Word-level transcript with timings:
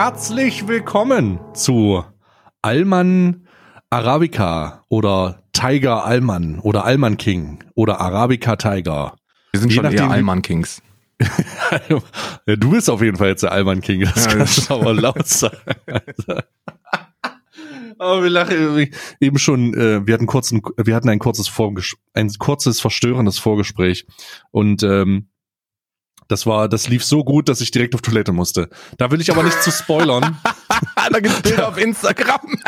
Herzlich 0.00 0.68
willkommen 0.68 1.40
zu 1.54 2.04
Alman 2.62 3.48
Arabica 3.90 4.84
oder 4.88 5.42
Tiger 5.52 6.04
Alman 6.04 6.60
oder 6.60 6.84
Alman 6.84 7.16
King 7.16 7.64
oder 7.74 8.00
Arabica 8.00 8.54
Tiger. 8.54 9.16
Wir 9.50 9.58
sind 9.58 9.70
Je 9.70 9.74
schon 9.74 9.82
nachdem, 9.82 9.98
eher 9.98 10.10
Alman 10.10 10.42
Kings. 10.42 10.82
ja, 12.46 12.54
du 12.54 12.70
bist 12.70 12.88
auf 12.88 13.02
jeden 13.02 13.16
Fall 13.16 13.30
jetzt 13.30 13.42
der 13.42 13.50
Alman 13.50 13.80
King, 13.80 14.02
das 14.02 14.26
Ja, 14.26 14.36
kannst 14.36 14.70
du 14.70 14.74
aber 14.74 14.94
laut 14.94 15.26
sagen. 15.26 15.56
aber 17.98 18.22
wir 18.22 18.30
lachen 18.30 18.88
eben 19.18 19.38
schon, 19.40 19.74
äh, 19.74 20.06
wir 20.06 20.14
hatten 20.14 20.26
kurzen, 20.26 20.62
wir 20.76 20.94
hatten 20.94 21.08
ein 21.08 21.18
kurzes 21.18 21.48
Vorges 21.48 21.96
ein 22.14 22.30
kurzes 22.38 22.80
verstörendes 22.80 23.40
Vorgespräch 23.40 24.06
und 24.52 24.84
ähm, 24.84 25.26
das 26.28 26.46
war, 26.46 26.68
das 26.68 26.88
lief 26.88 27.04
so 27.04 27.24
gut, 27.24 27.48
dass 27.48 27.60
ich 27.60 27.70
direkt 27.70 27.94
auf 27.94 28.02
Toilette 28.02 28.32
musste. 28.32 28.68
Da 28.98 29.10
will 29.10 29.20
ich 29.20 29.32
aber 29.32 29.42
nicht 29.42 29.62
zu 29.62 29.70
spoilern. 29.70 30.38
da 31.10 31.20
gibt's 31.20 31.42
Bilder 31.42 31.68
auf 31.68 31.78
Instagram. 31.78 32.40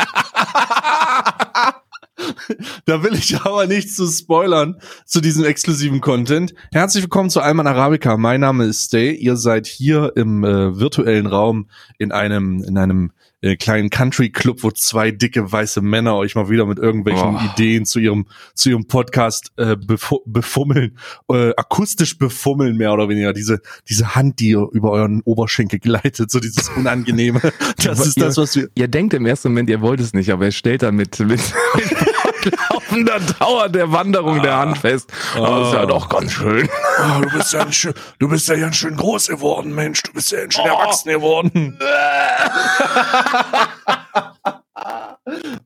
Da 2.85 3.03
will 3.03 3.15
ich 3.15 3.41
aber 3.41 3.65
nicht 3.65 3.95
zu 3.95 4.05
spoilern 4.05 4.79
zu 5.05 5.21
diesem 5.21 5.43
exklusiven 5.43 6.01
Content. 6.01 6.53
Herzlich 6.71 7.03
willkommen 7.03 7.31
zu 7.31 7.41
Alman 7.41 7.65
Arabica. 7.65 8.15
Mein 8.17 8.41
Name 8.41 8.65
ist 8.65 8.83
Stay. 8.83 9.11
Ihr 9.11 9.37
seid 9.37 9.65
hier 9.65 10.13
im 10.15 10.43
äh, 10.43 10.77
virtuellen 10.77 11.25
Raum 11.25 11.67
in 11.97 12.11
einem 12.11 12.63
in 12.63 12.77
einem 12.77 13.11
äh, 13.41 13.55
kleinen 13.55 13.89
Country 13.89 14.29
Club, 14.29 14.63
wo 14.63 14.71
zwei 14.71 15.11
dicke 15.11 15.51
weiße 15.51 15.81
Männer 15.81 16.15
euch 16.15 16.35
mal 16.35 16.49
wieder 16.49 16.65
mit 16.65 16.79
irgendwelchen 16.79 17.35
Oh. 17.35 17.39
Ideen 17.53 17.85
zu 17.85 17.99
ihrem 17.99 18.27
zu 18.53 18.69
ihrem 18.69 18.87
Podcast 18.87 19.51
äh, 19.57 19.75
befu 19.75 20.19
befummeln, 20.25 20.97
äh, 21.29 21.51
akustisch 21.55 22.17
befummeln 22.17 22.77
mehr 22.77 22.93
oder 22.93 23.09
weniger. 23.09 23.33
Diese 23.33 23.61
diese 23.89 24.15
Hand, 24.15 24.39
die 24.39 24.51
über 24.51 24.91
euren 24.91 25.21
Oberschenkel 25.23 25.79
gleitet, 25.79 26.31
so 26.31 26.39
dieses 26.39 26.69
unangenehme. 26.69 27.41
Das 27.83 28.05
ist 28.05 28.21
das, 28.21 28.37
was 28.37 28.55
wir 28.55 28.69
Ihr 28.75 28.87
denkt 28.87 29.13
im 29.13 29.25
ersten 29.25 29.49
Moment, 29.49 29.69
ihr 29.69 29.81
wollt 29.81 29.99
es 29.99 30.13
nicht, 30.13 30.31
aber 30.31 30.45
er 30.45 30.51
stellt 30.51 30.83
dann 30.83 30.95
mit, 30.95 31.19
mit 31.19 31.39
laufender 32.45 33.19
Dauer 33.39 33.69
der 33.69 33.91
Wanderung 33.91 34.41
der 34.41 34.57
Hand 34.57 34.77
fest. 34.77 35.11
Aber 35.35 35.59
das 35.59 35.67
ist 35.69 35.73
ja 35.73 35.85
doch 35.85 36.09
ganz 36.09 36.31
schön. 36.31 36.69
Oh, 36.99 37.21
du 37.21 37.29
bist 37.29 37.53
ja 37.53 37.61
ein 37.61 37.73
schön, 37.73 37.93
du 38.19 38.29
bist 38.29 38.47
ja 38.47 38.55
ganz 38.55 38.75
schön 38.75 38.95
groß 38.95 39.27
geworden, 39.27 39.73
Mensch. 39.75 40.03
Du 40.03 40.13
bist 40.13 40.31
ja 40.31 40.39
ein 40.39 40.51
schön 40.51 40.65
erwachsen 40.65 41.09
geworden. 41.09 41.77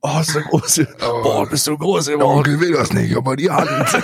Oh, 0.02 0.20
ist 0.20 0.36
der 0.36 0.44
große. 0.44 0.88
Boah, 1.00 1.48
bist 1.50 1.66
du 1.66 1.78
groß 1.78 2.08
geworden. 2.08 2.60
will 2.60 2.74
das 2.74 2.94
nicht, 2.94 3.16
aber 3.16 3.36
die 3.36 3.50
Hand. 3.50 3.70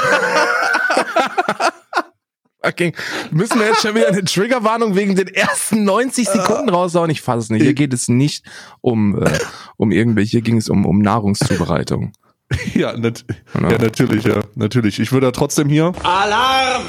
Okay. 2.64 2.94
Müssen 3.32 3.60
wir 3.60 3.68
jetzt 3.68 3.82
schon 3.82 3.96
wieder 3.96 4.10
eine 4.10 4.24
Triggerwarnung 4.24 4.96
wegen 4.96 5.16
den 5.16 5.28
ersten 5.28 5.84
90 5.84 6.30
Sekunden 6.30 6.70
raushauen? 6.70 7.10
Ich 7.10 7.22
fasse 7.22 7.40
es 7.40 7.50
nicht. 7.50 7.64
Hier 7.64 7.74
geht 7.74 7.92
es 7.92 8.08
nicht 8.08 8.46
um, 8.82 9.20
äh, 9.22 9.40
um 9.78 9.92
irgendwelche, 9.92 10.32
hier 10.32 10.42
ging 10.42 10.58
es 10.58 10.70
um, 10.70 10.86
um 10.86 11.00
Nahrungszubereitung. 11.00 12.14
Ja, 12.74 12.98
nat 12.98 13.26
ja, 13.54 13.78
natürlich, 13.78 14.24
ja, 14.26 14.42
natürlich. 14.56 15.00
Ich 15.00 15.12
würde 15.12 15.28
da 15.28 15.32
trotzdem 15.32 15.70
hier. 15.70 15.94
Alarm! 16.04 16.84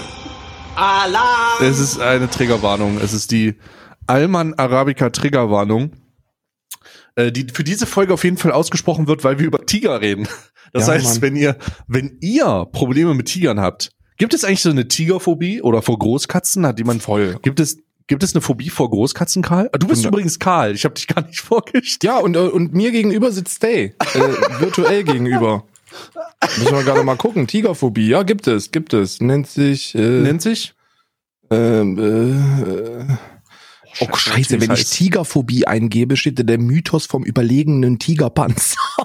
Alarm! 0.77 1.63
Es 1.65 1.79
ist 1.79 2.01
eine 2.01 2.29
Triggerwarnung. 2.31 2.99
Es 3.03 3.13
ist 3.13 3.31
die 3.31 3.55
Alman 4.07 4.55
Arabica 4.55 5.11
Triggerwarnung. 5.11 5.93
äh, 7.17 7.31
Die 7.31 7.47
für 7.53 7.65
diese 7.65 7.87
Folge 7.87 8.15
auf 8.15 8.25
jeden 8.25 8.37
Fall 8.39 8.53
ausgesprochen 8.53 9.07
wird, 9.07 9.23
weil 9.25 9.39
wir 9.39 9.47
über 9.47 9.65
Tiger 9.67 10.01
reden. 10.01 10.27
Das 10.73 10.87
Ja, 10.87 10.95
heißt, 10.95 11.15
Mann. 11.15 11.23
wenn 11.23 11.37
ihr, 11.37 11.57
wenn 11.87 12.17
ihr 12.21 12.67
Probleme 12.73 13.15
mit 13.15 13.27
Tigern 13.27 13.61
habt, 13.61 13.91
gibt 14.17 14.33
es 14.35 14.45
eigentlich 14.45 14.63
so 14.63 14.71
eine 14.71 14.89
Tigerphobie 14.89 15.61
oder 15.63 15.83
vor 15.83 15.99
Großkatzen? 15.99 16.65
Hat 16.67 16.79
jemand 16.79 17.03
Voll. 17.03 17.39
Gibt 17.43 17.61
es, 17.61 17.78
gibt 18.07 18.23
es 18.23 18.35
eine 18.35 18.43
Phobie 18.43 18.69
vor 18.71 18.91
Großkatzen, 18.91 19.43
Karl? 19.43 19.71
Ah, 19.73 19.79
Du 19.79 19.87
bist 19.87 20.05
Und- 20.05 20.13
übrigens 20.13 20.39
Karl. 20.39 20.75
Ich 20.75 20.85
habe 20.85 20.95
dich 20.95 21.07
gar 21.07 21.23
nicht 21.27 21.41
vorgestellt. 21.41 22.05
Ja, 22.05 22.19
und, 22.19 22.37
äh, 22.37 22.41
und 22.41 22.75
mir 22.75 22.91
gegenüber 22.91 23.33
sitzt 23.33 23.57
Stay. 23.57 23.95
Äh, 24.15 24.19
virtuell 24.61 25.05
gegenüber. 25.05 25.65
Müssen 26.59 26.73
wir 26.75 26.85
gerade 26.85 27.05
mal 27.05 27.17
gucken. 27.17 27.47
Tigerphobie, 27.47 28.09
ja, 28.09 28.23
gibt 28.23 28.47
es, 28.47 28.71
gibt 28.71 28.95
es. 28.95 29.21
Nennt 29.21 29.47
sich, 29.47 29.95
äh, 29.95 29.99
Nennt 30.21 30.43
sich? 30.43 30.75
ähm, 31.51 31.99
äh, 31.99 33.15
Oh, 34.01 34.09
scheiße, 34.17 34.59
wenn 34.63 34.71
ich 34.71 34.89
Tigerphobie 34.89 35.67
eingebe, 35.67 36.17
steht 36.17 36.39
da 36.39 36.45
der 36.45 36.57
Mythos 36.59 37.05
vom 37.05 37.25
überlegenen 37.25 37.99
Tigerpanzer. 37.99 38.79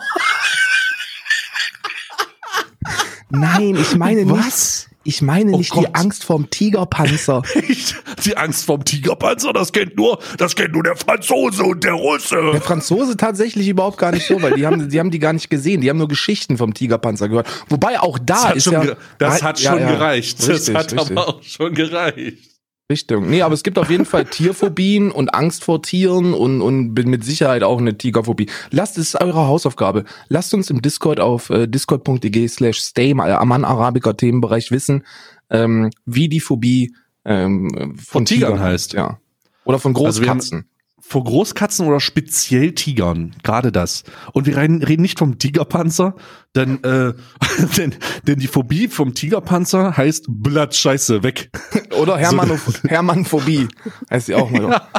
Nein, 3.29 3.75
ich 3.75 3.95
meine 3.97 4.23
nicht, 4.23 4.47
Was? 4.47 4.89
Ich 5.07 5.21
meine 5.21 5.53
Oh 5.53 5.57
nicht 5.57 5.73
die 5.73 5.79
Gott. 5.85 5.89
Angst 5.93 6.23
vorm 6.25 6.49
Tigerpanzer. 6.49 7.41
Die 8.25 8.35
Angst 8.35 8.65
vorm 8.65 8.83
Tigerpanzer, 8.83 9.53
das 9.53 9.71
kennt 9.71 9.95
nur, 9.95 10.19
das 10.37 10.55
kennt 10.55 10.73
nur 10.73 10.83
der 10.83 10.95
Franzose 10.95 11.63
und 11.63 11.83
der 11.83 11.93
Der 11.93 11.99
Russe. 12.01 12.61
Franzose 12.61 13.15
tatsächlich 13.15 13.67
überhaupt 13.67 13.97
gar 13.97 14.11
nicht 14.11 14.27
so, 14.27 14.41
weil 14.41 14.53
die 14.53 14.65
haben, 14.65 14.89
die 14.89 14.99
haben 14.99 15.11
die 15.11 15.19
gar 15.19 15.33
nicht 15.33 15.49
gesehen. 15.49 15.81
Die 15.81 15.89
haben 15.89 15.97
nur 15.97 16.07
Geschichten 16.07 16.57
vom 16.57 16.73
Tigerpanzer 16.73 17.29
gehört. 17.29 17.47
Wobei 17.69 17.99
auch 17.99 18.19
da 18.19 18.47
Das 18.49 18.57
ist 18.57 18.63
schon, 18.65 18.73
ja, 18.87 18.95
das 19.17 19.41
hat 19.43 19.59
Ja, 19.59 19.71
schon 19.71 19.79
ja. 19.81 19.91
gereicht. 19.91 20.39
Das 20.39 20.49
Richtig, 20.49 20.75
hat 20.75 20.91
richtig. 20.93 21.11
aber 21.17 21.27
auch 21.29 21.43
schon 21.43 21.73
gereicht. 21.73 22.46
Richtung. 22.89 23.29
Nee, 23.29 23.41
aber 23.41 23.53
es 23.53 23.63
gibt 23.63 23.77
auf 23.77 23.89
jeden 23.89 24.05
Fall 24.05 24.25
Tierphobien 24.25 25.11
und 25.11 25.33
Angst 25.33 25.63
vor 25.63 25.81
Tieren 25.81 26.33
und, 26.33 26.61
und 26.61 26.93
mit 26.93 27.25
Sicherheit 27.25 27.63
auch 27.63 27.79
eine 27.79 27.97
Tigerphobie. 27.97 28.49
Lasst, 28.71 28.97
es 28.97 29.13
ist 29.13 29.21
eure 29.21 29.47
Hausaufgabe. 29.47 30.05
Lasst 30.29 30.53
uns 30.53 30.69
im 30.69 30.81
Discord 30.81 31.19
auf 31.19 31.49
äh, 31.49 31.67
discord.de 31.67 32.47
slash 32.47 32.79
stay 32.79 33.13
mal 33.13 33.31
Aman 33.33 33.65
Arabica 33.65 34.13
Themenbereich 34.13 34.71
wissen, 34.71 35.05
ähm, 35.49 35.89
wie 36.05 36.29
die 36.29 36.39
Phobie 36.39 36.93
ähm, 37.25 37.69
von, 37.71 37.97
Von 37.97 38.25
Tigern 38.25 38.59
heißt. 38.59 38.93
Ja. 38.93 39.19
Oder 39.65 39.79
von 39.79 39.93
Also 39.95 40.21
Großkatzen. 40.21 40.65
Vor 41.09 41.23
Großkatzen 41.23 41.87
oder 41.87 42.01
speziell 42.01 42.73
Tigern, 42.73 43.33
gerade 43.41 43.71
das. 43.71 44.03
Und 44.33 44.45
wir 44.45 44.57
reden, 44.57 45.01
nicht 45.01 45.19
vom 45.19 45.39
Tigerpanzer, 45.39 46.15
denn, 46.53 46.83
äh, 46.83 47.13
denn, 47.77 47.95
denn 48.23 48.39
die 48.39 48.47
Phobie 48.47 48.89
vom 48.89 49.13
Tigerpanzer 49.13 49.95
heißt 49.95 50.25
Blattscheiße 50.27 51.23
weg. 51.23 51.49
Oder 51.97 52.17
Hermann 52.17 52.59
Hermannphobie. 52.87 53.69
Heißt 54.11 54.25
sie 54.25 54.35
auch 54.35 54.49
mal. 54.49 54.81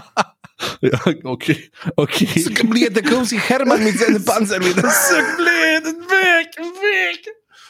Ja, 0.81 0.99
okay, 1.23 1.71
okay. 1.95 2.27
Da 2.93 3.01
kommt 3.03 3.29
sich 3.29 3.39
Hermann 3.49 3.85
mit 3.85 3.97
seinem 3.97 4.25
Panzer 4.25 4.59
wieder. 4.59 4.83
weg, 4.83 6.57
weg. 6.59 7.29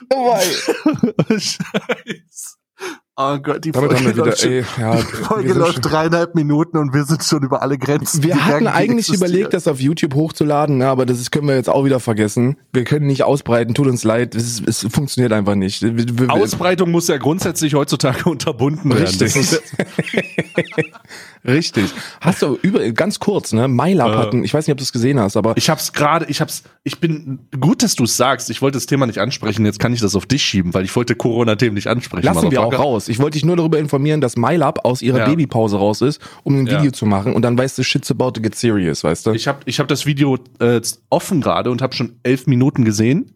vorbei. 0.08 1.38
Scheiße. 1.38 2.57
Oh 3.20 3.36
Gott, 3.38 3.64
die 3.64 3.72
Damit 3.72 3.94
haben 3.96 4.06
wir 4.06 4.16
wieder, 4.16 4.44
ey, 4.44 4.64
ja, 4.80 4.94
die 4.94 5.02
Folge 5.02 5.52
läuft 5.52 5.72
schon- 5.72 5.82
dreieinhalb 5.82 6.36
Minuten 6.36 6.76
und 6.76 6.94
wir 6.94 7.02
sind 7.02 7.24
schon 7.24 7.42
über 7.42 7.62
alle 7.62 7.76
Grenzen. 7.76 8.22
Wir 8.22 8.46
hatten 8.46 8.68
eigentlich 8.68 9.12
überlegt, 9.12 9.54
das 9.54 9.66
auf 9.66 9.80
YouTube 9.80 10.14
hochzuladen, 10.14 10.78
ne, 10.78 10.86
aber 10.86 11.04
das 11.04 11.18
ist, 11.18 11.32
können 11.32 11.48
wir 11.48 11.56
jetzt 11.56 11.68
auch 11.68 11.84
wieder 11.84 11.98
vergessen. 11.98 12.58
Wir 12.72 12.84
können 12.84 13.08
nicht 13.08 13.24
ausbreiten, 13.24 13.74
tut 13.74 13.88
uns 13.88 14.04
leid, 14.04 14.36
es, 14.36 14.60
ist, 14.60 14.68
es 14.68 14.86
funktioniert 14.94 15.32
einfach 15.32 15.56
nicht. 15.56 15.84
Ausbreitung 16.28 16.92
muss 16.92 17.08
ja 17.08 17.16
grundsätzlich 17.16 17.74
heutzutage 17.74 18.24
unterbunden 18.30 18.88
werden. 18.94 19.02
Richtig. 19.02 19.34
Richtig. 21.48 21.86
Hast 22.20 22.42
du 22.42 22.58
über 22.60 22.80
ganz 22.92 23.18
kurz, 23.18 23.52
ne? 23.52 23.66
MyLab 23.68 24.12
Äh. 24.12 24.16
hatten, 24.16 24.44
ich 24.44 24.52
weiß 24.52 24.66
nicht, 24.66 24.72
ob 24.72 24.78
du 24.78 24.84
es 24.84 24.92
gesehen 24.92 25.18
hast, 25.18 25.36
aber 25.36 25.56
Ich 25.56 25.70
hab's 25.70 25.92
gerade, 25.92 26.26
ich 26.26 26.40
hab's, 26.40 26.62
ich 26.84 27.00
bin, 27.00 27.38
gut, 27.58 27.82
dass 27.82 27.94
du 27.94 28.04
es 28.04 28.16
sagst. 28.16 28.50
Ich 28.50 28.60
wollte 28.62 28.76
das 28.76 28.86
Thema 28.86 29.06
nicht 29.06 29.18
ansprechen, 29.18 29.64
jetzt 29.64 29.78
kann 29.80 29.92
ich 29.94 30.00
das 30.00 30.14
auf 30.14 30.26
dich 30.26 30.42
schieben, 30.42 30.74
weil 30.74 30.84
ich 30.84 30.94
wollte 30.94 31.14
Corona-Themen 31.14 31.74
nicht 31.74 31.86
ansprechen. 31.88 32.24
lassen 32.26 32.50
wir 32.50 32.62
auch 32.62 32.78
raus. 32.78 33.08
Ich 33.08 33.18
wollte 33.18 33.36
dich 33.36 33.44
nur 33.44 33.56
darüber 33.56 33.78
informieren, 33.78 34.20
dass 34.20 34.36
MyLab 34.36 34.84
aus 34.84 35.00
ihrer 35.02 35.18
Ja. 35.20 35.24
Babypause 35.26 35.78
raus 35.78 36.02
ist, 36.02 36.20
um 36.44 36.54
ein 36.60 36.66
Ja. 36.66 36.78
Video 36.78 36.90
zu 36.92 37.06
machen 37.06 37.32
und 37.32 37.42
dann 37.42 37.56
weißt 37.56 37.78
du, 37.78 37.82
shit's 37.82 38.10
about 38.10 38.32
to 38.32 38.42
get 38.42 38.54
serious, 38.54 39.02
weißt 39.02 39.26
du? 39.26 39.32
Ich 39.32 39.48
habe 39.48 39.60
ich 39.64 39.80
hab 39.80 39.88
das 39.88 40.04
Video 40.06 40.38
äh, 40.60 40.80
offen 41.10 41.40
gerade 41.40 41.70
und 41.70 41.80
habe 41.80 41.94
schon 41.94 42.18
elf 42.24 42.46
Minuten 42.46 42.84
gesehen 42.84 43.34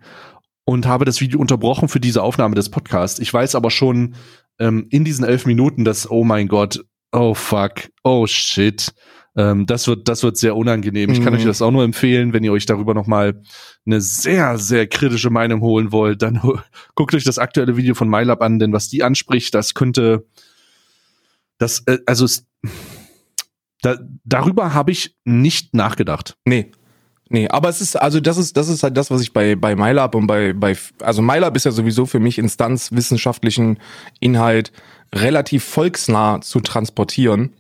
und 0.65 0.87
habe 0.87 1.05
das 1.05 1.21
Video 1.21 1.41
unterbrochen 1.41 1.89
für 1.89 1.99
diese 2.01 2.23
Aufnahme 2.23 2.55
des 2.55 2.69
Podcasts. 2.69 3.19
Ich 3.21 3.33
weiß 3.33 3.55
aber 3.55 3.71
schon 3.71 4.15
ähm, 4.59 4.87
in 4.91 5.05
diesen 5.05 5.25
elf 5.25 5.47
Minuten, 5.47 5.85
dass, 5.85 6.11
oh 6.11 6.25
mein 6.25 6.47
Gott, 6.47 6.85
oh 7.13 7.35
fuck, 7.35 7.91
oh 8.05 8.27
shit, 8.27 8.93
ähm, 9.37 9.65
das 9.67 9.87
wird, 9.89 10.09
das 10.09 10.23
wird 10.23 10.37
sehr 10.37 10.57
unangenehm. 10.57 11.11
Ich 11.11 11.23
kann 11.23 11.33
Mhm. 11.33 11.39
euch 11.39 11.45
das 11.47 11.63
auch 11.63 11.71
nur 11.71 11.85
empfehlen, 11.85 12.33
wenn 12.33 12.45
ihr 12.45 12.53
euch 12.53 12.67
darüber 12.67 12.93
nochmal 12.95 13.41
eine 13.87 14.01
sehr, 14.01 14.59
sehr 14.59 14.87
kritische 14.87 15.31
Meinung 15.31 15.61
holen 15.63 15.91
wollt, 15.93 16.23
dann 16.23 16.41
guckt 16.95 17.15
euch 17.15 17.25
das 17.25 17.39
aktuelle 17.39 17.77
Video 17.77 17.95
von 17.95 18.09
MyLab 18.09 18.43
an, 18.43 18.59
denn 18.59 18.73
was 18.73 18.89
die 18.89 19.03
anspricht, 19.03 19.55
das 19.55 19.75
könnte, 19.75 20.27
das, 21.59 21.83
äh, 21.87 21.99
also 22.07 22.25
es, 22.27 22.47
da, 23.81 23.97
darüber 24.25 24.75
habe 24.75 24.91
ich 24.93 25.17
nicht 25.25 25.75
nachgedacht. 25.75 26.37
Nee. 26.45 26.71
Nee, 27.29 27.49
aber 27.49 27.71
es 27.71 27.81
ist, 27.81 27.97
also 27.97 28.21
das 28.21 28.37
ist, 28.37 28.59
das 28.59 28.69
ist 28.69 28.83
halt 28.83 28.95
das, 28.99 29.11
was 29.11 29.23
ich 29.23 29.33
bei, 29.33 29.57
bei 29.57 29.75
MyLab 29.75 30.15
und 30.15 30.27
bei, 30.27 30.53
bei, 30.53 30.77
also 31.01 31.23
MyLab 31.23 31.57
ist 31.57 31.65
ja 31.65 31.71
sowieso 31.71 32.05
für 32.05 32.21
mich 32.21 32.37
Instanz 32.37 32.93
wissenschaftlichen 32.93 33.79
Inhalt 34.21 34.71
relativ 35.15 35.65
volksnah 35.65 36.41
zu 36.41 36.61
transportieren. 36.61 37.55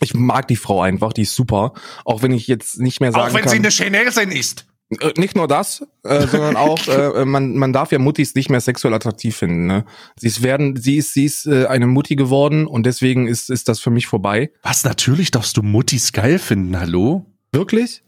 Ich 0.00 0.14
mag 0.14 0.48
die 0.48 0.56
Frau 0.56 0.82
einfach, 0.82 1.12
die 1.12 1.22
ist 1.22 1.34
super. 1.34 1.72
Auch 2.04 2.22
wenn 2.22 2.32
ich 2.32 2.46
jetzt 2.46 2.78
nicht 2.80 3.00
mehr 3.00 3.12
sagen 3.12 3.34
kann. 3.34 3.70
Chinesen 3.70 4.32
ist. 4.32 4.66
Äh, 5.00 5.12
nicht 5.16 5.34
nur 5.34 5.48
das, 5.48 5.86
äh, 6.02 6.26
sondern 6.26 6.56
auch, 6.56 6.86
äh, 6.88 7.24
man, 7.24 7.56
man 7.56 7.72
darf 7.72 7.92
ja 7.92 7.98
Muttis 7.98 8.34
nicht 8.34 8.50
mehr 8.50 8.60
sexuell 8.60 8.94
attraktiv 8.94 9.36
finden. 9.36 9.66
Ne? 9.66 9.84
Sie 10.16 10.26
ist 10.26 10.42
werden, 10.42 10.76
sie 10.76 10.96
ist, 10.96 11.14
sie 11.14 11.24
ist 11.24 11.46
äh, 11.46 11.66
eine 11.66 11.86
Mutti 11.86 12.16
geworden 12.16 12.66
und 12.66 12.84
deswegen 12.84 13.26
ist, 13.26 13.50
ist 13.50 13.68
das 13.68 13.80
für 13.80 13.90
mich 13.90 14.06
vorbei. 14.06 14.50
Was, 14.62 14.84
natürlich 14.84 15.30
darfst 15.30 15.56
du 15.56 15.62
Muttis 15.62 16.12
geil 16.12 16.38
finden, 16.38 16.78
hallo? 16.78 17.26
Wirklich? 17.52 18.02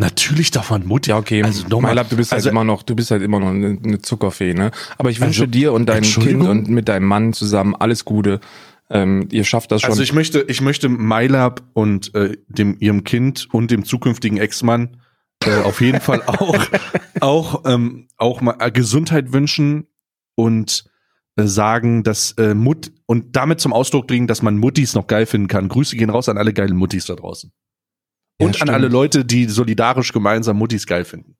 Natürlich 0.00 0.50
darf 0.50 0.70
man 0.70 0.86
Mutti. 0.86 1.10
Ja, 1.10 1.18
okay. 1.18 1.42
Also 1.42 1.68
nochmal. 1.68 1.92
Mylab, 1.92 2.08
du 2.08 2.16
bist 2.16 2.32
halt 2.32 2.38
also, 2.38 2.48
immer 2.48 2.64
noch, 2.64 2.82
du 2.82 2.96
bist 2.96 3.10
halt 3.10 3.22
immer 3.22 3.38
noch 3.38 3.48
eine, 3.48 3.78
eine 3.84 3.98
Zuckerfee, 4.00 4.54
ne? 4.54 4.70
Aber 4.96 5.10
ich 5.10 5.20
wünsche 5.20 5.42
Also, 5.42 5.50
dir 5.50 5.74
und 5.74 5.86
deinem? 5.90 6.04
Kind 6.04 6.42
und 6.42 6.68
mit 6.70 6.88
deinem 6.88 7.04
Mann 7.06 7.34
zusammen 7.34 7.74
alles 7.74 8.06
Gute. 8.06 8.40
Ähm, 8.88 9.28
ihr 9.30 9.44
schafft 9.44 9.70
das 9.72 9.82
schon. 9.82 9.90
Also 9.90 10.02
ich 10.02 10.14
möchte, 10.14 10.40
ich 10.48 10.62
möchte 10.62 10.88
MyLab 10.88 11.62
und 11.74 12.14
äh, 12.14 12.38
dem 12.48 12.76
ihrem 12.80 13.04
Kind 13.04 13.46
und 13.52 13.70
dem 13.70 13.84
zukünftigen 13.84 14.38
Ex-Mann 14.38 14.96
äh, 15.44 15.60
auf 15.64 15.82
jeden 15.82 16.00
Fall 16.00 16.22
auch 16.26 16.56
auch 17.20 17.64
ähm, 17.66 18.08
auch 18.16 18.40
mal 18.40 18.56
äh, 18.58 18.70
Gesundheit 18.70 19.34
wünschen 19.34 19.86
und 20.34 20.84
äh, 21.36 21.44
sagen, 21.44 22.04
dass 22.04 22.32
äh, 22.32 22.54
Mut 22.54 22.90
und 23.04 23.36
damit 23.36 23.60
zum 23.60 23.74
Ausdruck 23.74 24.06
bringen, 24.06 24.26
dass 24.26 24.40
man 24.40 24.56
Muttis 24.56 24.94
noch 24.94 25.06
geil 25.06 25.26
finden 25.26 25.48
kann. 25.48 25.68
Grüße 25.68 25.94
gehen 25.96 26.08
raus 26.08 26.30
an 26.30 26.38
alle 26.38 26.54
geilen 26.54 26.76
Muttis 26.76 27.04
da 27.04 27.16
draußen. 27.16 27.52
Ja, 28.40 28.46
Und 28.46 28.48
an 28.48 28.54
stimmt. 28.54 28.70
alle 28.70 28.88
Leute, 28.88 29.24
die 29.24 29.44
solidarisch 29.46 30.12
gemeinsam 30.12 30.56
Muttis 30.58 30.86
geil 30.86 31.04
finden. 31.04 31.36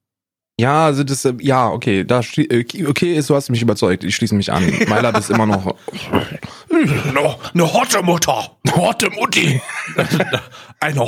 ja, 0.60 0.84
also 0.84 1.02
das, 1.04 1.24
äh, 1.24 1.32
ja, 1.40 1.68
okay, 1.70 2.04
da, 2.04 2.20
äh, 2.36 2.64
okay, 2.86 3.14
ist, 3.16 3.30
du 3.30 3.34
hast 3.34 3.48
mich 3.50 3.62
überzeugt. 3.62 4.04
Ich 4.04 4.14
schließe 4.16 4.34
mich 4.34 4.52
an. 4.52 4.64
Mylab 4.88 5.16
ist 5.18 5.30
immer 5.30 5.46
noch 5.46 5.74
No, 7.14 7.36
eine 7.54 7.72
hotte 7.72 8.02
Mutter. 8.02 8.50
Horte 8.74 9.10
Mutti. 9.10 9.60
Eine, 10.80 11.06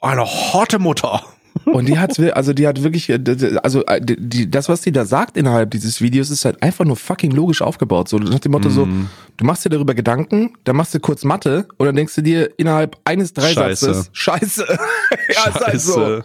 eine 0.00 0.24
hotte 0.24 0.78
Mutter. 0.78 1.22
Und 1.66 1.86
die 1.88 1.98
hat, 1.98 2.18
also 2.18 2.52
die 2.52 2.66
hat 2.66 2.82
wirklich, 2.82 3.08
äh, 3.08 3.18
also 3.62 3.84
äh, 3.86 4.00
die, 4.04 4.50
das, 4.50 4.68
was 4.68 4.82
die 4.82 4.92
da 4.92 5.04
sagt 5.04 5.36
innerhalb 5.36 5.70
dieses 5.70 6.00
Videos, 6.00 6.30
ist 6.30 6.44
halt 6.44 6.62
einfach 6.62 6.84
nur 6.84 6.96
fucking 6.96 7.30
logisch 7.30 7.62
aufgebaut. 7.62 8.08
So 8.08 8.18
nach 8.18 8.38
dem 8.38 8.52
Motto 8.52 8.68
so, 8.70 8.86
Mhm. 8.86 9.08
du 9.36 9.44
machst 9.44 9.64
dir 9.64 9.70
darüber 9.70 9.94
Gedanken, 9.94 10.52
dann 10.64 10.76
machst 10.76 10.94
du 10.94 11.00
kurz 11.00 11.24
Mathe 11.24 11.66
und 11.78 11.86
dann 11.86 11.96
denkst 11.96 12.14
du 12.14 12.22
dir 12.22 12.50
innerhalb 12.58 12.96
eines 13.04 13.32
Dreisatzes, 13.32 14.10
Scheiße. 14.12 14.66
ja, 15.34 15.48
ist 15.50 15.60
halt 15.60 15.80
so. 15.80 16.22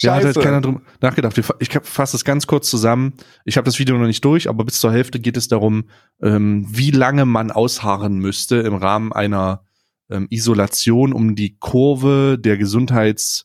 Ja, 0.00 0.14
hat 0.16 0.24
halt 0.24 0.34
Scheiße. 0.34 0.40
keiner 0.40 0.60
drum 0.60 0.82
nachgedacht. 1.00 1.38
Ich 1.60 1.70
fasse 1.82 2.16
es 2.16 2.24
ganz 2.24 2.48
kurz 2.48 2.68
zusammen. 2.68 3.12
Ich 3.44 3.56
habe 3.56 3.66
das 3.66 3.78
Video 3.78 3.96
noch 3.96 4.06
nicht 4.06 4.24
durch, 4.24 4.48
aber 4.48 4.64
bis 4.64 4.80
zur 4.80 4.90
Hälfte 4.92 5.20
geht 5.20 5.36
es 5.36 5.46
darum, 5.46 5.84
ähm, 6.20 6.66
wie 6.68 6.90
lange 6.90 7.24
man 7.24 7.52
ausharren 7.52 8.16
müsste 8.18 8.56
im 8.56 8.74
Rahmen 8.74 9.12
einer 9.12 9.62
ähm, 10.10 10.26
Isolation, 10.30 11.12
um 11.12 11.36
die 11.36 11.56
Kurve 11.60 12.36
der 12.40 12.56
Gesundheits- 12.58 13.44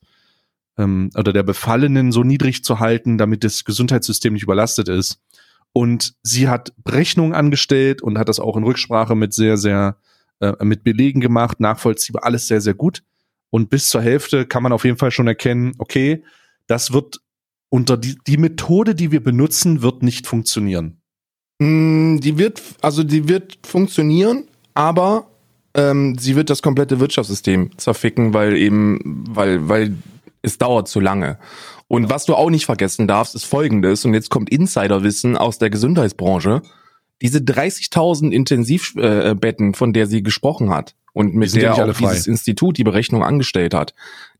ähm, 0.77 1.09
oder 1.15 1.33
der 1.33 1.43
Befallenen 1.43 2.11
so 2.11 2.23
niedrig 2.23 2.63
zu 2.63 2.79
halten, 2.79 3.17
damit 3.17 3.43
das 3.43 3.65
Gesundheitssystem 3.65 4.33
nicht 4.33 4.43
überlastet 4.43 4.89
ist. 4.89 5.19
Und 5.73 6.15
sie 6.23 6.47
hat 6.47 6.73
Berechnungen 6.83 7.33
angestellt 7.33 8.01
und 8.01 8.17
hat 8.17 8.29
das 8.29 8.39
auch 8.39 8.57
in 8.57 8.63
Rücksprache 8.63 9.15
mit 9.15 9.33
sehr, 9.33 9.57
sehr, 9.57 9.97
äh, 10.39 10.53
mit 10.63 10.83
Belegen 10.83 11.19
gemacht, 11.19 11.59
nachvollziehbar, 11.59 12.23
alles 12.23 12.47
sehr, 12.47 12.61
sehr 12.61 12.73
gut. 12.73 13.03
Und 13.49 13.69
bis 13.69 13.89
zur 13.89 14.01
Hälfte 14.01 14.45
kann 14.45 14.63
man 14.63 14.71
auf 14.71 14.85
jeden 14.85 14.97
Fall 14.97 15.11
schon 15.11 15.27
erkennen, 15.27 15.73
okay, 15.77 16.23
das 16.67 16.93
wird 16.93 17.21
unter 17.69 17.97
die, 17.97 18.17
die 18.27 18.37
Methode, 18.37 18.95
die 18.95 19.11
wir 19.11 19.21
benutzen, 19.21 19.81
wird 19.81 20.03
nicht 20.03 20.27
funktionieren. 20.27 21.01
Mm, 21.59 22.17
Die 22.19 22.37
wird, 22.37 22.61
also 22.81 23.03
die 23.03 23.27
wird 23.27 23.59
funktionieren, 23.65 24.47
aber 24.73 25.29
ähm, 25.73 26.17
sie 26.17 26.35
wird 26.35 26.49
das 26.49 26.61
komplette 26.61 26.99
Wirtschaftssystem 26.99 27.77
zerficken, 27.77 28.33
weil 28.33 28.55
eben, 28.55 29.25
weil, 29.29 29.67
weil 29.69 29.95
es 30.47 30.57
dauert 30.57 30.87
zu 30.87 30.99
lange. 30.99 31.37
Und 31.87 32.09
was 32.09 32.25
du 32.25 32.35
auch 32.35 32.49
nicht 32.49 32.65
vergessen 32.65 33.07
darfst, 33.07 33.35
ist 33.35 33.45
folgendes, 33.45 34.03
und 34.05 34.13
jetzt 34.13 34.29
kommt 34.29 34.49
Insiderwissen 34.49 35.37
aus 35.37 35.59
der 35.59 35.69
Gesundheitsbranche. 35.69 36.61
Diese 37.21 37.39
30.000 37.39 38.31
Intensivbetten, 38.31 39.73
von 39.73 39.93
der 39.93 40.07
sie 40.07 40.21
gesprochen 40.23 40.69
hat 40.69 40.95
und 41.13 41.33
mit 41.33 41.55
der 41.55 41.73
auch 41.73 41.95
frei. 41.95 42.09
dieses 42.09 42.27
Institut 42.27 42.77
die 42.77 42.83
Berechnung 42.83 43.23
angestellt 43.23 43.73
hat, 43.73 43.93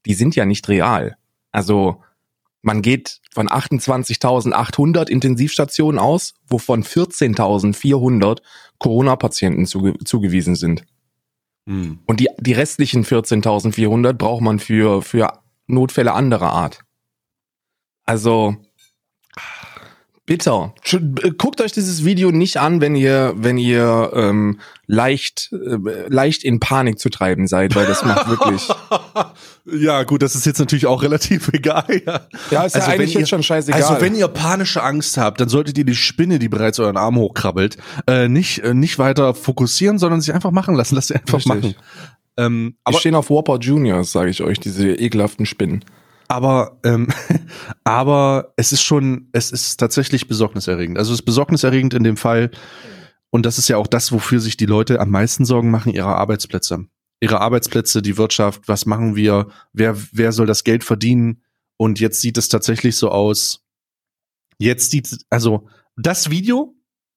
die 0.06 0.14
sind 0.14 0.36
ja 0.36 0.46
nicht 0.46 0.68
real. 0.68 1.18
Also 1.52 2.04
man 2.62 2.82
geht 2.82 3.22
von 3.34 3.48
28.800 3.48 5.10
Intensivstationen 5.10 6.00
aus, 6.00 6.34
wovon 6.48 6.84
14.400 6.84 8.40
Corona-Patienten 8.78 9.66
zuge 9.66 9.94
zugewiesen 10.04 10.56
sind. 10.56 10.84
Und 12.06 12.20
die, 12.20 12.30
die 12.40 12.54
restlichen 12.54 13.04
14.400 13.04 14.14
braucht 14.14 14.42
man 14.42 14.60
für, 14.60 15.02
für 15.02 15.40
Notfälle 15.68 16.14
anderer 16.14 16.52
Art. 16.52 16.82
Also, 18.06 18.56
bitter. 20.28 20.76
Äh, 20.92 21.32
Guckt 21.32 21.60
euch 21.62 21.72
dieses 21.72 22.06
Video 22.06 22.30
nicht 22.32 22.58
an, 22.58 22.80
wenn 22.82 22.96
ihr, 22.96 23.34
wenn 23.36 23.58
ihr 23.58 24.12
ähm, 24.14 24.60
leicht, 24.86 25.50
äh, 25.52 25.78
leicht 26.08 26.44
in 26.44 26.60
Panik 26.60 27.00
zu 27.00 27.10
treiben 27.10 27.48
seid, 27.48 27.76
weil 27.76 27.88
das 27.88 28.06
macht 28.06 28.30
wirklich. 28.30 28.68
ja, 29.66 30.04
gut, 30.04 30.22
das 30.22 30.36
ist 30.36 30.46
jetzt 30.46 30.60
natürlich 30.60 30.86
auch 30.86 31.02
relativ 31.02 31.48
egal. 31.54 31.86
Ja, 32.06 32.22
Ja, 32.52 32.64
ist 32.64 32.76
ja 32.76 32.84
eigentlich 32.84 33.00
wenn 33.00 33.08
jetzt 33.08 33.20
ihr, 33.20 33.28
schon 33.28 33.44
scheißegal. 33.44 33.82
Also 33.82 34.02
wenn 34.02 34.16
ihr 34.16 34.28
panische 34.28 34.84
Angst 34.84 35.18
habt, 35.18 35.42
dann 35.42 35.50
solltet 35.50 35.78
ihr 35.78 35.86
die 35.86 35.96
Spinne, 35.96 36.40
die 36.40 36.50
bereits 36.50 36.80
euren 36.80 36.98
Arm 36.98 37.16
hochkrabbelt, 37.16 37.78
äh, 38.06 38.28
nicht, 38.28 38.60
äh, 38.60 38.74
nicht 38.74 39.00
weiter 39.00 39.34
fokussieren, 39.34 39.98
sondern 39.98 40.22
sie 40.22 40.34
einfach 40.34 40.52
machen 40.52 40.76
lassen. 40.76 40.96
Lasst 40.96 41.08
sie 41.08 41.16
einfach 41.16 41.40
Richtig. 41.40 41.56
machen. 41.56 41.76
Ähm, 42.38 42.76
aber 42.84 42.96
aber 42.96 43.00
stehen 43.00 43.16
auf 43.16 43.30
Whopper 43.30 43.58
Juniors, 43.60 44.12
sage 44.12 44.30
ich 44.30 44.42
euch, 44.42 44.60
diese 44.60 44.94
ekelhaften 44.94 45.46
Spinnen. 45.46 45.84
aber, 46.28 46.80
ähm, 46.84 47.08
aber 47.84 48.54
es 48.58 48.72
ist 48.72 48.84
schon, 48.84 49.30
es 49.32 49.52
ist 49.52 49.78
tatsächlich 49.78 50.28
besorgniserregend. 50.28 50.98
Also 50.98 51.14
es 51.14 51.20
ist 51.20 51.26
besorgniserregend 51.26 51.94
in 51.94 52.04
dem 52.04 52.18
Fall, 52.18 52.52
und 53.30 53.46
das 53.46 53.58
ist 53.58 53.68
ja 53.68 53.78
auch 53.78 53.88
das, 53.88 54.12
wofür 54.12 54.40
sich 54.40 54.58
die 54.58 54.66
Leute 54.66 55.00
am 55.00 55.10
meisten 55.10 55.46
Sorgen 55.46 55.70
machen, 55.70 55.94
ihre 55.94 56.16
Arbeitsplätze. 56.16 56.88
Ihre 57.20 57.42
Arbeitsplätze, 57.42 58.02
die 58.02 58.18
Wirtschaft, 58.18 58.68
was 58.68 58.86
machen 58.86 59.16
wir, 59.16 59.48
wer, 59.74 59.98
wer 60.12 60.32
soll 60.32 60.46
das 60.46 60.64
Geld 60.64 60.84
verdienen? 60.84 61.44
Und 61.78 62.00
jetzt 62.00 62.22
sieht 62.22 62.38
es 62.38 62.48
tatsächlich 62.50 62.96
so 62.96 63.10
aus. 63.10 63.66
Jetzt 64.60 64.92
sieht, 64.92 65.26
also 65.30 65.68
das 65.96 66.30
Video, 66.30 66.76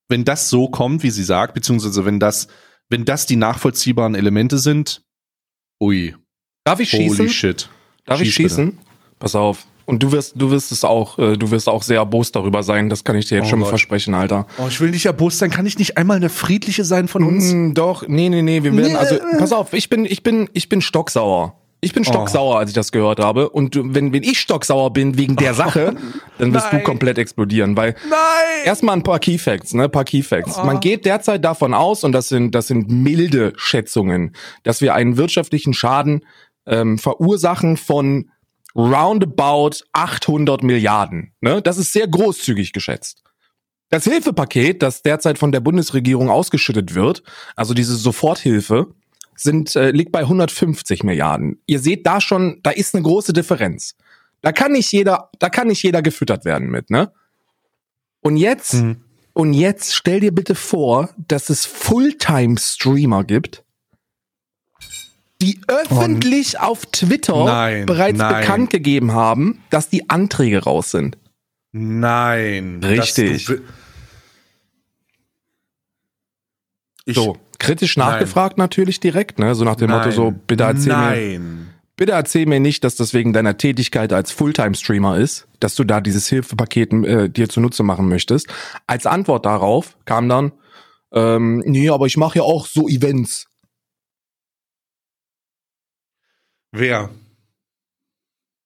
wenn 0.09 0.25
das 0.25 0.51
so 0.51 0.69
kommt, 0.69 1.03
wie 1.03 1.11
sie 1.11 1.25
sagt, 1.25 1.55
beziehungsweise 1.55 2.05
wenn 2.05 2.19
das, 2.19 2.49
wenn 2.89 3.05
das 3.05 3.27
die 3.27 3.37
nachvollziehbaren 3.37 4.15
Elemente 4.15 4.59
sind, 4.59 5.05
ui, 5.81 6.15
Darf 6.65 6.81
ich 6.81 6.93
holy 6.93 7.09
schießen? 7.09 7.29
shit. 7.31 7.69
Darf 8.07 8.21
ich 8.21 8.35
Schieß 8.35 8.37
bitte. 8.37 8.49
schießen? 8.49 8.79
Pass 9.19 9.35
auf. 9.35 9.67
Und 9.87 10.03
du 10.03 10.13
wirst, 10.13 10.35
du 10.37 10.51
wirst 10.53 10.71
es 10.71 10.85
auch, 10.85 11.19
äh, 11.19 11.37
du 11.37 11.51
wirst 11.51 11.69
auch 11.69 11.83
sehr 11.83 11.97
erbost 11.97 12.37
darüber 12.37 12.63
sein. 12.63 12.89
Das 12.89 13.03
kann 13.03 13.17
ich 13.17 13.27
dir 13.27 13.37
jetzt 13.39 13.47
Oh 13.47 13.51
schon 13.51 13.59
mal 13.59 13.65
Gott. 13.65 13.71
versprechen, 13.71 14.15
Alter. 14.15 14.47
Oh, 14.59 14.67
ich 14.69 14.81
will 14.81 14.91
nicht 14.91 15.07
erbost 15.07 15.39
sein. 15.39 15.51
Kann 15.51 15.67
ich 15.67 15.79
nicht 15.79 15.97
einmal 15.99 16.17
eine 16.19 16.29
friedliche 16.29 16.85
sein 16.85 17.09
von 17.09 17.25
uns? 17.25 17.53
Mm, 17.53 17.73
doch, 17.75 18.07
nee, 18.07 18.29
nee, 18.29 18.43
nee, 18.43 18.63
wir 18.63 18.77
werden, 18.77 18.93
Nee. 18.93 18.97
also, 18.99 19.17
pass 19.39 19.53
auf, 19.53 19.73
ich 19.73 19.89
bin, 19.89 20.05
ich 20.05 20.23
bin, 20.23 20.49
ich 20.53 20.69
bin 20.69 20.81
stocksauer. 20.81 21.55
Ich 21.83 21.95
bin 21.95 22.05
stocksauer, 22.05 22.59
als 22.59 22.71
ich 22.71 22.75
das 22.75 22.93
gehört 22.93 23.21
habe. 23.21 23.49
Und 23.49 23.75
wenn, 23.77 24.13
wenn 24.13 24.23
ich 24.23 24.39
stocksauer 24.39 24.93
bin 24.93 25.17
wegen 25.17 25.37
der 25.37 25.55
Sache, 25.55 25.95
dann 26.39 26.53
wirst 26.53 26.67
Nein. 26.73 26.81
du 26.81 26.85
komplett 26.85 27.17
explodieren, 27.17 27.77
weil 27.77 27.95
Nein! 28.09 28.19
Erstmal 28.65 28.97
ein 28.97 29.03
paar 29.03 29.19
Key 29.19 29.39
Facts, 29.39 29.73
ne? 29.73 29.85
Ein 29.85 29.91
paar 29.91 30.05
Key 30.05 30.23
Facts. 30.23 30.59
Man 30.59 30.81
geht 30.81 31.07
derzeit 31.07 31.45
davon 31.45 31.73
aus, 31.73 32.05
und 32.05 32.13
das 32.13 32.29
sind, 32.29 32.55
das 32.55 32.67
sind 32.67 32.91
milde 32.91 33.55
Schätzungen, 33.57 34.37
dass 34.63 34.83
wir 34.83 34.95
einen 34.95 35.17
wirtschaftlichen 35.17 35.73
Schaden 35.73 36.27
ähm, 36.67 36.99
verursachen 36.99 37.79
von 37.79 38.31
roundabout 38.75 39.85
800 39.93 40.63
Milliarden. 40.63 41.33
Ne? 41.41 41.63
Das 41.63 41.79
ist 41.79 41.93
sehr 41.93 42.07
großzügig 42.07 42.73
geschätzt. 42.73 43.23
Das 43.89 44.05
Hilfepaket, 44.05 44.83
das 44.83 45.03
derzeit 45.03 45.39
von 45.39 45.51
der 45.51 45.61
Bundesregierung 45.61 46.31
ausgeschüttet 46.31 46.95
wird, 46.95 47.25
also 47.57 47.75
diese 47.75 47.97
Soforthilfe, 47.97 48.95
sind, 49.43 49.75
äh, 49.77 49.91
liegt 49.91 50.13
bei 50.13 50.23
150 50.23 51.03
Milliarden. 51.05 51.61
Ihr 51.67 51.81
seht 51.81 52.07
da 52.07 52.21
schon, 52.21 52.61
da 52.63 52.71
ist 52.71 52.95
eine 52.95 53.03
große 53.03 53.33
Differenz. 53.33 53.95
Da 54.43 54.53
kann 54.53 54.73
nicht 54.73 54.91
jeder, 54.93 55.31
da 55.39 55.51
kann 55.51 55.69
nicht 55.69 55.83
jeder 55.83 56.03
gefüttert 56.03 56.45
werden 56.45 56.71
mit, 56.71 56.91
ne? 56.91 57.13
Und 58.21 58.37
jetzt, 58.37 58.75
Mhm. 58.75 59.03
und 59.33 59.53
jetzt 59.55 59.95
stell 59.95 60.21
dir 60.21 60.33
bitte 60.33 60.55
vor, 60.55 61.11
dass 61.29 61.49
es 61.51 61.65
Fulltime-Streamer 61.67 63.25
gibt, 63.25 63.65
die 65.43 65.59
öffentlich 65.69 66.61
auf 66.61 66.85
Twitter 66.87 67.45
Nein, 67.45 67.87
bereits 67.87 68.19
nein. 68.19 68.41
bekannt 68.41 68.71
gegeben 68.71 69.13
haben, 69.13 69.63
dass 69.71 69.89
die 69.89 70.11
Anträge 70.11 70.65
raus 70.65 70.91
sind. 70.91 71.17
Nein. 71.73 72.81
Richtig. 72.85 73.49
Ich, 77.07 77.15
So, 77.17 77.39
kritisch 77.61 77.97
Nein. 77.97 78.09
nachgefragt 78.09 78.59
natürlich 78.59 78.99
direkt, 78.99 79.39
ne? 79.39 79.55
So 79.55 79.65
nach 79.65 79.77
dem 79.77 79.91
Motto 79.91 80.07
nein, 80.07 80.13
so, 80.13 80.33
bitte 80.33 80.65
erzähl 80.65 80.97
mir, 80.97 80.99
Nein. 80.99 81.75
bitte 81.95 82.13
erzähl 82.13 82.47
mir 82.47 82.59
nicht, 82.59 82.83
dass 82.83 82.97
das 82.97 83.15
wegen 83.15 83.33
deiner 83.33 83.57
Tätigkeit 83.57 84.13
als 84.13 84.33
Fulltime-Streamer 84.33 85.19
ist, 85.19 85.47
dass 85.61 85.77
du 85.77 85.85
da 85.85 86.01
dieses 86.01 86.27
Hilfepaket 86.29 86.93
äh, 86.93 87.29
dir 87.29 87.49
zunutze 87.49 87.85
machen 87.85 88.09
möchtest. 88.09 88.49
Als 88.89 89.07
Antwort 89.07 89.47
darauf 89.47 89.97
kam 90.05 90.29
dann, 90.29 90.51
ähm, 91.13 91.63
nee, 91.65 91.89
aber 91.91 92.07
ich 92.07 92.17
mache 92.17 92.39
ja 92.39 92.43
auch 92.43 92.67
so 92.67 92.89
Events. 92.89 93.47
Wer? 96.73 97.11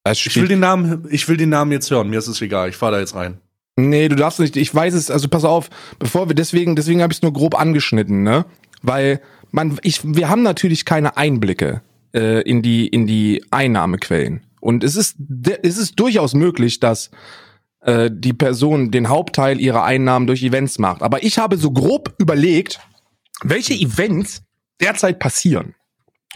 Ich 0.06 0.36
will 0.36 0.48
den 0.48 0.60
Namen, 0.60 1.06
ich 1.10 1.28
will 1.28 1.38
den 1.38 1.48
Namen 1.48 1.72
jetzt 1.72 1.90
hören. 1.90 2.10
Mir 2.10 2.18
ist 2.18 2.26
es 2.26 2.42
egal. 2.42 2.68
Ich 2.68 2.76
fahre 2.76 2.92
da 2.92 3.00
jetzt 3.00 3.14
rein. 3.14 3.38
Nee, 3.76 4.08
du 4.08 4.14
darfst 4.14 4.38
nicht. 4.38 4.56
Ich 4.56 4.72
weiß 4.72 4.94
es, 4.94 5.10
also 5.10 5.28
pass 5.28 5.44
auf, 5.44 5.68
bevor 5.98 6.28
wir 6.28 6.34
deswegen, 6.34 6.76
deswegen 6.76 7.02
habe 7.02 7.12
ich 7.12 7.18
es 7.18 7.22
nur 7.22 7.32
grob 7.32 7.58
angeschnitten, 7.58 8.22
ne? 8.22 8.44
Weil 8.84 9.20
man, 9.50 9.78
ich, 9.82 10.00
wir 10.04 10.28
haben 10.28 10.42
natürlich 10.42 10.84
keine 10.84 11.16
Einblicke 11.16 11.80
äh, 12.12 12.42
in 12.42 12.62
die 12.62 12.86
in 12.86 13.06
die 13.06 13.42
Einnahmequellen 13.50 14.44
Und 14.60 14.84
es 14.84 14.94
ist, 14.94 15.16
es 15.62 15.78
ist 15.78 15.98
durchaus 15.98 16.34
möglich, 16.34 16.80
dass 16.80 17.10
äh, 17.80 18.10
die 18.12 18.32
Person 18.32 18.90
den 18.90 19.08
Hauptteil 19.08 19.60
ihrer 19.60 19.84
Einnahmen 19.84 20.26
durch 20.26 20.42
Events 20.42 20.78
macht. 20.78 21.02
Aber 21.02 21.22
ich 21.22 21.38
habe 21.38 21.56
so 21.56 21.70
grob 21.70 22.14
überlegt, 22.18 22.80
welche 23.42 23.74
Events 23.74 24.42
derzeit 24.80 25.18
passieren 25.18 25.74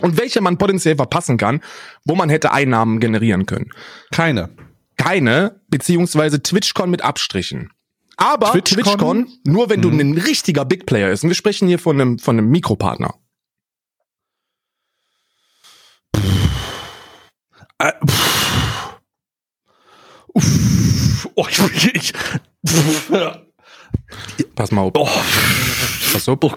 und 0.00 0.18
welche 0.18 0.40
man 0.40 0.58
potenziell 0.58 0.96
verpassen 0.96 1.36
kann, 1.36 1.60
wo 2.04 2.14
man 2.14 2.28
hätte 2.28 2.52
Einnahmen 2.52 3.00
generieren 3.00 3.46
können. 3.46 3.70
Keine. 4.10 4.50
Keine, 4.96 5.60
beziehungsweise 5.68 6.42
TwitchCon 6.42 6.90
mit 6.90 7.02
Abstrichen. 7.02 7.70
Aber 8.18 8.52
TwitchCon? 8.52 8.84
TwitchCon, 8.84 9.28
nur 9.44 9.70
wenn 9.70 9.80
du 9.80 9.90
Mhm. 9.90 10.00
ein 10.00 10.18
richtiger 10.18 10.64
Big 10.64 10.86
Player 10.86 11.10
ist. 11.10 11.22
Und 11.22 11.30
wir 11.30 11.34
sprechen 11.36 11.68
hier 11.68 11.78
von 11.78 12.00
einem, 12.00 12.18
von 12.18 12.36
einem 12.36 12.50
Mikropartner. 12.50 13.14
Äh, 17.78 17.92
pff. 18.06 18.98
Uff. 20.34 21.28
Oh, 21.36 21.46
ich, 21.48 21.94
ich, 21.94 22.12
Pass 24.54 24.72
mal 24.72 24.82
auf. 24.82 24.92
oh. 24.94 25.08
Pass 26.12 26.28
auf. 26.28 26.38
Oh, 26.42 26.52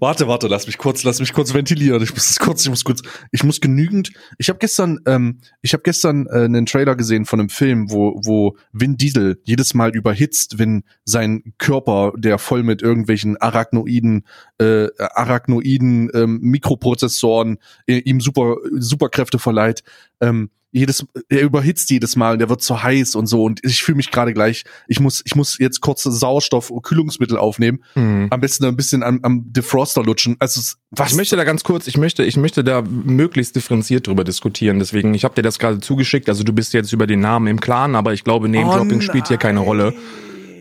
warte, 0.00 0.28
warte, 0.28 0.48
lass 0.48 0.66
mich 0.66 0.78
kurz, 0.78 1.02
lass 1.02 1.20
mich 1.20 1.32
kurz 1.32 1.54
ventilieren. 1.54 2.02
Ich 2.02 2.12
muss 2.12 2.38
kurz, 2.38 2.62
ich 2.62 2.70
muss 2.70 2.84
kurz, 2.84 3.02
ich 3.30 3.42
muss 3.42 3.60
genügend. 3.60 4.12
Ich 4.38 4.48
habe 4.48 4.58
gestern, 4.58 5.00
ähm, 5.06 5.38
ich 5.62 5.72
habe 5.72 5.82
gestern 5.82 6.26
äh, 6.26 6.44
einen 6.44 6.66
Trailer 6.66 6.94
gesehen 6.94 7.24
von 7.24 7.40
einem 7.40 7.48
Film, 7.48 7.90
wo 7.90 8.20
wo 8.22 8.56
Vin 8.72 8.96
Diesel 8.96 9.40
jedes 9.44 9.74
Mal 9.74 9.94
überhitzt, 9.94 10.58
wenn 10.58 10.84
sein 11.04 11.54
Körper, 11.58 12.12
der 12.16 12.38
voll 12.38 12.62
mit 12.62 12.82
irgendwelchen 12.82 13.36
Arachnoiden, 13.38 14.26
äh, 14.58 14.88
Arachnoiden 14.98 16.10
ähm, 16.14 16.40
Mikroprozessoren 16.42 17.58
äh, 17.86 17.98
ihm 17.98 18.20
super 18.20 18.56
Superkräfte 18.72 19.38
verleiht. 19.38 19.82
Ähm, 20.20 20.50
jedes, 20.72 21.06
er 21.28 21.42
überhitzt 21.42 21.90
jedes 21.90 22.16
Mal 22.16 22.32
und 22.32 22.38
der 22.38 22.48
wird 22.48 22.62
zu 22.62 22.82
heiß 22.82 23.14
und 23.14 23.26
so 23.26 23.44
und 23.44 23.60
ich 23.62 23.82
fühle 23.82 23.96
mich 23.96 24.10
gerade 24.10 24.32
gleich, 24.32 24.64
ich 24.88 25.00
muss, 25.00 25.22
ich 25.24 25.36
muss 25.36 25.58
jetzt 25.58 25.80
kurz 25.80 26.02
Sauerstoff, 26.02 26.72
Kühlungsmittel 26.82 27.36
aufnehmen 27.36 27.84
Hm. 27.94 28.28
am 28.30 28.40
besten 28.40 28.64
ein 28.64 28.76
bisschen 28.76 29.02
am, 29.02 29.20
am 29.22 29.52
Defroster 29.52 30.02
lutschen. 30.02 30.36
Also 30.38 30.60
was? 30.90 31.10
Ich 31.10 31.16
möchte 31.16 31.36
da 31.36 31.44
ganz 31.44 31.62
kurz, 31.62 31.86
ich 31.86 31.96
möchte, 31.96 32.24
ich 32.24 32.36
möchte 32.36 32.64
da 32.64 32.82
möglichst 32.82 33.54
differenziert 33.54 34.06
drüber 34.06 34.24
diskutieren. 34.24 34.78
Deswegen, 34.78 35.14
ich 35.14 35.24
habe 35.24 35.34
dir 35.34 35.42
das 35.42 35.58
gerade 35.58 35.80
zugeschickt. 35.80 36.28
Also 36.28 36.44
du 36.44 36.52
bist 36.52 36.72
jetzt 36.72 36.92
über 36.92 37.06
den 37.06 37.20
Namen 37.20 37.46
im 37.46 37.60
Klaren, 37.60 37.94
aber 37.94 38.12
ich 38.12 38.24
glaube, 38.24 38.48
Name-Dropping 38.48 38.98
Oh 38.98 39.02
spielt 39.02 39.28
hier 39.28 39.38
keine 39.38 39.60
Rolle. 39.60 39.94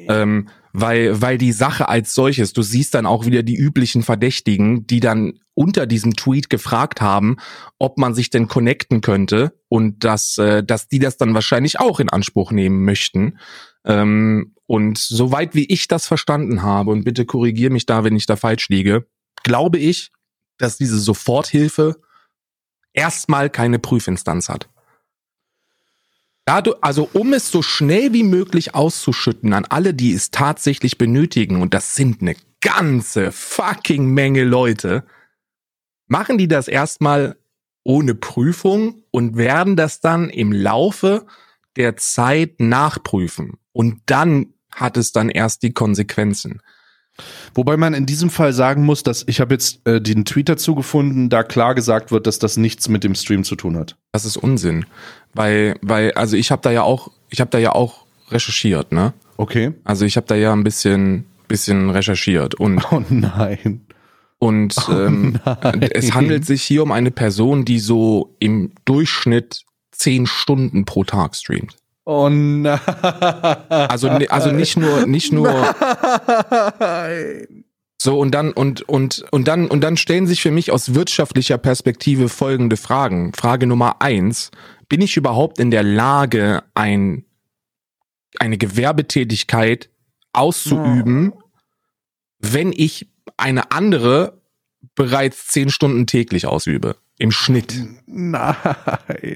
Ähm, 0.07 0.47
weil, 0.73 1.21
weil 1.21 1.37
die 1.37 1.51
Sache 1.51 1.89
als 1.89 2.15
solches, 2.15 2.53
du 2.53 2.61
siehst 2.61 2.93
dann 2.93 3.05
auch 3.05 3.25
wieder 3.25 3.43
die 3.43 3.55
üblichen 3.55 4.03
Verdächtigen, 4.03 4.87
die 4.87 4.99
dann 4.99 5.33
unter 5.53 5.85
diesem 5.85 6.15
Tweet 6.15 6.49
gefragt 6.49 7.01
haben, 7.01 7.37
ob 7.77 7.97
man 7.97 8.13
sich 8.13 8.29
denn 8.29 8.47
connecten 8.47 9.01
könnte 9.01 9.53
und 9.69 10.03
dass, 10.03 10.37
äh, 10.37 10.63
dass 10.63 10.87
die 10.87 10.99
das 10.99 11.17
dann 11.17 11.33
wahrscheinlich 11.33 11.79
auch 11.79 11.99
in 11.99 12.09
Anspruch 12.09 12.51
nehmen 12.51 12.83
möchten. 12.83 13.37
Ähm, 13.85 14.55
und 14.65 14.97
soweit 14.97 15.53
wie 15.53 15.65
ich 15.65 15.87
das 15.87 16.07
verstanden 16.07 16.61
habe, 16.61 16.91
und 16.91 17.03
bitte 17.03 17.25
korrigier 17.25 17.69
mich 17.69 17.85
da, 17.85 18.03
wenn 18.03 18.15
ich 18.15 18.25
da 18.25 18.35
falsch 18.35 18.69
liege, 18.69 19.05
glaube 19.43 19.79
ich, 19.79 20.11
dass 20.57 20.77
diese 20.77 20.99
Soforthilfe 20.99 21.99
erstmal 22.93 23.49
keine 23.49 23.79
Prüfinstanz 23.79 24.49
hat. 24.49 24.69
Dadurch, 26.45 26.77
also 26.81 27.09
um 27.13 27.33
es 27.33 27.51
so 27.51 27.61
schnell 27.61 28.13
wie 28.13 28.23
möglich 28.23 28.73
auszuschütten 28.73 29.53
an 29.53 29.65
alle, 29.65 29.93
die 29.93 30.13
es 30.13 30.31
tatsächlich 30.31 30.97
benötigen, 30.97 31.61
und 31.61 31.73
das 31.73 31.95
sind 31.95 32.21
eine 32.21 32.35
ganze 32.61 33.31
fucking 33.31 34.05
Menge 34.05 34.43
Leute, 34.43 35.03
machen 36.11 36.37
die 36.37 36.49
das 36.49 36.67
erstmal 36.67 37.37
ohne 37.83 38.15
Prüfung 38.15 39.03
und 39.11 39.37
werden 39.37 39.77
das 39.77 40.01
dann 40.01 40.29
im 40.29 40.51
Laufe 40.51 41.25
der 41.77 41.95
Zeit 41.95 42.59
nachprüfen. 42.59 43.53
Und 43.71 44.01
dann 44.07 44.47
hat 44.75 44.97
es 44.97 45.13
dann 45.13 45.29
erst 45.29 45.63
die 45.63 45.71
Konsequenzen. 45.71 46.61
Wobei 47.55 47.77
man 47.77 47.93
in 47.93 48.05
diesem 48.05 48.29
Fall 48.29 48.51
sagen 48.51 48.83
muss, 48.83 49.03
dass 49.03 49.23
ich 49.25 49.39
habe 49.39 49.53
jetzt 49.53 49.87
äh, 49.87 50.01
den 50.01 50.25
Tweet 50.25 50.49
dazu 50.49 50.75
gefunden, 50.75 51.29
da 51.29 51.43
klar 51.43 51.75
gesagt 51.75 52.11
wird, 52.11 52.27
dass 52.27 52.39
das 52.39 52.57
nichts 52.57 52.89
mit 52.89 53.05
dem 53.05 53.15
Stream 53.15 53.45
zu 53.45 53.55
tun 53.55 53.77
hat. 53.77 53.95
Das 54.11 54.25
ist 54.25 54.35
Unsinn, 54.35 54.85
weil 55.33 55.77
weil 55.81 56.11
also 56.13 56.35
ich 56.35 56.51
habe 56.51 56.61
da 56.61 56.71
ja 56.71 56.83
auch 56.83 57.11
ich 57.29 57.39
habe 57.39 57.51
da 57.51 57.57
ja 57.57 57.71
auch 57.73 58.05
recherchiert, 58.29 58.91
ne? 58.91 59.13
Okay. 59.37 59.73
Also 59.85 60.03
ich 60.03 60.17
habe 60.17 60.27
da 60.27 60.35
ja 60.35 60.51
ein 60.51 60.63
bisschen 60.63 61.25
bisschen 61.47 61.89
recherchiert 61.89 62.55
und 62.55 62.91
Oh 62.91 63.01
nein. 63.09 63.85
Und 64.41 64.73
ähm, 64.89 65.39
es 65.91 66.15
handelt 66.15 66.45
sich 66.47 66.63
hier 66.63 66.81
um 66.81 66.91
eine 66.91 67.11
Person, 67.11 67.63
die 67.63 67.79
so 67.79 68.35
im 68.39 68.71
Durchschnitt 68.85 69.61
zehn 69.91 70.25
Stunden 70.25 70.83
pro 70.83 71.03
Tag 71.03 71.35
streamt. 71.35 71.75
Oh 72.05 72.27
nein. 72.27 72.79
Also 73.69 74.09
also 74.09 74.51
nicht 74.51 74.77
nur 74.77 75.05
nicht 75.05 75.31
nur 75.31 75.75
Nein. 76.79 77.65
So, 78.01 78.17
und 78.17 78.31
dann, 78.31 78.51
und, 78.51 78.81
und, 78.89 79.25
und 79.29 79.47
dann, 79.47 79.67
und 79.67 79.81
dann 79.81 79.95
stellen 79.95 80.25
sich 80.25 80.41
für 80.41 80.49
mich 80.49 80.71
aus 80.71 80.95
wirtschaftlicher 80.95 81.59
Perspektive 81.59 82.29
folgende 82.29 82.75
Fragen. 82.75 83.31
Frage 83.33 83.67
Nummer 83.67 84.01
eins. 84.01 84.49
Bin 84.89 85.01
ich 85.01 85.17
überhaupt 85.17 85.59
in 85.59 85.69
der 85.69 85.83
Lage, 85.83 86.63
ein, 86.73 87.25
eine 88.39 88.57
Gewerbetätigkeit 88.57 89.91
auszuüben, 90.33 91.33
wenn 92.39 92.73
ich 92.75 93.10
eine 93.41 93.71
andere 93.71 94.41
bereits 94.95 95.47
zehn 95.47 95.69
Stunden 95.69 96.07
täglich 96.07 96.45
ausübe? 96.45 96.95
Im 97.17 97.31
Schnitt. 97.31 97.75
Nein. 98.07 98.55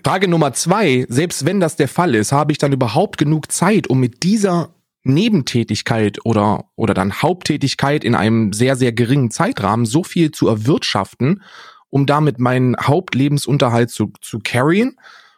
Frage 0.03 0.27
Nummer 0.27 0.53
zwei, 0.53 1.05
selbst 1.07 1.45
wenn 1.45 1.59
das 1.59 1.75
der 1.75 1.87
Fall 1.87 2.15
ist, 2.15 2.31
habe 2.31 2.51
ich 2.51 2.57
dann 2.57 2.73
überhaupt 2.73 3.17
genug 3.17 3.51
Zeit, 3.51 3.87
um 3.87 3.99
mit 3.99 4.23
dieser 4.23 4.73
Nebentätigkeit 5.03 6.17
oder, 6.25 6.65
oder 6.75 6.95
dann 6.95 7.21
Haupttätigkeit 7.21 8.03
in 8.03 8.15
einem 8.15 8.53
sehr, 8.53 8.75
sehr 8.75 8.91
geringen 8.91 9.29
Zeitrahmen 9.29 9.85
so 9.85 10.03
viel 10.03 10.31
zu 10.31 10.47
erwirtschaften, 10.47 11.43
um 11.89 12.07
damit 12.07 12.39
meinen 12.39 12.75
Hauptlebensunterhalt 12.75 13.91
zu, 13.91 14.11
zu 14.19 14.39
carryen? 14.43 14.97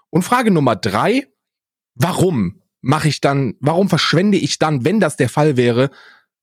Und 0.10 0.24
Frage 0.24 0.52
Nummer 0.52 0.78
drei, 0.78 1.28
warum 1.96 2.62
mache 2.82 3.10
ich 3.10 3.20
dann, 3.20 3.56
warum 3.60 3.90
verschwende 3.90 4.38
ich 4.38 4.58
dann, 4.58 4.86
wenn 4.86 5.02
das 5.02 5.18
der 5.18 5.28
Fall 5.28 5.58
wäre, 5.58 5.90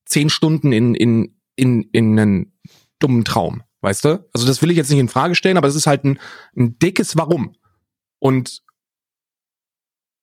zehn 0.05 0.29
Stunden 0.29 0.71
in, 0.71 0.93
in, 0.93 1.34
in, 1.55 1.83
in 1.91 2.19
einen 2.19 2.53
dummen 2.99 3.25
Traum? 3.25 3.63
Weißt 3.81 4.05
du? 4.05 4.27
Also 4.33 4.47
das 4.47 4.61
will 4.61 4.71
ich 4.71 4.77
jetzt 4.77 4.89
nicht 4.89 4.99
in 4.99 5.09
Frage 5.09 5.35
stellen, 5.35 5.57
aber 5.57 5.67
es 5.67 5.75
ist 5.75 5.87
halt 5.87 6.03
ein, 6.03 6.19
ein 6.55 6.79
dickes 6.79 7.17
Warum. 7.17 7.55
Und 8.19 8.63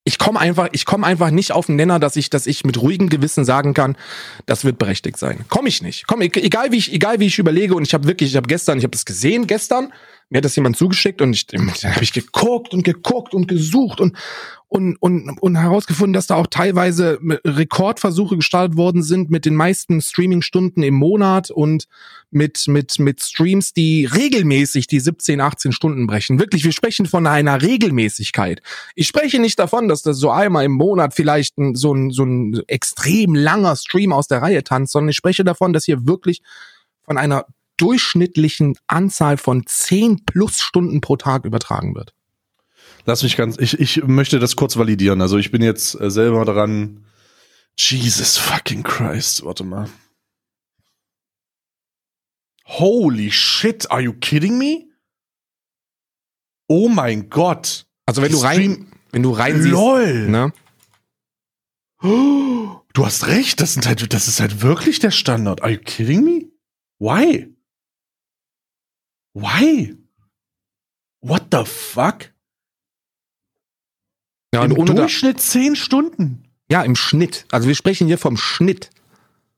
ich 0.05 0.19
komme 0.19 0.41
einfach, 0.41 0.69
ich 0.73 0.85
komme 0.85 1.07
einfach 1.07 1.31
nicht 1.31 1.53
auf 1.53 1.67
den 1.67 1.77
Nenner, 1.77 2.01
dass 2.01 2.17
ich, 2.17 2.29
dass 2.29 2.49
ich 2.49 2.65
mit 2.65 2.81
ruhigem 2.81 3.09
Gewissen 3.09 3.45
sagen 3.45 3.73
kann, 3.73 3.97
das 4.47 4.65
wird 4.65 4.79
berechtigt 4.79 5.17
sein. 5.17 5.45
Komme 5.49 5.69
ich 5.69 5.81
nicht. 5.81 6.07
Komm, 6.09 6.23
e- 6.23 6.31
egal 6.35 6.73
wie 6.73 6.79
ich, 6.79 6.93
egal 6.93 7.21
wie 7.21 7.27
ich 7.27 7.39
überlege 7.39 7.75
und 7.75 7.85
ich 7.87 7.95
habe 7.95 8.09
wirklich, 8.09 8.31
ich 8.31 8.37
habe 8.37 8.49
gestern, 8.49 8.79
ich 8.79 8.85
habe 8.85 8.91
das 8.91 9.05
gesehen 9.05 9.47
gestern, 9.47 9.93
mir 10.33 10.39
hat 10.39 10.47
das 10.47 10.57
jemand 10.57 10.79
zugeschickt 10.79 11.21
und 11.21 11.35
ich, 11.35 11.47
dann 11.47 11.71
habe 11.71 12.03
ich 12.03 12.15
geguckt 12.15 12.73
und 12.73 12.85
geguckt 12.85 13.35
und 13.35 13.49
gesucht 13.49 14.01
und 14.01 14.17
und 14.67 14.97
und 14.97 15.39
und 15.43 15.57
herausgefunden, 15.57 16.15
dass 16.15 16.27
da 16.27 16.37
auch 16.37 16.47
teilweise 16.47 17.19
Rekordversuche 17.45 18.37
gestartet 18.37 18.79
worden 18.79 19.03
sind 19.03 19.31
mit 19.31 19.45
den 19.45 19.55
meisten 19.55 20.01
Streaming-Stunden 20.01 20.83
im 20.83 20.95
Monat 20.95 21.51
und 21.51 21.87
mit 22.31 22.67
mit 22.67 22.99
mit 22.99 23.23
Streams, 23.23 23.75
die 23.75 24.07
regelmäßig 24.07 24.87
die 24.87 25.01
17, 25.01 25.43
18 25.43 25.73
Stunden 25.73 26.07
brechen. 26.07 26.39
Wirklich, 26.39 26.65
wir 26.65 26.73
sprechen 26.73 27.05
von 27.05 27.27
einer 27.27 27.61
Regelmäßigkeit. 27.61 28.63
Ich 28.95 29.09
spreche 29.09 29.39
nicht 29.39 29.59
davon, 29.59 29.87
dass 29.87 30.01
das 30.01 30.17
so 30.17 30.31
einmal 30.31 30.65
im 30.65 30.73
Monat 30.73 31.13
vielleicht 31.13 31.59
ein, 31.59 31.75
so 31.75 31.93
ein 31.93 32.11
so 32.11 32.25
ein 32.25 32.63
extrem 32.69 33.35
langer 33.35 33.77
Stream 33.77 34.15
aus 34.15 34.29
der 34.29 34.41
Reihe 34.41 34.65
tanzt, 34.65 34.93
sondern 34.93 35.11
ich 35.11 35.17
spreche 35.17 35.45
davon, 35.45 35.75
dass 35.75 35.85
hier 35.85 36.07
wirklich 36.07 36.41
von 37.05 37.19
einer 37.19 37.45
durchschnittlichen 37.83 38.77
Anzahl 38.87 39.37
von 39.37 39.67
10 39.67 40.25
plus 40.25 40.61
Stunden 40.61 41.01
pro 41.01 41.17
Tag 41.17 41.45
übertragen 41.45 41.95
wird. 41.95 42.15
Lass 43.05 43.23
mich 43.23 43.37
ganz, 43.37 43.57
ich, 43.59 43.79
ich 43.81 44.05
möchte 44.05 44.39
das 44.39 44.55
kurz 44.57 44.77
validieren. 44.77 45.21
Also 45.21 45.37
ich 45.39 45.51
bin 45.51 45.63
jetzt 45.63 46.01
äh, 46.01 46.11
selber 46.11 46.45
dran. 46.45 47.05
Jesus 47.77 48.39
fucking 48.39 48.83
Christ, 48.85 49.45
warte 49.45 49.65
mal. 49.65 49.89
Holy 52.67 53.31
shit, 53.31 53.91
are 53.91 54.01
you 54.01 54.13
kidding 54.13 54.57
me? 54.59 54.85
Oh 56.69 56.89
mein 56.89 57.29
Gott. 57.29 57.87
Also 58.07 58.23
wenn 58.23 58.29
Die 58.31 58.35
du 58.39 58.43
rein, 58.43 58.55
Stream- 58.57 58.87
wenn 59.11 59.23
du 59.23 59.31
rein 59.33 59.61
siehst, 59.61 59.73
LOL. 59.75 60.29
ne? 60.29 60.53
Oh, 62.03 62.81
Du 62.95 63.07
hast 63.07 63.27
recht, 63.27 63.61
das, 63.61 63.75
sind 63.75 63.87
halt, 63.87 64.13
das 64.13 64.29
ist 64.29 64.41
halt 64.41 64.61
wirklich 64.61 64.99
der 64.99 65.11
Standard. 65.11 65.63
Are 65.63 65.73
you 65.73 65.79
kidding 65.83 66.23
me? 66.25 66.51
Why? 66.99 67.52
Why? 69.35 69.97
What 71.21 71.45
the 71.53 71.65
fuck? 71.65 72.31
Ja, 74.55 74.65
Im 74.65 74.75
Durchschnitt 74.85 75.41
zehn 75.41 75.77
Stunden. 75.77 76.45
ja, 76.71 76.83
im 76.83 76.95
Schnitt. 76.97 77.47
Also 77.51 77.69
wir 77.69 77.75
sprechen 77.75 78.07
hier 78.07 78.19
vom 78.19 78.37
Schnitt. 78.37 78.91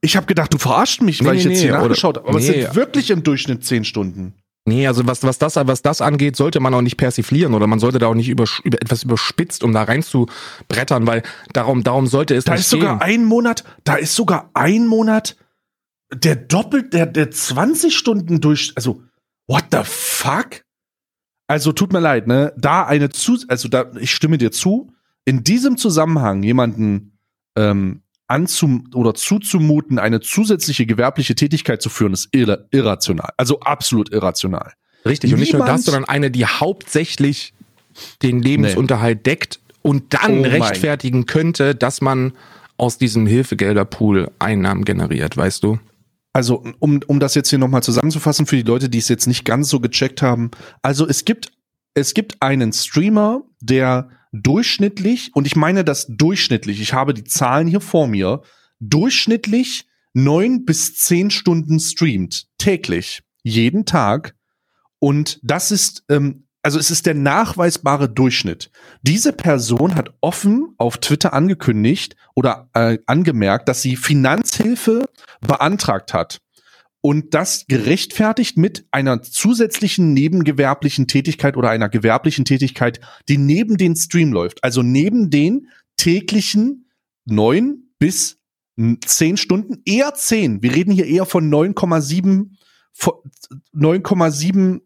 Ich 0.00 0.16
habe 0.16 0.26
gedacht, 0.26 0.52
du 0.52 0.58
verarscht 0.58 1.00
mich, 1.00 1.20
Nee, 1.20 1.26
weil 1.28 1.36
ich 1.36 1.44
nee, 1.46 1.52
jetzt 1.52 1.62
hier 1.62 1.72
nee, 1.72 1.78
nachgeschaut 1.78 2.18
habe. 2.18 2.28
Aber 2.28 2.38
es 2.38 2.46
sind 2.46 2.74
wirklich 2.76 3.10
im 3.10 3.22
Durchschnitt 3.22 3.64
zehn 3.64 3.84
Stunden. 3.84 4.34
Nee, 4.66 4.86
also 4.86 5.06
was, 5.06 5.22
was, 5.22 5.38
das, 5.38 5.56
was 5.56 5.82
das 5.82 6.00
angeht, 6.00 6.36
sollte 6.36 6.60
man 6.60 6.72
auch 6.74 6.80
nicht 6.80 6.96
persiflieren 6.96 7.54
oder 7.54 7.66
man 7.66 7.80
sollte 7.80 7.98
da 7.98 8.06
auch 8.06 8.14
nicht 8.14 8.28
über, 8.28 8.44
über 8.62 8.80
etwas 8.80 9.02
überspitzt, 9.02 9.62
um 9.64 9.72
da 9.72 9.82
rein 9.82 10.02
zu 10.02 10.26
brettern, 10.68 11.06
weil 11.06 11.22
darum, 11.52 11.82
darum 11.84 12.06
sollte 12.06 12.34
es 12.34 12.44
Da 12.44 12.52
nicht 12.52 12.60
ist 12.60 12.70
sogar 12.70 12.98
gehen. 12.98 13.02
ein 13.02 13.24
Monat, 13.24 13.64
da 13.84 13.96
ist 13.96 14.14
sogar 14.14 14.50
ein 14.54 14.86
Monat 14.86 15.36
der 16.14 16.36
doppelt, 16.36 16.92
der, 16.94 17.06
der 17.06 17.30
20 17.30 17.94
Stunden 17.96 18.40
durch, 18.40 18.72
also, 18.76 19.02
what 19.46 19.64
the 19.72 19.80
fuck? 19.84 20.64
Also, 21.46 21.72
tut 21.72 21.92
mir 21.92 22.00
leid, 22.00 22.26
ne, 22.26 22.52
da 22.56 22.84
eine 22.84 23.10
zu, 23.10 23.38
also 23.48 23.68
da, 23.68 23.92
ich 24.00 24.10
stimme 24.12 24.38
dir 24.38 24.50
zu, 24.50 24.92
in 25.24 25.44
diesem 25.44 25.76
Zusammenhang 25.76 26.42
jemanden, 26.42 27.18
ähm, 27.56 28.02
anzum 28.26 28.88
oder 28.94 29.14
zuzumuten, 29.14 29.98
eine 29.98 30.20
zusätzliche 30.20 30.86
gewerbliche 30.86 31.34
Tätigkeit 31.34 31.82
zu 31.82 31.90
führen, 31.90 32.12
ist 32.14 32.28
irra 32.32 32.58
irrational. 32.70 33.30
Also 33.36 33.60
absolut 33.60 34.10
irrational. 34.10 34.72
Richtig, 35.04 35.32
und 35.34 35.40
nicht 35.40 35.52
nur 35.52 35.62
Niemand- 35.62 35.80
das, 35.80 35.84
sondern 35.84 36.06
eine, 36.06 36.30
die 36.30 36.46
hauptsächlich 36.46 37.52
den 38.22 38.40
Lebensunterhalt 38.40 39.26
deckt 39.26 39.60
und 39.82 40.14
dann 40.14 40.40
Oh 40.40 40.42
rechtfertigen 40.42 41.26
könnte, 41.26 41.74
dass 41.74 42.00
man 42.00 42.32
aus 42.76 42.98
diesem 42.98 43.26
Hilfegelderpool 43.26 44.30
Einnahmen 44.38 44.84
generiert, 44.84 45.36
weißt 45.36 45.62
du? 45.62 45.78
Also, 46.34 46.64
um, 46.80 47.00
um 47.06 47.20
das 47.20 47.36
jetzt 47.36 47.48
hier 47.48 47.60
nochmal 47.60 47.84
zusammenzufassen 47.84 48.46
für 48.46 48.56
die 48.56 48.62
Leute, 48.62 48.88
die 48.88 48.98
es 48.98 49.08
jetzt 49.08 49.26
nicht 49.26 49.44
ganz 49.44 49.68
so 49.68 49.78
gecheckt 49.78 50.20
haben. 50.20 50.50
Also, 50.82 51.08
es 51.08 51.24
gibt, 51.24 51.52
es 51.94 52.12
gibt 52.12 52.42
einen 52.42 52.72
Streamer, 52.72 53.42
der 53.60 54.10
durchschnittlich, 54.32 55.30
und 55.34 55.46
ich 55.46 55.54
meine 55.54 55.84
das 55.84 56.06
durchschnittlich, 56.08 56.80
ich 56.80 56.92
habe 56.92 57.14
die 57.14 57.22
Zahlen 57.22 57.68
hier 57.68 57.80
vor 57.80 58.08
mir, 58.08 58.42
durchschnittlich 58.80 59.86
neun 60.12 60.64
bis 60.64 60.96
zehn 60.96 61.30
Stunden 61.30 61.78
streamt. 61.78 62.46
Täglich. 62.58 63.22
Jeden 63.44 63.86
Tag. 63.86 64.34
Und 64.98 65.38
das 65.44 65.70
ist, 65.70 66.04
ähm, 66.08 66.48
also 66.62 66.80
es 66.80 66.90
ist 66.90 67.06
der 67.06 67.14
nachweisbare 67.14 68.08
Durchschnitt. 68.08 68.70
Diese 69.02 69.32
Person 69.32 69.94
hat 69.94 70.14
offen 70.20 70.74
auf 70.78 70.98
Twitter 70.98 71.32
angekündigt 71.32 72.16
oder 72.34 72.70
äh, 72.72 72.98
angemerkt, 73.06 73.68
dass 73.68 73.82
sie 73.82 73.96
Finanzhilfe 73.96 75.04
beantragt 75.44 76.12
hat. 76.12 76.40
Und 77.00 77.34
das 77.34 77.66
gerechtfertigt 77.66 78.56
mit 78.56 78.86
einer 78.90 79.22
zusätzlichen 79.22 80.14
nebengewerblichen 80.14 81.06
Tätigkeit 81.06 81.56
oder 81.56 81.68
einer 81.68 81.90
gewerblichen 81.90 82.46
Tätigkeit, 82.46 82.98
die 83.28 83.36
neben 83.36 83.76
den 83.76 83.94
Stream 83.94 84.32
läuft. 84.32 84.64
Also 84.64 84.82
neben 84.82 85.28
den 85.30 85.68
täglichen 85.96 86.88
neun 87.26 87.90
bis 87.98 88.38
zehn 89.04 89.36
Stunden, 89.36 89.82
eher 89.84 90.14
zehn. 90.14 90.62
Wir 90.62 90.74
reden 90.74 90.92
hier 90.92 91.06
eher 91.06 91.26
von 91.26 91.52
9,7, 91.52 92.56
von 92.92 93.14
9,7 93.74 94.80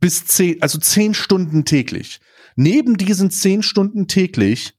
bis 0.00 0.26
10, 0.26 0.62
also 0.62 0.78
10 0.78 1.14
Stunden 1.14 1.64
täglich. 1.64 2.20
Neben 2.56 2.96
diesen 2.96 3.30
10 3.30 3.62
Stunden 3.62 4.08
täglich 4.08 4.74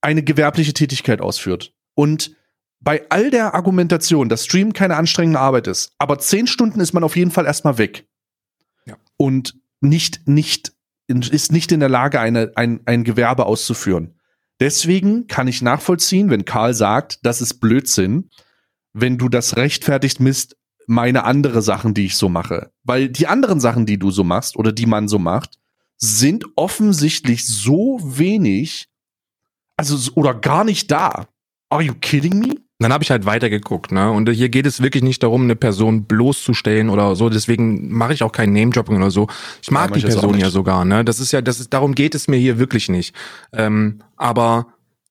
eine 0.00 0.22
gewerbliche 0.22 0.74
Tätigkeit 0.74 1.20
ausführt. 1.20 1.72
Und 1.94 2.36
bei 2.80 3.04
all 3.10 3.30
der 3.30 3.54
Argumentation, 3.54 4.28
dass 4.28 4.44
Stream 4.44 4.72
keine 4.72 4.96
anstrengende 4.96 5.40
Arbeit 5.40 5.66
ist, 5.66 5.92
aber 5.98 6.18
10 6.18 6.46
Stunden 6.46 6.80
ist 6.80 6.92
man 6.92 7.04
auf 7.04 7.16
jeden 7.16 7.30
Fall 7.30 7.46
erstmal 7.46 7.78
weg. 7.78 8.06
Ja. 8.86 8.96
Und 9.16 9.56
nicht, 9.80 10.26
nicht, 10.28 10.72
ist 11.08 11.52
nicht 11.52 11.72
in 11.72 11.80
der 11.80 11.88
Lage, 11.88 12.20
eine, 12.20 12.52
ein, 12.54 12.80
ein 12.86 13.04
Gewerbe 13.04 13.46
auszuführen. 13.46 14.14
Deswegen 14.60 15.26
kann 15.26 15.48
ich 15.48 15.62
nachvollziehen, 15.62 16.30
wenn 16.30 16.44
Karl 16.44 16.74
sagt, 16.74 17.20
das 17.22 17.40
ist 17.40 17.54
Blödsinn, 17.54 18.30
wenn 18.92 19.18
du 19.18 19.28
das 19.28 19.56
rechtfertigst 19.56 20.20
misst, 20.20 20.56
meine 20.86 21.24
andere 21.24 21.62
Sachen, 21.62 21.94
die 21.94 22.06
ich 22.06 22.16
so 22.16 22.28
mache. 22.28 22.72
Weil 22.82 23.08
die 23.08 23.26
anderen 23.26 23.60
Sachen, 23.60 23.86
die 23.86 23.98
du 23.98 24.10
so 24.10 24.24
machst 24.24 24.56
oder 24.56 24.72
die 24.72 24.86
man 24.86 25.06
so 25.06 25.18
macht, 25.18 25.58
sind 25.98 26.46
offensichtlich 26.56 27.46
so 27.46 28.00
wenig, 28.02 28.88
also 29.76 30.12
oder 30.14 30.34
gar 30.34 30.64
nicht 30.64 30.90
da. 30.90 31.28
Are 31.68 31.82
you 31.82 31.94
kidding 31.94 32.38
me? 32.38 32.56
Dann 32.80 32.92
habe 32.92 33.02
ich 33.02 33.10
halt 33.10 33.26
weitergeguckt, 33.26 33.90
ne? 33.90 34.10
Und 34.12 34.30
hier 34.30 34.48
geht 34.48 34.64
es 34.64 34.80
wirklich 34.80 35.02
nicht 35.02 35.22
darum, 35.24 35.42
eine 35.42 35.56
Person 35.56 36.04
bloßzustellen 36.04 36.90
oder 36.90 37.16
so. 37.16 37.28
Deswegen 37.28 37.92
mache 37.92 38.12
ich 38.12 38.22
auch 38.22 38.30
kein 38.30 38.52
Name-Dropping 38.52 38.96
oder 38.96 39.10
so. 39.10 39.26
Ich 39.62 39.72
mag 39.72 39.90
mach 39.90 39.96
die 39.96 40.02
Person 40.02 40.38
ja 40.38 40.48
sogar, 40.48 40.84
ne? 40.84 41.04
Das 41.04 41.18
ist 41.18 41.32
ja, 41.32 41.42
das 41.42 41.58
ist, 41.58 41.72
darum 41.72 41.96
geht 41.96 42.14
es 42.14 42.28
mir 42.28 42.36
hier 42.36 42.58
wirklich 42.58 42.88
nicht. 42.88 43.16
Ähm, 43.52 44.00
aber 44.16 44.68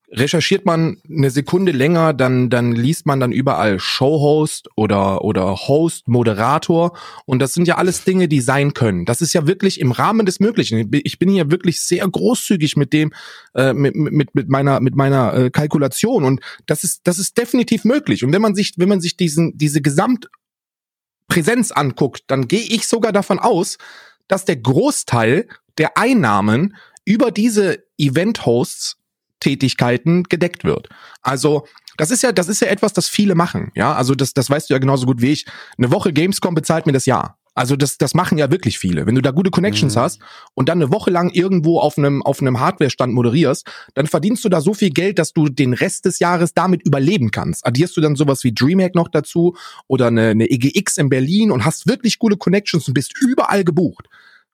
recherchiert 0.09 0.65
man 0.65 0.97
eine 1.09 1.29
Sekunde 1.29 1.73
länger, 1.73 2.13
dann, 2.13 2.49
dann 2.49 2.71
liest 2.71 3.05
man 3.05 3.19
dann 3.19 3.33
überall 3.33 3.77
Showhost 3.79 4.69
oder, 4.75 5.23
oder 5.23 5.55
Host, 5.67 6.07
Moderator. 6.07 6.97
Und 7.25 7.39
das 7.39 7.53
sind 7.53 7.67
ja 7.67 7.75
alles 7.75 8.05
Dinge, 8.05 8.29
die 8.29 8.39
sein 8.39 8.73
können. 8.73 9.05
Das 9.05 9.21
ist 9.21 9.33
ja 9.33 9.47
wirklich 9.47 9.81
im 9.81 9.91
Rahmen 9.91 10.25
des 10.25 10.39
Möglichen. 10.39 10.89
Ich 11.03 11.19
bin 11.19 11.29
hier 11.29 11.51
wirklich 11.51 11.81
sehr 11.81 12.07
großzügig 12.07 12.77
mit 12.77 12.93
dem, 12.93 13.11
äh, 13.53 13.73
mit, 13.73 13.95
mit, 13.95 14.33
mit 14.33 14.47
meiner, 14.47 14.79
mit 14.79 14.95
meiner 14.95 15.33
äh, 15.33 15.49
Kalkulation. 15.49 16.23
Und 16.23 16.41
das 16.67 16.85
ist, 16.85 17.01
das 17.03 17.19
ist 17.19 17.37
definitiv 17.37 17.83
möglich. 17.83 18.23
Und 18.23 18.31
wenn 18.31 18.41
man 18.41 18.55
sich, 18.55 18.73
wenn 18.77 18.89
man 18.89 19.01
sich 19.01 19.17
diesen, 19.17 19.57
diese 19.57 19.81
Gesamtpräsenz 19.81 21.71
anguckt, 21.71 22.23
dann 22.27 22.47
gehe 22.47 22.61
ich 22.61 22.87
sogar 22.87 23.11
davon 23.11 23.39
aus, 23.39 23.77
dass 24.29 24.45
der 24.45 24.55
Großteil 24.55 25.47
der 25.77 25.97
Einnahmen 25.97 26.77
über 27.03 27.31
diese 27.31 27.83
Event-Hosts 27.97 28.96
Tätigkeiten 29.39 30.23
gedeckt 30.23 30.63
wird. 30.63 30.89
Also 31.21 31.65
das 31.97 32.11
ist 32.11 32.23
ja, 32.23 32.31
das 32.31 32.47
ist 32.47 32.61
ja 32.61 32.67
etwas, 32.67 32.93
das 32.93 33.07
viele 33.07 33.35
machen. 33.35 33.71
Ja, 33.75 33.93
also 33.93 34.13
das, 34.15 34.33
das 34.33 34.49
weißt 34.49 34.69
du 34.69 34.73
ja 34.73 34.79
genauso 34.79 35.05
gut 35.05 35.21
wie 35.21 35.31
ich. 35.31 35.45
Eine 35.77 35.91
Woche 35.91 36.13
Gamescom 36.13 36.53
bezahlt 36.55 36.85
mir 36.85 36.91
das 36.93 37.05
Jahr. 37.05 37.37
Also 37.55 37.75
das, 37.75 37.97
das 37.97 38.13
machen 38.13 38.37
ja 38.37 38.51
wirklich 38.51 38.77
viele. 38.77 39.07
Wenn 39.07 39.15
du 39.15 39.21
da 39.21 39.31
gute 39.31 39.49
Connections 39.49 39.95
Mhm. 39.95 39.99
hast 39.99 40.19
und 40.53 40.69
dann 40.69 40.79
eine 40.79 40.91
Woche 40.91 41.09
lang 41.09 41.31
irgendwo 41.31 41.79
auf 41.79 41.97
einem, 41.97 42.21
auf 42.21 42.39
einem 42.39 42.59
Hardware-Stand 42.59 43.11
moderierst, 43.15 43.65
dann 43.95 44.05
verdienst 44.05 44.45
du 44.45 44.49
da 44.49 44.61
so 44.61 44.75
viel 44.75 44.91
Geld, 44.91 45.17
dass 45.17 45.33
du 45.33 45.49
den 45.49 45.73
Rest 45.73 46.05
des 46.05 46.19
Jahres 46.19 46.53
damit 46.53 46.85
überleben 46.85 47.31
kannst. 47.31 47.65
Addierst 47.65 47.97
du 47.97 48.01
dann 48.01 48.15
sowas 48.15 48.43
wie 48.43 48.53
DreamHack 48.53 48.93
noch 48.93 49.07
dazu 49.07 49.57
oder 49.87 50.07
eine, 50.07 50.29
eine 50.29 50.51
EGX 50.51 50.99
in 50.99 51.09
Berlin 51.09 51.49
und 51.49 51.65
hast 51.65 51.87
wirklich 51.87 52.19
gute 52.19 52.37
Connections 52.37 52.87
und 52.87 52.93
bist 52.93 53.13
überall 53.19 53.63
gebucht, 53.63 54.07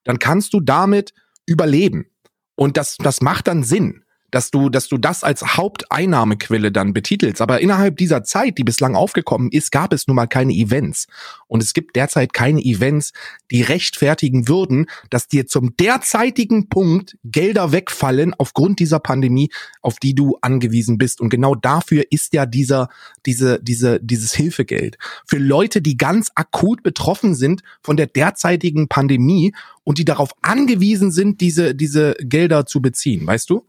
dann 0.04 0.18
kannst 0.18 0.54
du 0.54 0.60
damit 0.60 1.12
überleben. 1.44 2.06
Und 2.54 2.78
das, 2.78 2.96
das 2.96 3.20
macht 3.20 3.48
dann 3.48 3.64
Sinn 3.64 4.03
dass 4.34 4.50
du, 4.50 4.68
dass 4.68 4.88
du 4.88 4.98
das 4.98 5.22
als 5.22 5.56
Haupteinnahmequelle 5.56 6.72
dann 6.72 6.92
betitelst. 6.92 7.40
Aber 7.40 7.60
innerhalb 7.60 7.96
dieser 7.96 8.24
Zeit, 8.24 8.58
die 8.58 8.64
bislang 8.64 8.96
aufgekommen 8.96 9.52
ist, 9.52 9.70
gab 9.70 9.92
es 9.92 10.08
nun 10.08 10.16
mal 10.16 10.26
keine 10.26 10.52
Events. 10.52 11.06
Und 11.46 11.62
es 11.62 11.72
gibt 11.72 11.94
derzeit 11.94 12.32
keine 12.32 12.60
Events, 12.60 13.12
die 13.52 13.62
rechtfertigen 13.62 14.48
würden, 14.48 14.86
dass 15.08 15.28
dir 15.28 15.46
zum 15.46 15.76
derzeitigen 15.76 16.68
Punkt 16.68 17.16
Gelder 17.22 17.70
wegfallen 17.70 18.34
aufgrund 18.34 18.80
dieser 18.80 18.98
Pandemie, 18.98 19.50
auf 19.82 20.00
die 20.00 20.16
du 20.16 20.36
angewiesen 20.40 20.98
bist. 20.98 21.20
Und 21.20 21.28
genau 21.28 21.54
dafür 21.54 22.02
ist 22.10 22.34
ja 22.34 22.44
dieser, 22.44 22.88
diese, 23.26 23.60
diese, 23.62 24.00
dieses 24.02 24.34
Hilfegeld. 24.34 24.98
Für 25.28 25.38
Leute, 25.38 25.80
die 25.80 25.96
ganz 25.96 26.32
akut 26.34 26.82
betroffen 26.82 27.36
sind 27.36 27.62
von 27.84 27.96
der 27.96 28.08
derzeitigen 28.08 28.88
Pandemie 28.88 29.54
und 29.84 29.98
die 29.98 30.04
darauf 30.04 30.32
angewiesen 30.42 31.12
sind, 31.12 31.40
diese, 31.40 31.76
diese 31.76 32.16
Gelder 32.18 32.66
zu 32.66 32.82
beziehen. 32.82 33.24
Weißt 33.28 33.48
du? 33.48 33.64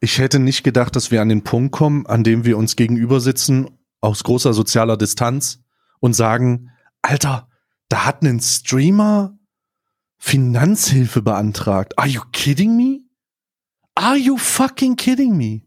Ich 0.00 0.18
hätte 0.18 0.38
nicht 0.38 0.64
gedacht, 0.64 0.96
dass 0.96 1.10
wir 1.10 1.20
an 1.20 1.28
den 1.28 1.44
Punkt 1.44 1.72
kommen, 1.72 2.06
an 2.06 2.24
dem 2.24 2.44
wir 2.44 2.56
uns 2.56 2.74
gegenüber 2.74 3.20
sitzen, 3.20 3.70
aus 4.00 4.24
großer 4.24 4.54
sozialer 4.54 4.96
Distanz 4.96 5.60
und 6.00 6.14
sagen, 6.14 6.70
Alter, 7.02 7.48
da 7.88 8.06
hat 8.06 8.22
ein 8.22 8.40
Streamer 8.40 9.38
Finanzhilfe 10.18 11.22
beantragt. 11.22 11.98
Are 11.98 12.08
you 12.08 12.20
kidding 12.32 12.76
me? 12.76 13.00
Are 13.94 14.16
you 14.16 14.36
fucking 14.36 14.96
kidding 14.96 15.36
me? 15.36 15.62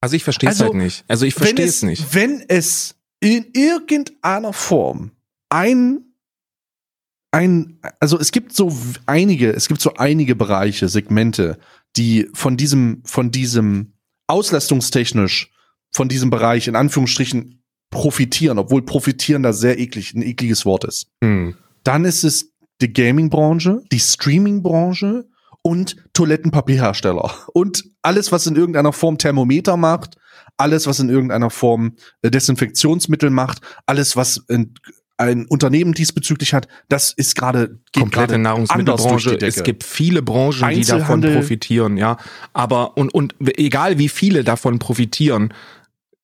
Also 0.00 0.16
ich 0.16 0.24
verstehe 0.24 0.50
es 0.50 0.60
Also, 0.60 0.72
halt 0.72 0.82
nicht. 0.82 1.04
Also 1.08 1.26
ich 1.26 1.34
verstehe 1.34 1.66
es, 1.66 1.82
nicht. 1.82 2.14
Wenn 2.14 2.44
es 2.48 2.96
in 3.20 3.46
irgendeiner 3.54 4.52
Form 4.52 5.12
ein, 5.48 6.04
ein, 7.30 7.78
also 8.00 8.18
es 8.18 8.32
gibt 8.32 8.54
so 8.54 8.74
einige, 9.06 9.52
es 9.52 9.68
gibt 9.68 9.80
so 9.80 9.94
einige 9.94 10.34
Bereiche, 10.34 10.88
Segmente, 10.88 11.58
die 11.96 12.28
von 12.34 12.56
diesem, 12.56 13.02
von 13.04 13.30
diesem 13.30 13.94
auslastungstechnisch, 14.26 15.52
von 15.92 16.08
diesem 16.08 16.30
Bereich 16.30 16.68
in 16.68 16.76
Anführungsstrichen 16.76 17.62
profitieren, 17.90 18.58
obwohl 18.58 18.82
profitieren 18.82 19.42
da 19.42 19.52
sehr 19.52 19.78
eklig, 19.78 20.14
ein 20.14 20.22
ekliges 20.22 20.66
Wort 20.66 20.84
ist. 20.84 21.08
Hm. 21.22 21.54
Dann 21.84 22.04
ist 22.04 22.24
es 22.24 22.52
die 22.80 22.92
Gaming-Branche, 22.92 23.82
die 23.90 24.00
Streaming-Branche 24.00 25.28
und 25.62 25.96
Toilettenpapierhersteller. 26.12 27.34
Und 27.52 27.84
alles, 28.02 28.32
was 28.32 28.46
in 28.46 28.56
irgendeiner 28.56 28.92
Form 28.92 29.18
Thermometer 29.18 29.76
macht, 29.76 30.16
alles, 30.56 30.86
was 30.86 31.00
in 31.00 31.08
irgendeiner 31.08 31.50
Form 31.50 31.96
äh, 32.22 32.30
Desinfektionsmittel 32.30 33.30
macht, 33.30 33.60
alles, 33.86 34.16
was 34.16 34.44
ein, 34.48 34.74
ein 35.18 35.46
Unternehmen 35.46 35.92
diesbezüglich 35.94 36.52
hat, 36.52 36.68
das 36.88 37.12
ist 37.12 37.36
gerade 37.36 37.78
komplette 37.96 38.38
Nahrungsmittelbranche. 38.38 39.38
Es 39.40 39.62
gibt 39.62 39.84
viele 39.84 40.22
Branchen, 40.22 40.74
die 40.74 40.84
davon 40.84 41.20
profitieren, 41.20 41.96
ja. 41.96 42.18
Aber 42.52 42.96
und 42.96 43.12
und 43.14 43.34
egal 43.40 43.98
wie 43.98 44.08
viele 44.08 44.44
davon 44.44 44.78
profitieren, 44.78 45.52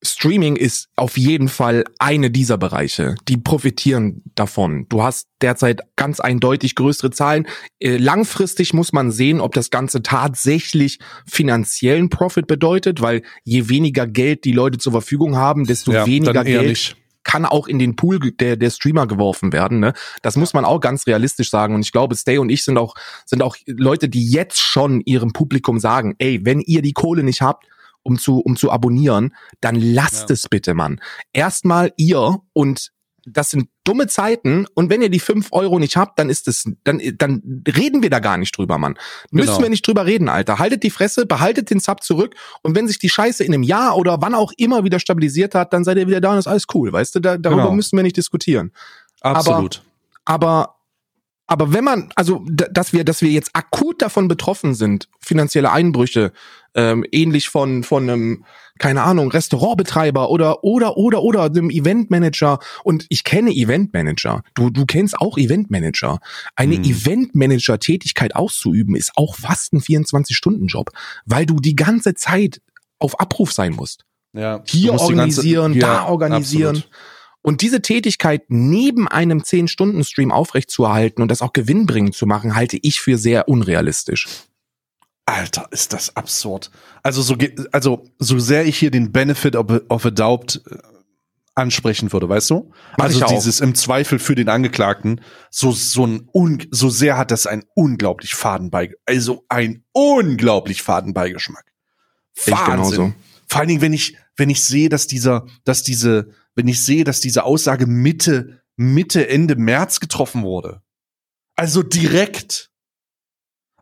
Streaming 0.05 0.57
ist 0.57 0.89
auf 0.95 1.17
jeden 1.17 1.47
Fall 1.47 1.85
eine 1.97 2.29
dieser 2.29 2.57
Bereiche. 2.57 3.15
Die 3.29 3.37
profitieren 3.37 4.21
davon. 4.35 4.85
Du 4.89 5.01
hast 5.01 5.27
derzeit 5.41 5.81
ganz 5.95 6.19
eindeutig 6.19 6.75
größere 6.75 7.11
Zahlen. 7.11 7.47
Äh, 7.79 7.97
langfristig 7.97 8.73
muss 8.73 8.91
man 8.91 9.11
sehen, 9.11 9.39
ob 9.39 9.53
das 9.53 9.69
Ganze 9.69 10.03
tatsächlich 10.03 10.99
finanziellen 11.25 12.09
Profit 12.09 12.47
bedeutet, 12.47 13.01
weil 13.01 13.23
je 13.43 13.69
weniger 13.69 14.05
Geld 14.05 14.43
die 14.43 14.51
Leute 14.51 14.77
zur 14.77 14.91
Verfügung 14.91 15.37
haben, 15.37 15.65
desto 15.65 15.93
Ja, 15.93 16.05
weniger 16.05 16.43
Geld. 16.43 16.97
Kann 17.23 17.45
auch 17.45 17.67
in 17.67 17.79
den 17.79 17.95
Pool 17.95 18.19
der, 18.19 18.57
der 18.57 18.69
Streamer 18.69 19.07
geworfen 19.07 19.53
werden. 19.53 19.79
Ne? 19.79 19.93
Das 20.21 20.35
muss 20.35 20.53
man 20.53 20.65
auch 20.65 20.79
ganz 20.79 21.07
realistisch 21.07 21.49
sagen. 21.49 21.75
Und 21.75 21.81
ich 21.81 21.91
glaube, 21.91 22.15
Stay 22.15 22.37
und 22.37 22.49
ich 22.49 22.63
sind 22.63 22.77
auch, 22.77 22.95
sind 23.25 23.41
auch 23.41 23.55
Leute, 23.65 24.09
die 24.09 24.29
jetzt 24.29 24.59
schon 24.59 25.01
ihrem 25.01 25.33
Publikum 25.33 25.79
sagen, 25.79 26.15
ey, 26.19 26.45
wenn 26.45 26.59
ihr 26.59 26.81
die 26.81 26.93
Kohle 26.93 27.23
nicht 27.23 27.41
habt, 27.41 27.65
um 28.03 28.19
zu, 28.19 28.39
um 28.39 28.55
zu 28.57 28.71
abonnieren, 28.71 29.33
dann 29.61 29.75
lasst 29.75 30.29
Ja. 30.29 30.33
es 30.33 30.49
bitte, 30.49 30.73
Mann. 30.73 30.99
Erstmal 31.31 31.93
ihr 31.97 32.39
und 32.51 32.91
das 33.25 33.49
sind 33.51 33.69
dumme 33.83 34.07
Zeiten 34.07 34.65
und 34.73 34.89
wenn 34.89 35.01
ihr 35.01 35.09
die 35.09 35.19
fünf 35.19 35.49
Euro 35.51 35.79
nicht 35.79 35.95
habt, 35.97 36.19
dann 36.19 36.29
ist 36.29 36.47
es, 36.47 36.65
dann, 36.83 37.01
dann 37.17 37.63
reden 37.67 38.01
wir 38.03 38.09
da 38.09 38.19
gar 38.19 38.37
nicht 38.37 38.57
drüber, 38.57 38.77
Mann. 38.77 38.97
Müssen 39.31 39.47
Genau. 39.51 39.61
wir 39.63 39.69
nicht 39.69 39.85
drüber 39.87 40.05
reden, 40.05 40.29
Alter. 40.29 40.59
Haltet 40.59 40.83
die 40.83 40.89
Fresse, 40.89 41.25
behaltet 41.25 41.69
den 41.69 41.79
Sub 41.79 42.03
zurück 42.03 42.35
und 42.61 42.75
wenn 42.75 42.87
sich 42.87 42.99
die 42.99 43.09
Scheiße 43.09 43.43
in 43.43 43.53
einem 43.53 43.63
Jahr 43.63 43.95
oder 43.97 44.21
wann 44.21 44.35
auch 44.35 44.51
immer 44.57 44.83
wieder 44.83 44.99
stabilisiert 44.99 45.55
hat, 45.55 45.73
dann 45.73 45.83
seid 45.83 45.97
ihr 45.97 46.07
wieder 46.07 46.21
da 46.21 46.31
und 46.33 46.37
ist 46.39 46.47
alles 46.47 46.65
cool, 46.73 46.91
weißt 46.93 47.15
du? 47.15 47.19
Da, 47.19 47.37
darüber 47.37 47.63
Genau. 47.63 47.73
müssen 47.75 47.95
wir 47.97 48.03
nicht 48.03 48.17
diskutieren. 48.17 48.71
Absolut. 49.21 49.81
Aber, 50.25 50.47
aber 50.47 50.75
wenn 51.49 51.83
man, 51.83 52.09
also, 52.15 52.43
dass 52.47 52.93
wir, 52.93 53.03
dass 53.03 53.21
wir 53.21 53.29
jetzt 53.29 53.51
akut 53.53 54.01
davon 54.01 54.27
betroffen 54.27 54.73
sind, 54.75 55.09
finanzielle 55.19 55.71
Einbrüche, 55.71 56.31
ähm, 56.73 57.05
ähnlich 57.11 57.49
von, 57.49 57.83
von 57.83 58.09
einem, 58.09 58.45
keine 58.79 59.03
Ahnung, 59.03 59.29
Restaurantbetreiber 59.29 60.29
oder, 60.31 60.63
oder, 60.63 60.97
oder, 60.97 61.21
oder 61.21 61.49
dem 61.49 61.69
Eventmanager. 61.69 62.59
Und 62.83 63.05
ich 63.09 63.23
kenne 63.23 63.51
Eventmanager. 63.51 64.41
Du, 64.55 64.69
du 64.71 64.85
kennst 64.85 65.19
auch 65.19 65.37
Eventmanager. 65.37 66.19
Eine 66.55 66.75
Hm. 66.77 66.83
Eventmanager-Tätigkeit 66.83 68.35
auszuüben 68.35 68.95
ist 68.95 69.11
auch 69.15 69.35
fast 69.35 69.73
ein 69.73 69.81
24-Stunden-Job, 69.81 70.89
weil 71.25 71.45
du 71.45 71.57
die 71.57 71.75
ganze 71.75 72.15
Zeit 72.15 72.61
auf 72.99 73.19
Abruf 73.19 73.51
sein 73.51 73.73
musst 73.73 74.05
ja. 74.35 74.61
Hier 74.65 74.81
die 74.81 74.87
ganze- 74.87 75.03
organisieren, 75.03 75.73
Ja, 75.73 75.79
da 75.79 76.05
organisieren. 76.07 76.77
absolut. 76.77 76.89
Und 77.43 77.61
diese 77.61 77.81
Tätigkeit 77.81 78.45
neben 78.47 79.07
einem 79.07 79.41
10-Stunden-Stream 79.41 80.31
aufrechtzuerhalten 80.31 81.21
und 81.21 81.29
das 81.29 81.41
auch 81.41 81.53
gewinnbringend 81.53 82.15
zu 82.15 82.25
machen, 82.25 82.55
halte 82.55 82.79
ich 82.81 83.01
für 83.01 83.17
sehr 83.17 83.49
unrealistisch. 83.49 84.27
Alter, 85.25 85.67
ist 85.71 85.93
das 85.93 86.15
absurd. 86.15 86.71
Also 87.03 87.21
so, 87.21 87.35
also 87.71 88.05
so 88.17 88.39
sehr 88.39 88.65
ich 88.65 88.77
hier 88.77 88.91
den 88.91 89.11
Benefit 89.11 89.55
of 89.55 89.69
a, 89.69 89.81
of 89.89 90.05
a 90.05 90.09
Doubt 90.09 90.61
äh, 90.69 90.77
ansprechen 91.55 92.11
würde, 92.11 92.27
weißt 92.29 92.49
du? 92.49 92.71
Mach 92.97 93.05
also 93.05 93.25
dieses 93.25 93.59
im 93.59 93.75
Zweifel 93.75 94.19
für 94.19 94.35
den 94.35 94.49
Angeklagten, 94.49 95.21
so 95.51 95.71
so 95.71 96.05
ein 96.05 96.29
un, 96.33 96.65
so 96.71 96.89
sehr 96.89 97.17
hat 97.17 97.31
das 97.31 97.45
einen 97.45 97.63
unglaublich 97.75 98.35
faden 98.35 98.71
Beig 98.71 98.95
also 99.05 99.45
ein 99.49 99.83
unglaublich 99.91 100.81
faden 100.81 101.13
Beigeschmack. 101.13 101.65
Sehe 102.33 102.55
ich 102.55 102.65
genauso. 102.65 103.13
Vor 103.47 103.59
allen 103.59 103.69
Dingen, 103.69 103.81
wenn 103.81 103.93
ich 103.93 104.17
wenn 104.35 104.49
ich 104.49 104.63
sehe, 104.63 104.89
dass 104.89 105.07
dieser, 105.07 105.45
dass 105.63 105.83
diese, 105.83 106.29
wenn 106.55 106.67
ich 106.67 106.83
sehe, 106.83 107.03
dass 107.03 107.19
diese 107.21 107.43
Aussage 107.43 107.85
Mitte 107.87 108.61
Mitte 108.75 109.29
Ende 109.29 109.55
März 109.55 109.99
getroffen 109.99 110.43
wurde, 110.43 110.81
also 111.55 111.83
direkt. 111.83 112.69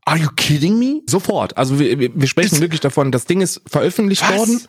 Are 0.04 0.18
you 0.18 0.30
kidding 0.36 0.80
me? 0.80 1.02
Sofort. 1.08 1.56
Also 1.58 1.80
wir, 1.80 2.00
wir 2.00 2.28
sprechen 2.28 2.56
Ist- 2.56 2.62
wirklich 2.62 2.80
davon, 2.80 3.12
das 3.12 3.26
Ding 3.26 3.40
ist 3.40 3.62
veröffentlicht 3.68 4.24
Was? 4.24 4.36
worden. 4.38 4.62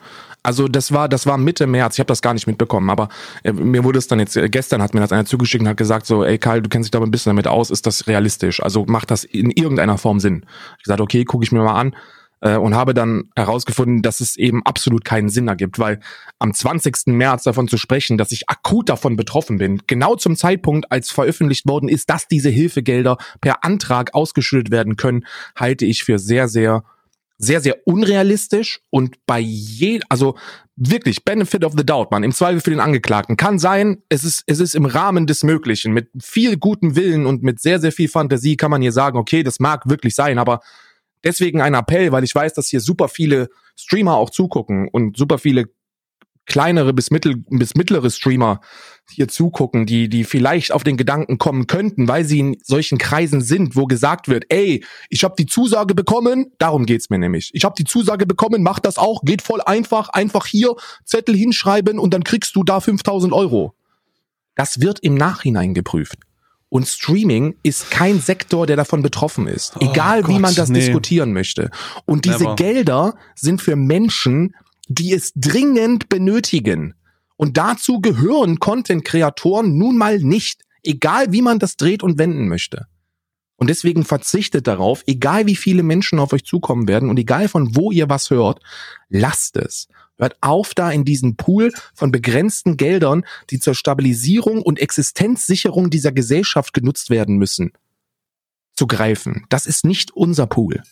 Also 0.43 0.67
das 0.67 0.91
war, 0.91 1.09
das 1.09 1.25
war 1.25 1.37
Mitte 1.37 1.65
März. 1.65 1.95
Ich 1.95 1.99
habe 1.99 2.07
das 2.07 2.21
gar 2.21 2.33
nicht 2.35 2.45
mitbekommen, 2.47 2.89
aber 2.89 3.09
äh, 3.43 3.51
mir 3.51 3.83
wurde 3.83 3.97
es 3.97 4.07
dann 4.07 4.19
jetzt, 4.19 4.35
äh, 4.37 4.47
gestern 4.47 4.81
hat 4.83 4.93
mir 4.93 4.99
das 4.99 5.11
einer 5.11 5.25
zugeschickt 5.25 5.63
und 5.63 5.67
hat 5.69 5.77
gesagt 5.77 6.05
so, 6.05 6.23
ey 6.23 6.37
Karl, 6.37 6.61
du 6.61 6.69
kennst 6.69 6.87
dich 6.87 6.91
da 6.91 7.01
ein 7.03 7.09
bisschen 7.11 7.31
damit 7.31 7.47
aus, 7.47 7.71
ist 7.71 7.87
das 7.87 8.05
realistisch? 8.07 8.61
Also 8.61 8.85
macht 8.85 9.09
das 9.09 9.23
in 9.23 9.49
irgendeiner 9.49 9.97
Form 9.97 10.19
Sinn? 10.19 10.45
Ich 10.77 10.83
gesagt, 10.83 11.01
okay, 11.01 11.25
gucke 11.25 11.43
ich 11.43 11.51
mir 11.51 11.63
mal 11.63 11.79
an 11.79 11.95
äh, 12.43 12.57
und 12.57 12.75
habe 12.75 12.93
dann 12.93 13.29
herausgefunden, 13.35 14.01
dass 14.01 14.19
es 14.19 14.35
eben 14.35 14.63
absolut 14.65 15.05
keinen 15.05 15.29
Sinn 15.29 15.47
ergibt, 15.47 15.79
weil 15.79 15.99
am 16.39 16.53
20. 16.53 17.07
März 17.07 17.43
davon 17.43 17.67
zu 17.67 17.77
sprechen, 17.77 18.17
dass 18.17 18.31
ich 18.31 18.49
akut 18.49 18.89
davon 18.89 19.15
betroffen 19.15 19.57
bin, 19.57 19.81
genau 19.87 20.15
zum 20.15 20.35
Zeitpunkt, 20.35 20.91
als 20.91 21.09
veröffentlicht 21.09 21.65
worden 21.65 21.89
ist, 21.89 22.09
dass 22.09 22.27
diese 22.27 22.49
Hilfegelder 22.49 23.17
per 23.41 23.63
Antrag 23.63 24.13
ausgeschüttet 24.13 24.71
werden 24.71 24.97
können, 24.97 25.25
halte 25.55 25.85
ich 25.85 26.03
für 26.03 26.19
sehr, 26.19 26.47
sehr 26.47 26.83
sehr, 27.39 27.59
sehr 27.59 27.87
unrealistisch 27.87 28.79
und 28.89 29.17
bei 29.25 29.39
je, 29.39 29.99
also 30.07 30.37
wirklich 30.77 31.25
Benefit 31.25 31.65
of 31.65 31.73
the 31.75 31.85
Doubt, 31.85 32.11
man, 32.11 32.23
im 32.23 32.31
Zweifel 32.31 32.61
für 32.61 32.69
den 32.69 32.79
Angeklagten. 32.79 33.35
Kann 33.35 33.59
sein, 33.59 33.97
es 34.07 34.23
ist, 34.23 34.43
es 34.45 34.59
ist 34.59 34.75
im 34.75 34.85
Rahmen 34.85 35.27
des 35.27 35.43
Möglichen. 35.43 35.93
Mit 35.93 36.09
viel 36.21 36.57
gutem 36.57 36.95
Willen 36.95 37.25
und 37.25 37.43
mit 37.43 37.59
sehr, 37.59 37.79
sehr 37.79 37.91
viel 37.91 38.07
Fantasie 38.07 38.55
kann 38.55 38.71
man 38.71 38.81
hier 38.81 38.93
sagen, 38.93 39.17
okay, 39.17 39.43
das 39.43 39.59
mag 39.59 39.89
wirklich 39.89 40.15
sein, 40.15 40.37
aber 40.37 40.61
deswegen 41.23 41.61
ein 41.61 41.73
Appell, 41.73 42.11
weil 42.11 42.23
ich 42.23 42.33
weiß, 42.33 42.53
dass 42.53 42.67
hier 42.67 42.81
super 42.81 43.07
viele 43.07 43.49
Streamer 43.75 44.15
auch 44.15 44.29
zugucken 44.29 44.87
und 44.91 45.17
super 45.17 45.37
viele 45.37 45.65
kleinere 46.45 46.93
bis 46.93 47.09
mittel 47.09 47.37
bis 47.49 47.75
mittlere 47.75 48.09
Streamer 48.11 48.59
hier 49.09 49.27
zugucken, 49.27 49.85
die 49.85 50.09
die 50.09 50.23
vielleicht 50.23 50.71
auf 50.71 50.83
den 50.83 50.97
Gedanken 50.97 51.37
kommen 51.37 51.67
könnten, 51.67 52.07
weil 52.07 52.25
sie 52.25 52.39
in 52.39 52.57
solchen 52.63 52.97
Kreisen 52.97 53.41
sind, 53.41 53.75
wo 53.75 53.85
gesagt 53.85 54.27
wird, 54.27 54.45
ey, 54.49 54.83
ich 55.09 55.23
habe 55.23 55.35
die 55.37 55.45
Zusage 55.45 55.95
bekommen, 55.95 56.51
darum 56.57 56.85
geht's 56.85 57.09
mir 57.09 57.17
nämlich. 57.17 57.51
Ich 57.53 57.63
habe 57.63 57.75
die 57.77 57.85
Zusage 57.85 58.25
bekommen, 58.25 58.63
mach 58.63 58.79
das 58.79 58.97
auch, 58.97 59.21
geht 59.23 59.41
voll 59.41 59.61
einfach, 59.61 60.09
einfach 60.09 60.45
hier 60.45 60.75
Zettel 61.05 61.35
hinschreiben 61.35 61.99
und 61.99 62.13
dann 62.13 62.23
kriegst 62.23 62.55
du 62.55 62.63
da 62.63 62.79
5000 62.79 63.33
Euro. 63.33 63.73
Das 64.55 64.81
wird 64.81 64.99
im 64.99 65.15
Nachhinein 65.15 65.73
geprüft. 65.73 66.19
Und 66.73 66.87
Streaming 66.87 67.55
ist 67.61 67.91
kein 67.91 68.19
Sektor, 68.19 68.65
der 68.65 68.75
davon 68.75 69.03
betroffen 69.03 69.45
ist. 69.45 69.75
Oh 69.79 69.91
Egal 69.91 70.27
wie 70.27 70.31
Gott, 70.31 70.41
man 70.41 70.55
das 70.55 70.69
nee. 70.69 70.79
diskutieren 70.79 71.31
möchte. 71.31 71.69
Und 72.05 72.25
diese 72.25 72.45
Never. 72.45 72.55
Gelder 72.55 73.15
sind 73.35 73.61
für 73.61 73.75
Menschen, 73.75 74.55
die 74.87 75.13
es 75.13 75.33
dringend 75.35 76.09
benötigen. 76.09 76.95
Und 77.35 77.57
dazu 77.57 78.01
gehören 78.01 78.57
Content-Kreatoren 78.57 79.77
nun 79.77 79.99
mal 79.99 80.17
nicht. 80.17 80.63
Egal 80.81 81.31
wie 81.31 81.43
man 81.43 81.59
das 81.59 81.77
dreht 81.77 82.01
und 82.01 82.17
wenden 82.17 82.47
möchte. 82.47 82.87
Und 83.55 83.69
deswegen 83.69 84.03
verzichtet 84.03 84.65
darauf, 84.65 85.03
egal 85.05 85.45
wie 85.45 85.55
viele 85.55 85.83
Menschen 85.83 86.17
auf 86.17 86.33
euch 86.33 86.43
zukommen 86.43 86.87
werden 86.87 87.11
und 87.11 87.19
egal 87.19 87.49
von 87.49 87.75
wo 87.75 87.91
ihr 87.91 88.09
was 88.09 88.31
hört, 88.31 88.63
lasst 89.09 89.57
es. 89.57 89.87
Hört 90.17 90.37
auf, 90.41 90.73
da 90.73 90.91
in 90.91 91.05
diesen 91.05 91.35
Pool 91.37 91.71
von 91.95 92.11
begrenzten 92.11 92.77
Geldern, 92.77 93.25
die 93.49 93.59
zur 93.59 93.73
Stabilisierung 93.75 94.61
und 94.61 94.79
Existenzsicherung 94.79 95.89
dieser 95.89 96.11
Gesellschaft 96.11 96.73
genutzt 96.73 97.09
werden 97.09 97.37
müssen, 97.37 97.71
zu 98.75 98.85
greifen. 98.87 99.45
Das 99.49 99.65
ist 99.65 99.85
nicht 99.85 100.11
unser 100.11 100.45
Pool. 100.47 100.83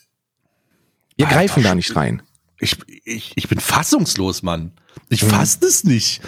Wir 1.16 1.26
Alter 1.26 1.38
greifen 1.38 1.62
da 1.62 1.74
nicht 1.74 1.94
rein. 1.94 2.22
Ich, 2.58 2.76
ich, 3.04 3.32
ich 3.36 3.48
bin 3.48 3.60
fassungslos, 3.60 4.42
Mann. 4.42 4.72
Ich 5.08 5.22
Mhm. 5.22 5.28
fass 5.30 5.58
das 5.60 5.84
nicht. 5.84 6.20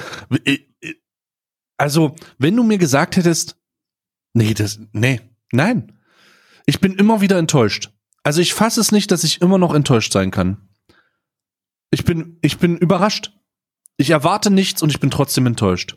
Ich- 0.44 0.68
ich- 0.80 0.96
Also, 1.76 2.14
wenn 2.38 2.54
du 2.57 2.62
mir 2.62 2.78
gesagt 2.78 3.16
hättest, 3.16 3.57
nee, 4.33 4.54
das, 4.54 4.78
nee, 4.92 5.20
nein. 5.52 5.92
Ich 6.66 6.80
bin 6.80 6.94
immer 6.94 7.20
wieder 7.20 7.38
enttäuscht. 7.38 7.90
Also 8.22 8.40
ich 8.40 8.54
fasse 8.54 8.80
es 8.80 8.90
nicht, 8.92 9.11
dass 9.11 9.24
ich 9.24 9.40
immer 9.42 9.59
noch 9.59 9.74
enttäuscht 9.74 10.12
sein 10.12 10.30
kann. 10.30 10.57
Ich 11.94 12.04
bin, 12.04 12.38
ich 12.42 12.59
bin 12.59 12.76
überrascht. 12.76 13.38
Ich 13.96 14.11
erwarte 14.11 14.50
nichts 14.50 14.83
und 14.83 14.90
ich 14.90 14.98
bin 14.98 15.12
trotzdem 15.12 15.46
enttäuscht. 15.46 15.96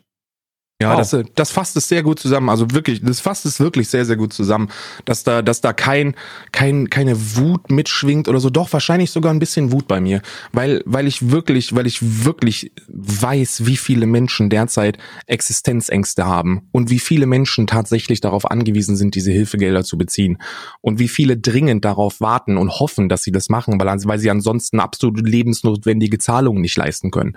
Ja, 0.80 0.92
Wow. 0.92 0.98
das, 0.98 1.16
das 1.34 1.50
fasst 1.50 1.76
es 1.76 1.88
sehr 1.88 2.04
gut 2.04 2.20
zusammen. 2.20 2.48
Also 2.48 2.70
wirklich, 2.70 3.00
das 3.02 3.18
fasst 3.18 3.44
es 3.46 3.58
wirklich 3.58 3.88
sehr, 3.88 4.04
sehr 4.04 4.14
gut 4.14 4.32
zusammen, 4.32 4.68
dass 5.04 5.24
da, 5.24 5.42
dass 5.42 5.60
da 5.60 5.72
kein, 5.72 6.14
kein, 6.52 6.88
keine 6.88 7.36
Wut 7.36 7.72
mitschwingt 7.72 8.28
oder 8.28 8.38
so. 8.38 8.48
Doch 8.48 8.72
wahrscheinlich 8.72 9.10
sogar 9.10 9.32
ein 9.32 9.40
bisschen 9.40 9.72
Wut 9.72 9.88
bei 9.88 10.00
mir, 10.00 10.22
weil, 10.52 10.80
weil 10.86 11.08
ich 11.08 11.30
wirklich, 11.32 11.74
weil 11.74 11.88
ich 11.88 12.24
wirklich 12.24 12.70
weiß, 12.86 13.66
wie 13.66 13.76
viele 13.76 14.06
Menschen 14.06 14.50
derzeit 14.50 14.98
Existenzängste 15.26 16.26
haben 16.26 16.68
und 16.70 16.90
wie 16.90 17.00
viele 17.00 17.26
Menschen 17.26 17.66
tatsächlich 17.66 18.20
darauf 18.20 18.48
angewiesen 18.48 18.96
sind, 18.96 19.16
diese 19.16 19.32
Hilfegelder 19.32 19.82
zu 19.82 19.98
beziehen 19.98 20.38
und 20.80 21.00
wie 21.00 21.08
viele 21.08 21.36
dringend 21.36 21.84
darauf 21.84 22.20
warten 22.20 22.56
und 22.56 22.78
hoffen, 22.78 23.08
dass 23.08 23.24
sie 23.24 23.32
das 23.32 23.48
machen, 23.48 23.80
weil, 23.80 23.88
weil 24.04 24.18
sie 24.20 24.30
ansonsten 24.30 24.78
absolut 24.78 25.26
lebensnotwendige 25.26 26.18
Zahlungen 26.18 26.62
nicht 26.62 26.76
leisten 26.76 27.10
können. 27.10 27.36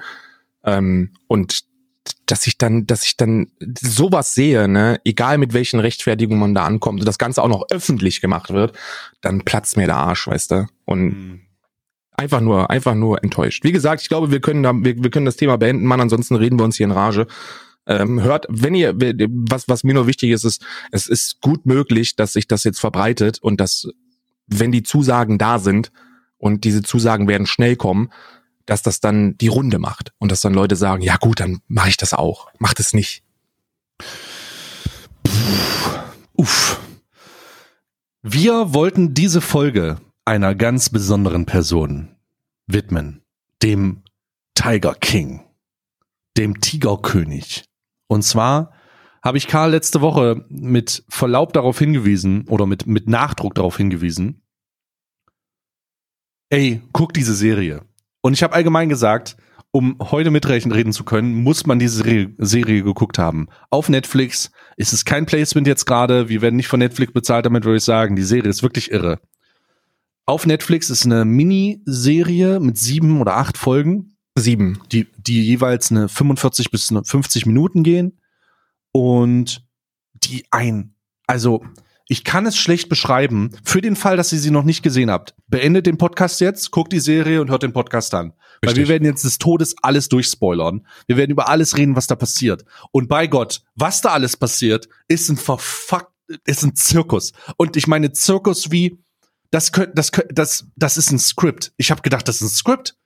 Ähm, 0.63 1.09
und 1.27 1.70
dass 2.31 2.47
ich 2.47 2.57
dann, 2.57 2.87
dass 2.87 3.03
ich 3.03 3.17
dann 3.17 3.51
sowas 3.81 4.33
sehe, 4.33 4.69
ne, 4.69 5.01
egal 5.03 5.37
mit 5.37 5.53
welchen 5.53 5.81
Rechtfertigungen 5.81 6.39
man 6.39 6.55
da 6.55 6.63
ankommt 6.63 7.01
und 7.01 7.05
das 7.05 7.17
Ganze 7.17 7.43
auch 7.43 7.49
noch 7.49 7.65
öffentlich 7.69 8.21
gemacht 8.21 8.51
wird, 8.51 8.77
dann 9.19 9.41
platzt 9.41 9.75
mir 9.75 9.85
der 9.85 9.97
Arsch, 9.97 10.27
weißt 10.27 10.51
du? 10.51 10.67
Und 10.85 11.41
einfach 12.13 12.39
nur, 12.39 12.69
einfach 12.69 12.95
nur 12.95 13.21
enttäuscht. 13.21 13.65
Wie 13.65 13.73
gesagt, 13.73 14.01
ich 14.01 14.07
glaube, 14.07 14.31
wir 14.31 14.39
können 14.39 14.63
da, 14.63 14.71
wir, 14.73 15.03
wir 15.03 15.09
können 15.09 15.25
das 15.25 15.35
Thema 15.35 15.57
beenden, 15.57 15.85
Mann, 15.85 15.99
ansonsten 15.99 16.35
reden 16.35 16.57
wir 16.57 16.63
uns 16.63 16.77
hier 16.77 16.85
in 16.85 16.91
Rage. 16.91 17.27
Ähm, 17.85 18.21
hört, 18.21 18.45
wenn 18.47 18.75
ihr, 18.75 18.95
was, 18.95 19.67
was 19.67 19.83
mir 19.83 19.93
nur 19.93 20.07
wichtig 20.07 20.29
ist, 20.29 20.45
ist, 20.45 20.63
es 20.91 21.07
ist 21.07 21.41
gut 21.41 21.65
möglich, 21.65 22.15
dass 22.15 22.31
sich 22.33 22.47
das 22.47 22.63
jetzt 22.63 22.79
verbreitet 22.79 23.39
und 23.41 23.59
dass, 23.59 23.89
wenn 24.47 24.71
die 24.71 24.83
Zusagen 24.83 25.37
da 25.37 25.59
sind 25.59 25.91
und 26.37 26.63
diese 26.63 26.81
Zusagen 26.81 27.27
werden 27.27 27.45
schnell 27.45 27.75
kommen, 27.75 28.09
dass 28.65 28.81
das 28.81 28.99
dann 28.99 29.37
die 29.37 29.47
Runde 29.47 29.79
macht 29.79 30.13
und 30.19 30.31
dass 30.31 30.41
dann 30.41 30.53
Leute 30.53 30.75
sagen, 30.75 31.01
ja 31.01 31.17
gut, 31.17 31.39
dann 31.39 31.61
mache 31.67 31.89
ich 31.89 31.97
das 31.97 32.13
auch. 32.13 32.47
Macht 32.59 32.79
es 32.79 32.93
nicht. 32.93 33.23
Uff. 36.33 36.79
Wir 38.21 38.73
wollten 38.73 39.13
diese 39.13 39.41
Folge 39.41 39.97
einer 40.25 40.55
ganz 40.55 40.89
besonderen 40.89 41.45
Person 41.45 42.15
widmen, 42.67 43.21
dem 43.63 44.03
Tiger 44.53 44.93
King, 44.93 45.41
dem 46.37 46.61
Tigerkönig. 46.61 47.65
Und 48.07 48.23
zwar 48.23 48.73
habe 49.23 49.37
ich 49.37 49.47
Karl 49.47 49.71
letzte 49.71 50.01
Woche 50.01 50.45
mit 50.49 51.03
Verlaub 51.09 51.53
darauf 51.53 51.79
hingewiesen 51.79 52.47
oder 52.47 52.65
mit, 52.65 52.87
mit 52.87 53.07
Nachdruck 53.07 53.55
darauf 53.55 53.77
hingewiesen, 53.77 54.41
ey, 56.49 56.81
guck 56.91 57.13
diese 57.13 57.33
Serie. 57.33 57.81
Und 58.21 58.33
ich 58.33 58.43
habe 58.43 58.53
allgemein 58.53 58.89
gesagt, 58.89 59.35
um 59.71 59.97
heute 59.99 60.31
mitreden 60.31 60.91
zu 60.91 61.03
können, 61.03 61.33
muss 61.33 61.65
man 61.65 61.79
diese 61.79 62.03
Serie, 62.03 62.33
Serie 62.37 62.83
geguckt 62.83 63.17
haben. 63.17 63.47
Auf 63.69 63.89
Netflix 63.89 64.51
ist 64.75 64.93
es 64.93 65.05
kein 65.05 65.25
Placement 65.25 65.65
jetzt 65.65 65.85
gerade. 65.85 66.29
Wir 66.29 66.41
werden 66.41 66.57
nicht 66.57 66.67
von 66.67 66.79
Netflix 66.79 67.13
bezahlt, 67.13 67.45
damit 67.45 67.63
würde 67.63 67.77
ich 67.77 67.83
sagen, 67.83 68.15
die 68.15 68.23
Serie 68.23 68.49
ist 68.49 68.63
wirklich 68.63 68.91
irre. 68.91 69.19
Auf 70.25 70.45
Netflix 70.45 70.89
ist 70.89 71.05
eine 71.05 71.25
Miniserie 71.25 72.59
mit 72.59 72.77
sieben 72.77 73.21
oder 73.21 73.37
acht 73.37 73.57
Folgen. 73.57 74.15
Sieben. 74.35 74.79
Die, 74.91 75.07
die 75.17 75.43
jeweils 75.45 75.89
eine 75.91 76.09
45 76.09 76.69
bis 76.69 76.93
50 77.03 77.45
Minuten 77.45 77.83
gehen. 77.83 78.19
Und 78.91 79.63
die 80.13 80.45
ein, 80.51 80.93
also 81.27 81.63
ich 82.11 82.25
kann 82.25 82.45
es 82.45 82.57
schlecht 82.57 82.89
beschreiben. 82.89 83.51
Für 83.63 83.79
den 83.79 83.95
Fall, 83.95 84.17
dass 84.17 84.33
ihr 84.33 84.39
sie 84.39 84.51
noch 84.51 84.65
nicht 84.65 84.83
gesehen 84.83 85.09
habt, 85.09 85.33
beendet 85.47 85.85
den 85.85 85.97
Podcast 85.97 86.41
jetzt, 86.41 86.69
guckt 86.69 86.91
die 86.91 86.99
Serie 86.99 87.39
und 87.39 87.49
hört 87.49 87.63
den 87.63 87.71
Podcast 87.71 88.13
an. 88.13 88.33
Richtig. 88.33 88.59
Weil 88.63 88.75
wir 88.75 88.87
werden 88.89 89.05
jetzt 89.05 89.23
des 89.23 89.37
Todes 89.37 89.75
alles 89.81 90.09
durchspoilern. 90.09 90.85
Wir 91.07 91.15
werden 91.15 91.31
über 91.31 91.47
alles 91.47 91.77
reden, 91.77 91.95
was 91.95 92.07
da 92.07 92.15
passiert. 92.15 92.65
Und 92.91 93.07
bei 93.07 93.27
Gott, 93.27 93.61
was 93.75 94.01
da 94.01 94.09
alles 94.09 94.35
passiert, 94.35 94.89
ist 95.07 95.29
ein 95.29 95.37
verfuckt, 95.37 96.11
ist 96.43 96.63
ein 96.63 96.75
Zirkus. 96.75 97.31
Und 97.55 97.77
ich 97.77 97.87
meine 97.87 98.11
Zirkus 98.11 98.71
wie, 98.71 98.99
das 99.49 99.71
könnte, 99.71 99.93
das 99.95 100.11
könnte, 100.11 100.33
das, 100.33 100.65
das 100.75 100.97
ist 100.97 101.11
ein 101.11 101.19
Skript. 101.19 101.71
Ich 101.77 101.91
habe 101.91 102.01
gedacht, 102.01 102.27
das 102.27 102.41
ist 102.41 102.41
ein 102.41 102.49
Skript. 102.49 102.97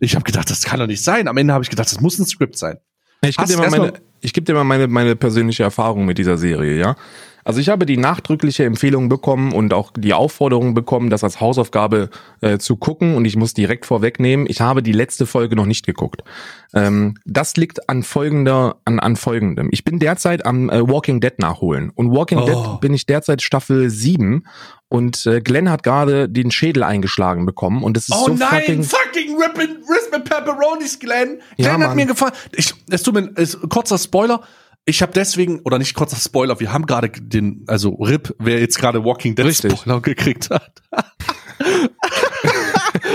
Ich 0.00 0.16
habe 0.16 0.24
gedacht, 0.24 0.50
das 0.50 0.62
kann 0.62 0.80
doch 0.80 0.88
nicht 0.88 1.04
sein. 1.04 1.28
Am 1.28 1.36
Ende 1.36 1.54
habe 1.54 1.62
ich 1.62 1.70
gedacht, 1.70 1.92
das 1.92 2.00
muss 2.00 2.18
ein 2.18 2.26
Skript 2.26 2.58
sein. 2.58 2.78
Ich 3.22 3.36
gebe 3.36 3.48
dir 3.48 3.58
mal 3.58 3.70
meine, 3.70 3.92
ich 4.20 4.32
gebe 4.32 4.44
dir 4.44 4.54
mal 4.54 4.64
meine, 4.64 4.88
meine 4.88 5.16
persönliche 5.16 5.62
Erfahrung 5.62 6.06
mit 6.06 6.18
dieser 6.18 6.38
Serie, 6.38 6.78
ja. 6.78 6.96
Also 7.44 7.60
ich 7.60 7.68
habe 7.68 7.86
die 7.86 7.96
nachdrückliche 7.96 8.64
Empfehlung 8.64 9.08
bekommen 9.08 9.52
und 9.52 9.72
auch 9.72 9.92
die 9.96 10.12
Aufforderung 10.12 10.74
bekommen, 10.74 11.10
das 11.10 11.24
als 11.24 11.40
Hausaufgabe 11.40 12.10
äh, 12.42 12.58
zu 12.58 12.76
gucken. 12.76 13.14
Und 13.14 13.24
ich 13.24 13.36
muss 13.36 13.54
direkt 13.54 13.86
vorwegnehmen, 13.86 14.46
ich 14.48 14.60
habe 14.60 14.82
die 14.82 14.92
letzte 14.92 15.26
Folge 15.26 15.56
noch 15.56 15.66
nicht 15.66 15.86
geguckt. 15.86 16.22
Ähm, 16.74 17.14
das 17.24 17.56
liegt 17.56 17.88
an 17.88 18.02
folgender, 18.02 18.76
an, 18.84 19.00
an 19.00 19.16
folgendem. 19.16 19.68
Ich 19.72 19.84
bin 19.84 19.98
derzeit 19.98 20.44
am 20.44 20.68
äh, 20.68 20.86
Walking 20.86 21.20
Dead 21.20 21.38
nachholen. 21.38 21.90
Und 21.90 22.12
Walking 22.12 22.38
oh. 22.38 22.46
Dead 22.46 22.80
bin 22.80 22.94
ich 22.94 23.06
derzeit 23.06 23.42
Staffel 23.42 23.88
7 23.88 24.44
und 24.90 25.24
äh, 25.24 25.40
Glenn 25.40 25.70
hat 25.70 25.84
gerade 25.84 26.28
den 26.28 26.50
Schädel 26.50 26.82
eingeschlagen 26.82 27.46
bekommen 27.46 27.84
und 27.84 27.96
es 27.96 28.08
ist 28.08 28.14
oh 28.14 28.26
so 28.26 28.34
nein, 28.34 28.60
fucking, 28.60 28.82
fucking 28.82 29.36
Rippin, 29.40 29.78
Rippin 29.88 30.24
Pepperonis, 30.24 30.98
Glenn. 30.98 31.40
Glenn 31.56 31.80
ja, 31.80 31.88
hat 31.88 31.94
mir 31.94 32.06
gefallen. 32.06 32.32
Ich, 32.52 32.74
es 32.90 33.04
tut 33.04 33.14
mir, 33.14 33.30
ist, 33.36 33.60
kurzer 33.70 33.98
Spoiler, 33.98 34.42
ich 34.84 35.00
habe 35.00 35.12
deswegen, 35.12 35.60
oder 35.60 35.78
nicht 35.78 35.94
kurzer 35.94 36.16
Spoiler, 36.16 36.58
wir 36.58 36.72
haben 36.72 36.86
gerade 36.86 37.08
den, 37.08 37.64
also 37.68 37.90
Rip, 37.94 38.34
wer 38.40 38.58
jetzt 38.58 38.78
gerade 38.78 39.04
Walking 39.04 39.36
Dead 39.36 39.46
Richtig. 39.46 39.72
Spoiler 39.78 40.00
gekriegt 40.00 40.50
hat. 40.50 40.82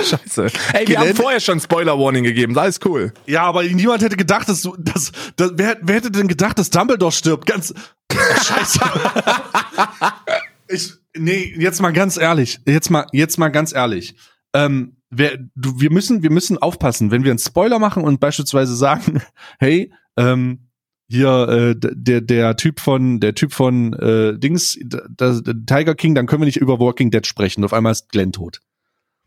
Scheiße. 0.05 0.47
Ey, 0.73 0.87
wir 0.87 0.99
haben 0.99 1.13
vorher 1.13 1.41
schon 1.41 1.59
Spoiler-Warning 1.59 2.23
gegeben, 2.23 2.53
da 2.53 2.67
ist 2.67 2.85
cool. 2.85 3.13
Ja, 3.25 3.43
aber 3.43 3.63
niemand 3.63 4.01
hätte 4.01 4.15
gedacht, 4.15 4.47
dass 4.47 4.61
du, 4.61 4.77
dass, 4.77 5.11
dass 5.35 5.51
wer, 5.55 5.77
wer 5.81 5.95
hätte 5.95 6.11
denn 6.11 6.29
gedacht, 6.29 6.57
dass 6.57 6.69
Dumbledore 6.69 7.11
stirbt? 7.11 7.45
Ganz, 7.45 7.73
oh, 8.13 8.15
scheiße. 8.43 8.79
ich, 10.69 10.93
nee, 11.15 11.53
jetzt 11.57 11.81
mal 11.81 11.91
ganz 11.91 12.17
ehrlich, 12.17 12.59
jetzt 12.65 12.89
mal, 12.89 13.07
jetzt 13.11 13.37
mal 13.37 13.49
ganz 13.49 13.73
ehrlich. 13.73 14.15
Ähm, 14.53 14.97
wer, 15.09 15.37
du, 15.55 15.79
wir 15.79 15.91
müssen, 15.91 16.23
wir 16.23 16.31
müssen 16.31 16.57
aufpassen, 16.57 17.11
wenn 17.11 17.23
wir 17.23 17.31
einen 17.31 17.39
Spoiler 17.39 17.79
machen 17.79 18.03
und 18.03 18.19
beispielsweise 18.19 18.75
sagen, 18.75 19.21
hey, 19.59 19.91
ähm, 20.17 20.69
hier 21.07 21.47
äh, 21.49 21.75
der 21.77 22.21
der 22.21 22.57
Typ 22.57 22.79
von 22.79 23.19
der 23.19 23.35
Typ 23.35 23.53
von 23.53 23.93
äh, 23.93 24.39
Dings 24.39 24.79
das, 25.09 25.43
Tiger 25.43 25.93
King, 25.93 26.15
dann 26.15 26.25
können 26.25 26.41
wir 26.41 26.47
nicht 26.47 26.57
über 26.57 26.79
Walking 26.79 27.11
Dead 27.11 27.25
sprechen. 27.27 27.63
Auf 27.63 27.73
einmal 27.73 27.91
ist 27.91 28.09
Glenn 28.09 28.31
tot. 28.31 28.61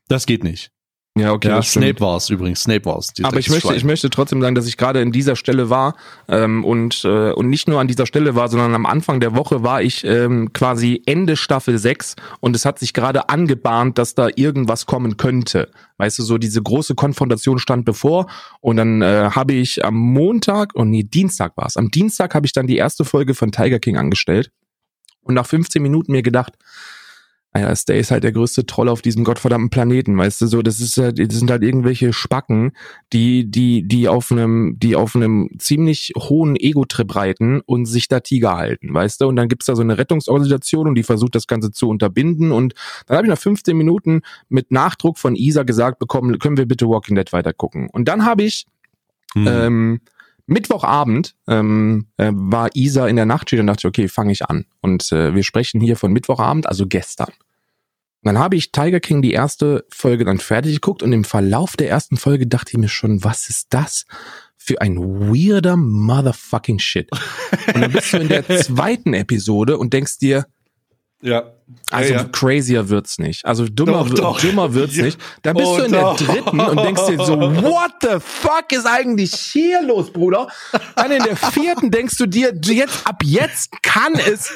Das 0.09 0.27
geht 0.27 0.42
nicht. 0.42 0.72
Ja, 1.16 1.33
okay. 1.33 1.49
Ja, 1.49 1.62
Snape 1.62 2.01
war 2.01 2.16
es 2.16 2.31
übrigens. 2.31 2.62
Snape 2.62 2.85
war 2.85 2.99
es. 2.99 3.12
Aber 3.23 3.38
ich 3.38 3.51
möchte, 3.51 3.75
ich 3.75 3.85
möchte 3.85 4.09
trotzdem 4.09 4.40
sagen, 4.40 4.55
dass 4.55 4.66
ich 4.66 4.77
gerade 4.77 5.01
in 5.01 5.11
dieser 5.11 5.35
Stelle 5.35 5.68
war 5.68 5.97
ähm, 6.29 6.64
und 6.64 7.05
äh, 7.05 7.33
und 7.33 7.49
nicht 7.51 7.66
nur 7.66 7.81
an 7.81 7.88
dieser 7.88 8.07
Stelle 8.07 8.35
war, 8.35 8.49
sondern 8.49 8.75
am 8.75 8.87
Anfang 8.87 9.18
der 9.18 9.35
Woche 9.35 9.62
war 9.62 9.83
ich 9.83 10.05
ähm, 10.05 10.53
quasi 10.53 11.03
Ende 11.07 11.37
Staffel 11.37 11.79
6 11.79 12.14
und 12.40 12.55
es 12.55 12.64
hat 12.64 12.79
sich 12.79 12.92
gerade 12.92 13.29
angebahnt, 13.29 13.99
dass 13.99 14.14
da 14.14 14.29
irgendwas 14.37 14.87
kommen 14.87 15.16
könnte. 15.16 15.71
Weißt 15.97 16.18
du, 16.18 16.23
so 16.23 16.38
diese 16.38 16.62
große 16.62 16.94
Konfrontation 16.94 17.59
stand 17.59 17.85
bevor 17.85 18.29
und 18.61 18.77
dann 18.77 19.03
äh, 19.03 19.31
habe 19.33 19.55
ich 19.55 19.85
am 19.85 19.97
Montag, 19.97 20.75
und 20.75 20.83
oh 20.83 20.85
nee, 20.85 21.03
Dienstag 21.03 21.57
war 21.57 21.66
es. 21.66 21.77
Am 21.77 21.90
Dienstag 21.90 22.35
habe 22.35 22.47
ich 22.47 22.53
dann 22.53 22.68
die 22.68 22.77
erste 22.77 23.05
Folge 23.05 23.35
von 23.35 23.51
Tiger 23.51 23.81
King 23.81 23.97
angestellt 23.97 24.53
und 25.23 25.35
nach 25.35 25.47
15 25.47 25.83
Minuten 25.83 26.12
mir 26.12 26.23
gedacht, 26.23 26.55
naja, 27.59 27.75
Stay 27.75 27.99
ist 27.99 28.11
halt 28.11 28.25
der 28.25 28.33
größte 28.33 28.66
Troll 28.66 28.88
auf 28.88 29.03
diesem 29.03 29.25
gottverdammten 29.25 29.71
Planeten, 29.71 30.16
weißt 30.16 30.40
du, 30.40 30.47
so, 30.47 30.62
das 30.62 30.81
ist 30.81 30.97
halt, 30.97 31.18
das 31.18 31.38
sind 31.38 31.51
halt 31.51 31.62
irgendwelche 31.62 32.12
Spacken, 32.12 32.73
die, 33.12 33.51
die, 33.51 33.87
die 33.87 34.09
auf 34.09 34.31
einem, 34.31 34.77
die 34.79 34.94
auf 34.94 35.16
einem 35.16 35.49
ziemlich 35.59 36.12
hohen 36.16 36.57
Ego-Trip 36.57 37.14
reiten 37.14 37.61
und 37.61 37.87
sich 37.87 38.09
da 38.09 38.21
Tiger 38.21 38.57
halten, 38.57 38.94
weißt 38.94 39.21
du, 39.21 39.29
und 39.29 39.37
dann 39.37 39.49
gibt's 39.49 39.66
da 39.66 39.75
so 39.75 39.83
eine 39.83 39.99
Rettungsorganisation 39.99 40.88
und 40.88 40.94
die 40.94 41.03
versucht 41.03 41.35
das 41.35 41.47
Ganze 41.47 41.73
zu 41.73 41.88
unterbinden 41.88 42.53
und 42.53 42.75
dann 43.07 43.16
habe 43.16 43.27
ich 43.27 43.31
nach 43.31 43.38
15 43.38 43.77
Minuten 43.77 44.23
mit 44.49 44.71
Nachdruck 44.71 45.18
von 45.18 45.35
Isa 45.35 45.64
gesagt 45.64 45.99
bekommen, 45.99 46.38
können 46.38 46.57
wir 46.57 46.66
bitte 46.66 46.88
Walking 46.88 47.16
Dead 47.16 47.33
weitergucken 47.33 47.88
und 47.90 48.07
dann 48.07 48.25
habe 48.25 48.44
ich, 48.44 48.66
mhm. 49.35 49.47
ähm, 49.49 50.01
Mittwochabend 50.47 51.35
ähm, 51.47 52.07
äh, 52.16 52.31
war 52.33 52.71
Isa 52.73 53.07
in 53.07 53.16
der 53.16 53.27
Nachtschicht 53.27 53.61
und 53.61 53.66
dachte, 53.66 53.87
okay, 53.87 54.09
fange 54.09 54.33
ich 54.33 54.47
an. 54.47 54.64
Und 54.81 55.12
äh, 55.12 55.35
wir 55.35 55.42
sprechen 55.42 55.79
hier 55.79 55.94
von 55.94 56.11
Mittwochabend, 56.11 56.66
also 56.66 56.87
gestern. 56.87 57.35
Dann 58.22 58.38
habe 58.38 58.57
ich 58.57 58.72
Tiger 58.72 59.00
King 59.00 59.22
die 59.22 59.33
erste 59.33 59.85
Folge 59.90 60.24
dann 60.24 60.38
fertig 60.38 60.74
geguckt 60.74 61.02
und 61.02 61.12
im 61.12 61.24
Verlauf 61.24 61.76
der 61.76 61.88
ersten 61.88 62.16
Folge 62.16 62.46
dachte 62.46 62.72
ich 62.72 62.78
mir 62.78 62.88
schon, 62.88 63.22
was 63.24 63.48
ist 63.48 63.66
das 63.70 64.04
für 64.57 64.81
ein 64.81 64.98
weirder 64.98 65.76
motherfucking 65.76 66.78
Shit? 66.78 67.09
Und 67.74 67.81
dann 67.81 67.92
bist 67.92 68.12
du 68.12 68.18
in 68.18 68.28
der 68.28 68.46
zweiten 68.62 69.14
Episode 69.14 69.78
und 69.78 69.92
denkst 69.92 70.18
dir, 70.18 70.46
ja. 71.20 71.52
Also 71.90 72.12
ja, 72.14 72.20
ja. 72.20 72.24
crazier 72.28 72.88
wird's 72.90 73.18
nicht. 73.18 73.44
Also 73.44 73.66
dummer, 73.66 74.04
Doch, 74.04 74.14
doch. 74.14 74.40
dümmer 74.40 74.72
wird's 74.74 74.94
Ja. 74.96 75.04
nicht. 75.04 75.18
Dann 75.42 75.57
bist 75.57 75.68
Oh, 75.68 75.76
du 75.78 75.85
in 75.85 75.92
doch. 75.92 76.16
der 76.16 76.26
dritten 76.26 76.61
und 76.61 76.76
denkst 76.81 77.07
dir 77.09 77.24
so, 77.24 77.40
what 77.40 77.92
the 78.02 78.18
fuck 78.20 78.70
ist 78.72 78.87
eigentlich 78.87 79.33
hier 79.35 79.83
los, 79.83 80.12
Bruder? 80.12 80.46
Dann 80.94 81.11
in 81.11 81.22
der 81.24 81.37
vierten 81.37 81.90
denkst 81.90 82.16
du 82.18 82.26
dir, 82.26 82.54
jetzt, 82.64 83.04
ab 83.07 83.22
jetzt 83.24 83.83
kann 83.83 84.14
es, 84.14 84.52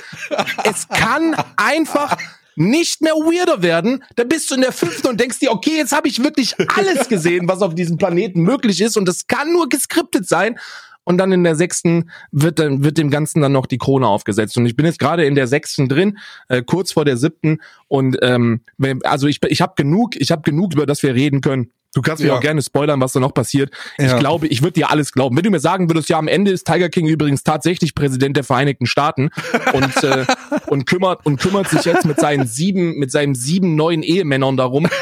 es 0.64 0.86
kann 0.88 1.34
einfach 1.56 2.16
nicht 2.56 3.00
mehr 3.02 3.12
weirder 3.14 3.62
werden. 3.62 4.04
Dann 4.16 4.28
bist 4.28 4.50
du 4.50 4.54
in 4.54 4.60
der 4.62 4.72
fünften 4.72 5.06
und 5.08 5.20
denkst 5.20 5.38
dir, 5.38 5.50
okay, 5.52 5.76
jetzt 5.76 5.92
habe 5.92 6.08
ich 6.08 6.22
wirklich 6.22 6.54
alles 6.76 7.08
gesehen, 7.08 7.48
was 7.48 7.62
auf 7.62 7.74
diesem 7.74 7.96
Planeten 7.98 8.42
möglich 8.42 8.80
ist 8.80 8.96
und 8.96 9.06
das 9.06 9.26
kann 9.26 9.52
nur 9.52 9.68
geskriptet 9.68 10.28
sein. 10.28 10.58
Und 11.04 11.18
dann 11.18 11.32
in 11.32 11.42
der 11.42 11.56
sechsten 11.56 12.10
wird 12.30 12.60
dann 12.60 12.84
wird 12.84 12.96
dem 12.96 13.10
Ganzen 13.10 13.40
dann 13.42 13.50
noch 13.50 13.66
die 13.66 13.78
Krone 13.78 14.06
aufgesetzt. 14.06 14.56
Und 14.56 14.66
ich 14.66 14.76
bin 14.76 14.86
jetzt 14.86 15.00
gerade 15.00 15.24
in 15.24 15.34
der 15.34 15.48
sechsten 15.48 15.88
drin, 15.88 16.16
äh, 16.48 16.62
kurz 16.62 16.92
vor 16.92 17.04
der 17.04 17.16
siebten. 17.16 17.58
Und 17.88 18.18
ähm, 18.22 18.60
wenn- 18.78 19.04
also 19.04 19.26
ich 19.26 19.40
ich 19.48 19.60
habe 19.60 19.72
genug, 19.76 20.14
ich 20.14 20.30
habe 20.30 20.42
genug 20.42 20.74
über 20.74 20.86
das 20.86 21.02
wir 21.02 21.12
reden 21.14 21.40
können. 21.40 21.72
Du 21.94 22.00
kannst 22.00 22.22
mir 22.22 22.28
Ja. 22.30 22.36
auch 22.36 22.40
gerne 22.40 22.62
spoilern, 22.62 23.00
was 23.00 23.12
da 23.12 23.20
noch 23.20 23.34
passiert. 23.34 23.70
Ich 23.98 24.06
Ja. 24.06 24.18
glaube, 24.18 24.46
ich 24.46 24.62
würde 24.62 24.72
dir 24.72 24.90
alles 24.90 25.12
glauben. 25.12 25.36
Wenn 25.36 25.42
du 25.44 25.50
mir 25.50 25.60
sagen 25.60 25.90
würdest, 25.90 26.08
ja, 26.08 26.18
am 26.18 26.26
Ende 26.28 26.50
ist 26.50 26.66
Tiger 26.66 26.88
King 26.88 27.06
übrigens 27.06 27.42
tatsächlich 27.44 27.94
Präsident 27.94 28.36
der 28.36 28.44
Vereinigten 28.44 28.86
Staaten 28.86 29.30
und 29.74 30.02
äh, 30.02 30.24
und 30.68 30.86
kümmert 30.86 31.26
und 31.26 31.38
kümmert 31.40 31.68
sich 31.68 31.84
jetzt 31.84 32.04
mit 32.06 32.18
seinen 32.18 32.46
sieben 32.46 32.98
mit 32.98 33.10
seinen 33.10 33.34
sieben 33.34 33.76
neuen 33.76 34.02
Ehemännern 34.02 34.56
darum. 34.56 34.88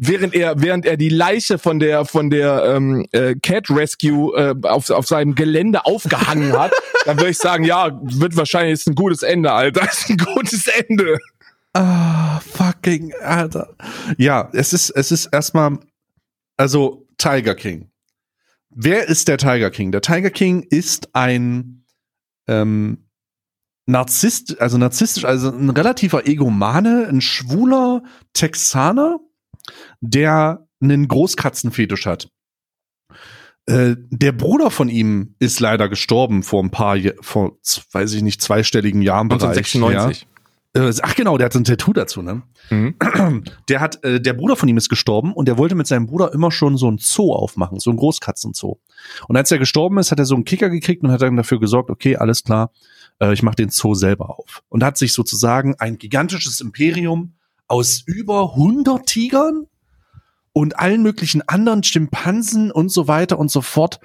während 0.00 0.34
er 0.34 0.60
während 0.62 0.86
er 0.86 0.96
die 0.96 1.08
Leiche 1.08 1.58
von 1.58 1.80
der 1.80 2.04
von 2.04 2.30
der 2.30 2.62
ähm, 2.76 3.06
äh, 3.12 3.34
Cat 3.34 3.68
Rescue 3.70 4.32
äh, 4.36 4.54
auf, 4.66 4.90
auf 4.90 5.06
seinem 5.08 5.34
Gelände 5.34 5.84
aufgehangen 5.86 6.56
hat, 6.56 6.72
dann 7.04 7.16
würde 7.18 7.30
ich 7.30 7.38
sagen, 7.38 7.64
ja, 7.64 7.98
wird 8.02 8.36
wahrscheinlich 8.36 8.74
ist 8.74 8.86
ein 8.88 8.94
gutes 8.94 9.22
Ende, 9.22 9.50
Alter, 9.52 9.82
ist 9.90 10.08
ein 10.08 10.18
gutes 10.18 10.66
Ende. 10.68 11.18
Ah, 11.74 12.40
fucking, 12.40 13.12
Alter. 13.22 13.76
Ja, 14.16 14.48
es 14.52 14.72
ist, 14.72 14.90
es 14.90 15.12
ist 15.12 15.26
erstmal, 15.26 15.78
also 16.56 17.06
Tiger 17.18 17.54
King. 17.54 17.90
Wer 18.70 19.08
ist 19.08 19.28
der 19.28 19.38
Tiger 19.38 19.70
King? 19.70 19.92
Der 19.92 20.00
Tiger 20.02 20.30
King 20.30 20.62
ist 20.62 21.14
ein 21.14 21.84
ähm, 22.46 23.04
Narzisst, 23.86 24.60
also 24.60 24.76
narzisstisch, 24.76 25.24
also 25.24 25.50
ein 25.50 25.70
relativer 25.70 26.26
Egomane, 26.26 27.06
ein 27.08 27.22
schwuler 27.22 28.02
Texaner, 28.34 29.18
der 30.00 30.68
einen 30.82 31.08
Großkatzenfetisch 31.08 32.04
hat. 32.04 32.28
Äh, 33.64 33.96
der 34.10 34.32
Bruder 34.32 34.70
von 34.70 34.90
ihm 34.90 35.34
ist 35.38 35.60
leider 35.60 35.88
gestorben 35.88 36.42
vor 36.42 36.62
ein 36.62 36.70
paar, 36.70 36.96
Je- 36.96 37.14
vor, 37.22 37.56
weiß 37.92 38.12
ich 38.12 38.22
nicht, 38.22 38.42
zweistelligen 38.42 39.00
Jahren. 39.00 39.28
Bereich, 39.28 39.56
1996. 39.56 40.22
Ja. 40.22 40.28
Äh, 40.78 40.92
ach 41.02 41.16
genau, 41.16 41.36
der 41.38 41.46
hat 41.46 41.52
so 41.52 41.58
ein 41.58 41.64
Tattoo 41.64 41.92
dazu, 41.92 42.22
ne? 42.22 42.42
Mhm. 42.70 42.94
Der 43.68 43.80
hat, 43.80 44.04
äh, 44.04 44.20
der 44.20 44.32
Bruder 44.32 44.56
von 44.56 44.68
ihm 44.68 44.76
ist 44.76 44.88
gestorben 44.88 45.32
und 45.32 45.48
der 45.48 45.58
wollte 45.58 45.74
mit 45.74 45.86
seinem 45.86 46.06
Bruder 46.06 46.32
immer 46.32 46.50
schon 46.50 46.76
so 46.76 46.90
ein 46.90 46.98
Zoo 46.98 47.32
aufmachen, 47.32 47.80
so 47.80 47.90
ein 47.90 47.96
Großkatzenzoo. 47.96 48.78
Und 49.26 49.36
als 49.36 49.50
er 49.50 49.58
gestorben 49.58 49.98
ist, 49.98 50.10
hat 50.12 50.18
er 50.18 50.24
so 50.24 50.34
einen 50.34 50.44
Kicker 50.44 50.70
gekriegt 50.70 51.02
und 51.02 51.10
hat 51.10 51.22
dann 51.22 51.36
dafür 51.36 51.58
gesorgt, 51.58 51.90
okay, 51.90 52.16
alles 52.16 52.44
klar, 52.44 52.70
äh, 53.20 53.32
ich 53.32 53.42
mache 53.42 53.56
den 53.56 53.70
Zoo 53.70 53.94
selber 53.94 54.38
auf. 54.38 54.62
Und 54.68 54.84
hat 54.84 54.98
sich 54.98 55.12
sozusagen 55.12 55.74
ein 55.78 55.98
gigantisches 55.98 56.60
Imperium 56.60 57.34
aus 57.66 58.02
über 58.06 58.52
100 58.54 59.06
Tigern 59.06 59.66
und 60.52 60.78
allen 60.78 61.02
möglichen 61.02 61.46
anderen 61.48 61.82
Schimpansen 61.82 62.70
und 62.70 62.90
so 62.90 63.08
weiter 63.08 63.38
und 63.38 63.50
so 63.50 63.62
fort 63.62 64.00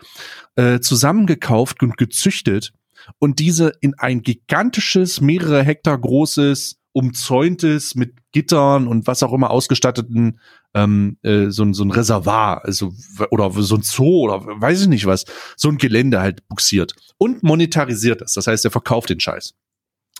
äh, 0.55 0.79
zusammengekauft 0.79 1.81
und 1.83 1.97
gezüchtet 1.97 2.73
und 3.19 3.39
diese 3.39 3.73
in 3.81 3.93
ein 3.97 4.21
gigantisches, 4.21 5.21
mehrere 5.21 5.63
Hektar 5.63 5.97
großes, 5.97 6.77
umzäuntes, 6.93 7.95
mit 7.95 8.13
Gittern 8.31 8.87
und 8.87 9.07
was 9.07 9.23
auch 9.23 9.33
immer 9.33 9.49
ausgestatteten 9.49 10.39
ähm, 10.75 11.17
äh, 11.23 11.49
so, 11.49 11.63
ein- 11.63 11.73
so 11.73 11.83
ein 11.83 11.91
Reservoir, 11.91 12.63
also 12.65 12.93
oder 13.31 13.51
so 13.51 13.75
ein 13.75 13.81
Zoo 13.83 14.21
oder 14.25 14.41
weiß 14.45 14.81
ich 14.81 14.87
nicht 14.87 15.05
was, 15.05 15.25
so 15.55 15.69
ein 15.69 15.77
Gelände 15.77 16.19
halt 16.21 16.47
buxiert 16.47 16.93
und 17.17 17.43
monetarisiert 17.43 18.21
das. 18.21 18.33
Das 18.33 18.47
heißt, 18.47 18.65
er 18.65 18.71
verkauft 18.71 19.09
den 19.09 19.19
Scheiß. 19.19 19.53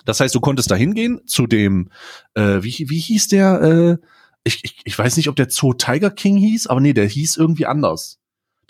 Das 0.05 0.19
heißt, 0.19 0.35
du 0.35 0.39
konntest 0.41 0.69
da 0.69 0.75
hingehen 0.75 1.21
zu 1.25 1.47
dem, 1.47 1.89
äh, 2.33 2.61
wie, 2.61 2.85
wie 2.89 2.99
hieß 2.99 3.29
der, 3.29 3.61
äh, 3.61 3.97
ich, 4.43 4.59
ich, 4.63 4.81
ich 4.83 4.97
weiß 4.99 5.15
nicht, 5.17 5.29
ob 5.29 5.35
der 5.35 5.49
Zoo 5.49 5.73
Tiger 5.73 6.11
King 6.11 6.37
hieß, 6.37 6.67
aber 6.67 6.81
nee, 6.81 6.93
der 6.93 7.07
hieß 7.07 7.37
irgendwie 7.37 7.65
anders. 7.65 8.19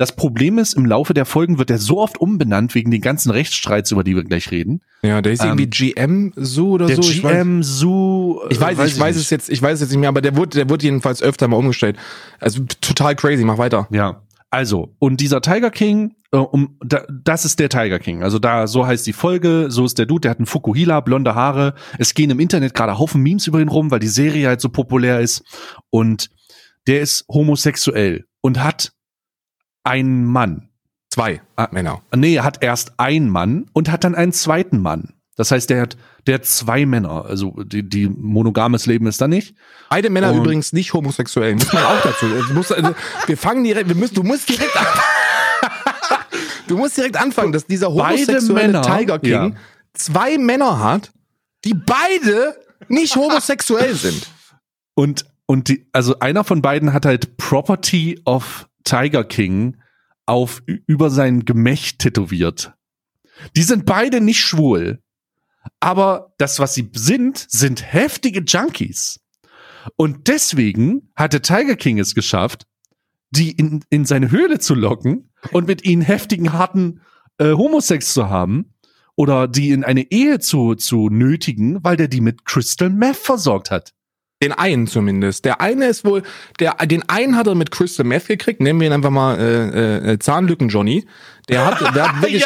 Das 0.03 0.17
Problem 0.17 0.57
ist, 0.57 0.73
im 0.73 0.85
Laufe 0.85 1.13
der 1.13 1.23
Folgen 1.23 1.59
wird 1.59 1.69
er 1.71 1.77
so 1.77 1.99
oft 2.01 2.17
umbenannt 2.19 2.75
wegen 2.75 2.91
den 2.91 2.99
ganzen 2.99 3.31
Rechtsstreits, 3.31 3.89
über 3.91 4.03
die 4.03 4.17
wir 4.17 4.25
gleich 4.25 4.51
reden. 4.51 4.81
Ja, 5.01 5.21
der 5.21 5.31
ist 5.31 5.41
Ähm, 5.41 5.57
irgendwie 5.57 5.67
GM 5.67 6.33
so 6.35 6.71
oder 6.71 6.87
Der 6.87 6.97
so. 6.97 7.01
Ich 7.03 7.23
weiß- 7.23 7.31
GM 7.31 7.63
Zoo. 7.63 8.41
Ich 8.49 8.59
weiß, 8.59 8.77
ich 8.85 8.99
weiß 8.99 9.15
es 9.15 9.29
jetzt, 9.29 9.49
ich 9.49 9.61
weiß 9.61 9.75
es 9.75 9.79
jetzt 9.79 9.89
nicht 9.91 9.99
mehr, 10.01 10.09
aber 10.09 10.19
der 10.19 10.35
wurde, 10.35 10.57
der 10.57 10.69
wurde 10.69 10.83
jedenfalls 10.83 11.23
öfter 11.23 11.47
mal 11.47 11.55
umgestellt. 11.55 11.95
Also 12.41 12.63
total 12.81 13.15
crazy, 13.15 13.45
mach 13.45 13.57
weiter. 13.57 13.87
Ja. 13.91 14.23
Also, 14.49 14.93
und 14.99 15.21
dieser 15.21 15.39
Tiger 15.41 15.71
King, 15.71 16.15
äh, 16.33 16.37
um, 16.37 16.77
da, 16.83 17.05
das 17.23 17.45
ist 17.45 17.59
der 17.61 17.69
Tiger 17.69 17.97
King. 17.97 18.23
Also 18.23 18.39
da, 18.39 18.67
so 18.67 18.85
heißt 18.85 19.07
die 19.07 19.13
Folge, 19.13 19.67
so 19.69 19.85
ist 19.85 19.97
der 19.97 20.05
Dude, 20.05 20.19
der 20.21 20.31
hat 20.31 20.39
einen 20.39 20.47
Fukuhila, 20.47 20.99
blonde 20.99 21.33
Haare. 21.33 21.75
Es 21.97 22.13
gehen 22.13 22.29
im 22.29 22.41
Internet 22.41 22.73
gerade 22.73 22.99
Haufen 22.99 23.21
Memes 23.23 23.47
über 23.47 23.61
ihn 23.61 23.69
rum, 23.69 23.89
weil 23.89 23.99
die 23.99 24.07
Serie 24.09 24.49
halt 24.49 24.59
so 24.59 24.67
populär 24.67 25.21
ist. 25.21 25.43
Und 25.91 26.29
der 26.87 26.99
ist 26.99 27.25
homosexuell 27.29 28.25
und 28.41 28.61
hat 28.61 28.91
einen 29.83 30.25
Mann. 30.25 30.69
Zwei 31.09 31.41
Ah. 31.55 31.67
Männer. 31.71 32.01
Nee, 32.15 32.35
er 32.35 32.43
hat 32.43 32.63
erst 32.63 32.93
einen 32.99 33.29
Mann 33.29 33.65
und 33.73 33.91
hat 33.91 34.03
dann 34.03 34.15
einen 34.15 34.31
zweiten 34.33 34.79
Mann. 34.81 35.13
Das 35.35 35.51
heißt, 35.51 35.69
der 35.69 35.81
hat, 35.81 35.97
der 36.27 36.35
hat 36.35 36.45
zwei 36.45 36.85
Männer. 36.85 37.25
Also 37.25 37.51
die, 37.63 37.87
die 37.87 38.07
monogames 38.07 38.85
Leben 38.85 39.07
ist 39.07 39.19
da 39.21 39.27
nicht. 39.27 39.55
Beide 39.89 40.09
Männer 40.09 40.31
Und- 40.31 40.39
übrigens 40.39 40.73
nicht 40.73 40.93
homosexuell, 40.93 41.55
muss 41.55 41.71
man 41.73 41.83
auch 41.83 42.01
dazu. 42.01 42.25
Muss, 42.53 42.71
also, 42.71 42.95
wir 43.27 43.37
fangen 43.37 43.63
direkt, 43.63 43.87
wir 43.89 43.95
müssen, 43.95 44.15
du 44.15 44.23
musst 44.23 44.47
direkt 44.49 44.75
an, 44.75 44.85
Du 46.67 46.77
musst 46.77 46.97
direkt 46.97 47.17
anfangen, 47.17 47.51
dass 47.51 47.65
dieser 47.65 47.91
homosexuelle 47.91 48.53
Männer, 48.53 48.81
Tiger 48.81 49.19
King 49.19 49.31
ja. 49.31 49.51
zwei 49.93 50.37
Männer 50.37 50.79
hat, 50.79 51.11
die 51.65 51.73
beide 51.73 52.55
nicht 52.87 53.15
homosexuell 53.15 53.93
sind. 53.95 54.27
Und, 54.95 55.25
und 55.45 55.67
die, 55.67 55.87
also 55.91 56.19
einer 56.19 56.43
von 56.43 56.61
beiden 56.61 56.93
hat 56.93 57.05
halt 57.05 57.37
Property 57.37 58.19
of 58.25 58.67
Tiger 58.83 59.23
King 59.23 59.77
auf 60.25 60.63
über 60.65 61.09
sein 61.09 61.45
Gemächt 61.45 61.99
tätowiert. 61.99 62.73
Die 63.55 63.63
sind 63.63 63.85
beide 63.85 64.21
nicht 64.21 64.39
schwul. 64.39 65.01
Aber 65.79 66.33
das, 66.37 66.59
was 66.59 66.73
sie 66.73 66.89
sind, 66.93 67.45
sind 67.49 67.93
heftige 67.93 68.41
Junkies. 68.41 69.19
Und 69.95 70.27
deswegen 70.27 71.09
hatte 71.15 71.41
Tiger 71.41 71.75
King 71.75 71.99
es 71.99 72.15
geschafft, 72.15 72.65
die 73.31 73.51
in, 73.51 73.83
in 73.89 74.05
seine 74.05 74.31
Höhle 74.31 74.59
zu 74.59 74.75
locken 74.75 75.29
und 75.51 75.67
mit 75.67 75.83
ihnen 75.83 76.01
heftigen, 76.01 76.53
harten 76.53 77.01
äh, 77.37 77.53
Homosex 77.53 78.13
zu 78.13 78.29
haben 78.29 78.73
oder 79.15 79.47
die 79.47 79.71
in 79.71 79.83
eine 79.83 80.11
Ehe 80.11 80.39
zu, 80.39 80.75
zu 80.75 81.09
nötigen, 81.09 81.83
weil 81.83 81.97
der 81.97 82.07
die 82.07 82.21
mit 82.21 82.45
Crystal 82.45 82.89
Meth 82.89 83.17
versorgt 83.17 83.71
hat. 83.71 83.93
Den 84.43 84.51
einen 84.53 84.87
zumindest. 84.87 85.45
Der 85.45 85.61
eine 85.61 85.85
ist 85.87 86.05
wohl, 86.05 86.23
der, 86.59 86.75
den 86.85 87.07
einen 87.09 87.35
hat 87.35 87.47
er 87.47 87.55
mit 87.55 87.71
Crystal 87.71 88.05
Meth 88.05 88.27
gekriegt, 88.27 88.61
nennen 88.61 88.79
wir 88.79 88.87
ihn 88.87 88.93
einfach 88.93 89.09
mal 89.09 89.39
äh, 89.39 90.11
äh, 90.13 90.19
Zahnlücken 90.19 90.69
Johnny. 90.69 91.05
Der 91.49 91.65
hat, 91.65 91.95
der 91.95 92.07
hat 92.09 92.21
wirklich 92.21 92.45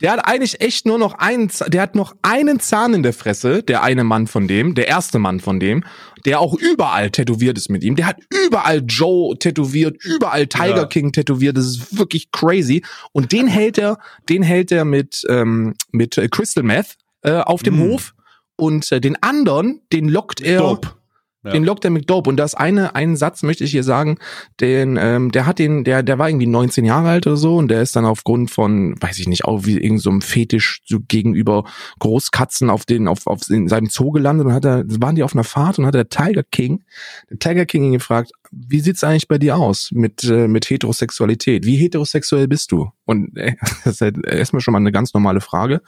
Der 0.00 0.12
hat 0.12 0.26
eigentlich 0.26 0.60
echt 0.60 0.84
nur 0.84 0.98
noch 0.98 1.14
einen, 1.14 1.50
der 1.68 1.80
hat 1.80 1.94
noch 1.94 2.14
einen 2.22 2.58
Zahn 2.58 2.92
in 2.92 3.02
der 3.02 3.12
Fresse, 3.12 3.62
der 3.62 3.82
eine 3.84 4.02
Mann 4.02 4.26
von 4.26 4.48
dem, 4.48 4.74
der 4.74 4.88
erste 4.88 5.18
Mann 5.20 5.38
von 5.38 5.60
dem, 5.60 5.84
der 6.24 6.40
auch 6.40 6.54
überall 6.54 7.10
tätowiert 7.10 7.56
ist 7.56 7.68
mit 7.68 7.84
ihm. 7.84 7.94
Der 7.94 8.06
hat 8.06 8.16
überall 8.46 8.82
Joe 8.86 9.38
tätowiert, 9.38 9.96
überall 10.04 10.46
Tiger 10.48 10.76
Ja. 10.76 10.84
King 10.86 11.12
tätowiert. 11.12 11.56
Das 11.56 11.66
ist 11.66 11.96
wirklich 11.96 12.32
crazy. 12.32 12.82
Und 13.12 13.30
den 13.32 13.46
hält 13.46 13.78
er, 13.78 13.98
den 14.28 14.42
hält 14.42 14.72
er 14.72 14.84
mit 14.84 15.22
ähm, 15.28 15.74
mit 15.92 16.18
äh, 16.18 16.28
Crystal 16.28 16.64
Meth 16.64 16.96
äh, 17.22 17.34
auf 17.34 17.62
dem 17.62 17.76
Mm. 17.76 17.82
Hof 17.82 18.14
und 18.56 18.90
äh, 18.92 19.00
den 19.00 19.22
anderen, 19.22 19.82
den 19.92 20.08
lockt 20.08 20.40
er. 20.40 20.58
Dope. 20.58 21.01
Ja. 21.44 21.50
Den 21.50 21.64
lockt 21.64 21.84
er 21.84 21.90
mit 21.90 22.08
Dope. 22.08 22.30
Und 22.30 22.36
das 22.36 22.54
eine, 22.54 22.94
einen 22.94 23.16
Satz 23.16 23.42
möchte 23.42 23.64
ich 23.64 23.72
hier 23.72 23.82
sagen, 23.82 24.18
den, 24.60 24.96
ähm, 25.00 25.32
der 25.32 25.44
hat 25.46 25.58
den, 25.58 25.82
der, 25.82 26.02
der 26.04 26.18
war 26.18 26.28
irgendwie 26.28 26.46
19 26.46 26.84
Jahre 26.84 27.08
alt 27.08 27.26
oder 27.26 27.36
so 27.36 27.56
und 27.56 27.68
der 27.68 27.82
ist 27.82 27.96
dann 27.96 28.04
aufgrund 28.04 28.50
von, 28.50 28.94
weiß 29.00 29.18
ich 29.18 29.26
nicht, 29.28 29.44
auch 29.44 29.64
wie 29.64 29.72
irgendeinem 29.74 29.98
so 29.98 30.10
einem 30.10 30.20
Fetisch 30.22 30.82
so 30.86 30.98
gegenüber 31.08 31.64
Großkatzen 31.98 32.70
auf 32.70 32.84
den, 32.84 33.08
auf, 33.08 33.26
auf 33.26 33.50
in 33.50 33.68
seinem 33.68 33.88
Zoo 33.88 34.10
gelandet 34.12 34.46
und 34.46 34.52
hat 34.52 34.64
er, 34.64 34.84
waren 34.86 35.16
die 35.16 35.22
auf 35.24 35.34
einer 35.34 35.44
Fahrt 35.44 35.78
und 35.78 35.86
hat 35.86 35.94
der 35.94 36.08
Tiger 36.08 36.44
King, 36.44 36.84
der 37.30 37.38
Tiger 37.40 37.66
King 37.66 37.84
ihn 37.84 37.92
gefragt, 37.92 38.30
wie 38.52 38.80
sieht's 38.80 39.02
eigentlich 39.02 39.28
bei 39.28 39.38
dir 39.38 39.56
aus 39.56 39.90
mit, 39.92 40.24
äh, 40.24 40.46
mit 40.46 40.68
Heterosexualität? 40.68 41.64
Wie 41.64 41.76
heterosexuell 41.76 42.46
bist 42.48 42.70
du? 42.70 42.90
Und 43.04 43.36
äh, 43.36 43.54
das 43.84 43.94
ist 43.94 44.00
halt 44.00 44.24
erstmal 44.26 44.60
schon 44.60 44.72
mal 44.72 44.78
eine 44.78 44.92
ganz 44.92 45.14
normale 45.14 45.40
Frage. 45.40 45.80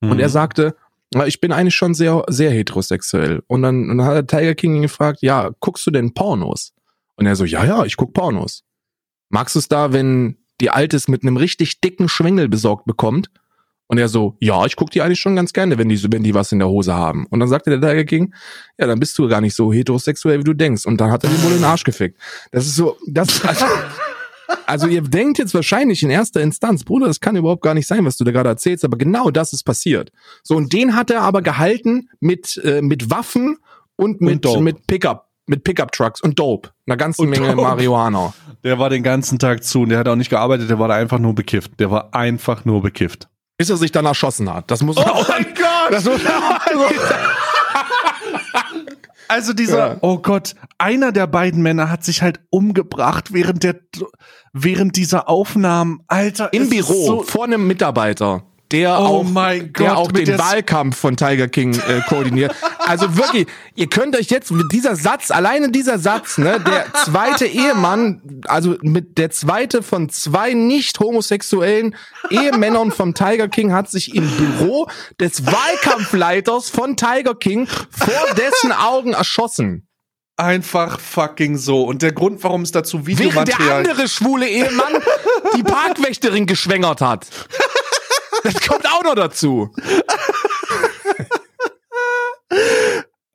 Und 0.00 0.14
Mhm. 0.14 0.20
er 0.20 0.28
sagte, 0.28 0.74
"Na, 0.78 0.81
ich 1.26 1.40
bin 1.40 1.52
eigentlich 1.52 1.74
schon 1.74 1.94
sehr, 1.94 2.24
sehr 2.28 2.50
heterosexuell. 2.50 3.42
Und 3.46 3.62
dann, 3.62 3.90
und 3.90 3.98
dann 3.98 4.06
hat 4.06 4.14
der 4.14 4.26
Tiger 4.26 4.54
King 4.54 4.76
ihn 4.76 4.82
gefragt, 4.82 5.20
ja, 5.22 5.50
guckst 5.60 5.86
du 5.86 5.90
denn 5.90 6.14
Pornos? 6.14 6.72
Und 7.16 7.26
er 7.26 7.36
so, 7.36 7.44
ja, 7.44 7.64
ja, 7.64 7.84
ich 7.84 7.96
guck 7.96 8.14
Pornos. 8.14 8.64
Magst 9.28 9.54
du 9.54 9.58
es 9.58 9.68
da, 9.68 9.92
wenn 9.92 10.38
die 10.60 10.70
Altes 10.70 11.08
mit 11.08 11.22
einem 11.22 11.36
richtig 11.36 11.80
dicken 11.80 12.08
Schwengel 12.08 12.48
besorgt 12.48 12.84
bekommt? 12.84 13.30
Und 13.88 13.98
er 13.98 14.08
so, 14.08 14.36
ja, 14.40 14.64
ich 14.64 14.76
guck 14.76 14.90
die 14.90 15.02
eigentlich 15.02 15.20
schon 15.20 15.36
ganz 15.36 15.52
gerne, 15.52 15.76
wenn 15.76 15.90
die, 15.90 16.02
wenn 16.10 16.22
die 16.22 16.34
was 16.34 16.50
in 16.50 16.58
der 16.58 16.68
Hose 16.68 16.94
haben. 16.94 17.26
Und 17.26 17.40
dann 17.40 17.48
sagte 17.48 17.68
der 17.68 17.80
Tiger 17.80 18.04
King, 18.04 18.34
ja, 18.78 18.86
dann 18.86 18.98
bist 18.98 19.18
du 19.18 19.28
gar 19.28 19.42
nicht 19.42 19.54
so 19.54 19.70
heterosexuell, 19.70 20.38
wie 20.38 20.44
du 20.44 20.54
denkst. 20.54 20.86
Und 20.86 20.98
dann 20.98 21.10
hat 21.10 21.24
er 21.24 21.30
den 21.30 21.42
wohl 21.42 21.52
den 21.52 21.64
Arsch 21.64 21.84
gefickt. 21.84 22.18
Das 22.52 22.64
ist 22.64 22.76
so, 22.76 22.96
das, 23.06 23.44
also, 23.44 23.66
also 24.66 24.86
ihr 24.86 25.02
denkt 25.02 25.38
jetzt 25.38 25.54
wahrscheinlich 25.54 26.02
in 26.02 26.10
erster 26.10 26.40
Instanz, 26.40 26.84
Bruder, 26.84 27.06
das 27.06 27.20
kann 27.20 27.36
überhaupt 27.36 27.62
gar 27.62 27.74
nicht 27.74 27.86
sein, 27.86 28.04
was 28.04 28.16
du 28.16 28.24
da 28.24 28.30
gerade 28.30 28.48
erzählst, 28.48 28.84
aber 28.84 28.96
genau 28.96 29.30
das 29.30 29.52
ist 29.52 29.64
passiert. 29.64 30.10
So, 30.42 30.56
und 30.56 30.72
den 30.72 30.94
hat 30.96 31.10
er 31.10 31.22
aber 31.22 31.42
gehalten 31.42 32.08
mit, 32.20 32.56
äh, 32.64 32.82
mit 32.82 33.10
Waffen 33.10 33.58
und 33.96 34.20
mit, 34.20 34.44
Dope. 34.44 34.60
mit 34.60 34.86
Pickup, 34.86 35.28
mit 35.46 35.64
Pickup-Trucks 35.64 36.20
und 36.20 36.38
Dope. 36.38 36.70
Einer 36.86 36.96
ganzen 36.96 37.22
Und 37.22 37.30
Menge 37.30 37.48
Dope. 37.48 37.62
Marihuana. 37.62 38.34
Der 38.64 38.78
war 38.78 38.90
den 38.90 39.02
ganzen 39.02 39.38
Tag 39.38 39.64
zu 39.64 39.82
und 39.82 39.88
der 39.90 39.98
hat 39.98 40.08
auch 40.08 40.16
nicht 40.16 40.30
gearbeitet, 40.30 40.70
der 40.70 40.78
war 40.78 40.88
da 40.88 40.94
einfach 40.94 41.18
nur 41.18 41.34
bekifft. 41.34 41.78
Der 41.80 41.90
war 41.90 42.14
einfach 42.14 42.64
nur 42.64 42.82
bekifft. 42.82 43.28
Bis 43.58 43.70
er 43.70 43.76
sich 43.76 43.92
dann 43.92 44.06
erschossen 44.06 44.52
hat. 44.52 44.70
Das 44.70 44.82
muss 44.82 44.96
man 44.96 45.08
auch 45.08 45.26
Gott! 45.28 45.46
das 45.90 46.04
muss 46.04 46.22
man 46.22 46.32
auch 46.32 46.60
Also 49.28 49.52
dieser, 49.52 49.78
Ja. 49.92 49.96
oh 50.00 50.18
Gott, 50.18 50.54
einer 50.78 51.12
der 51.12 51.26
beiden 51.26 51.62
Männer 51.62 51.90
hat 51.90 52.04
sich 52.04 52.22
halt 52.22 52.40
umgebracht 52.50 53.32
während 53.32 53.62
der, 53.62 53.76
während 54.52 54.96
dieser 54.96 55.28
Aufnahmen. 55.28 56.00
Alter, 56.08 56.52
im 56.52 56.68
Büro 56.68 57.06
So, 57.06 57.22
vor 57.22 57.44
einem 57.44 57.66
Mitarbeiter, 57.66 58.44
der 58.72 58.98
Oh 58.98 59.02
auch, 59.02 59.34
der 59.34 59.68
Gott, 59.68 59.88
auch 59.90 60.12
den 60.12 60.38
Wahlkampf 60.38 60.96
von 60.96 61.16
Tiger 61.16 61.48
King 61.48 61.74
äh, 61.74 62.00
koordiniert. 62.08 62.54
Also 62.78 63.16
wirklich, 63.16 63.46
ihr 63.74 63.88
könnt 63.88 64.16
euch 64.16 64.30
jetzt 64.30 64.50
mit 64.50 64.72
dieser 64.72 64.96
Satz, 64.96 65.30
alleine 65.30 65.70
dieser 65.70 65.98
Satz, 65.98 66.38
ne, 66.38 66.58
der 66.58 66.86
zweite 67.04 67.46
Ehemann, 67.46 68.22
also 68.46 68.76
mit 68.82 69.18
der 69.18 69.30
zweite 69.30 69.82
von 69.82 70.08
zwei 70.08 70.54
nicht 70.54 70.98
homosexuellen 70.98 71.94
Ehemännern 72.30 72.90
vom 72.90 73.14
Tiger 73.14 73.48
King 73.48 73.72
hat 73.72 73.90
sich 73.90 74.14
im 74.14 74.28
Büro 74.28 74.88
des 75.20 75.46
Wahlkampfleiters 75.46 76.70
von 76.70 76.96
Tiger 76.96 77.34
King 77.34 77.68
vor 77.68 78.34
dessen 78.36 78.72
Augen 78.72 79.12
erschossen. 79.12 79.86
einfach 80.36 80.98
fucking 80.98 81.56
so. 81.56 81.82
Und 81.82 82.02
der 82.02 82.12
Grund, 82.12 82.42
warum 82.42 82.62
es 82.62 82.72
dazu 82.72 83.06
Während 83.06 83.18
der 83.20 83.26
Videomaterial 83.26 83.86
andere 83.86 84.08
schwule 84.08 84.48
Ehemann 84.48 84.94
die 85.56 85.62
Parkwächterin 85.62 86.46
geschwängert 86.46 87.00
hat. 87.00 87.26
Das 88.42 88.60
kommt 88.60 88.86
auch 88.86 89.02
noch 89.04 89.14
dazu. 89.14 89.70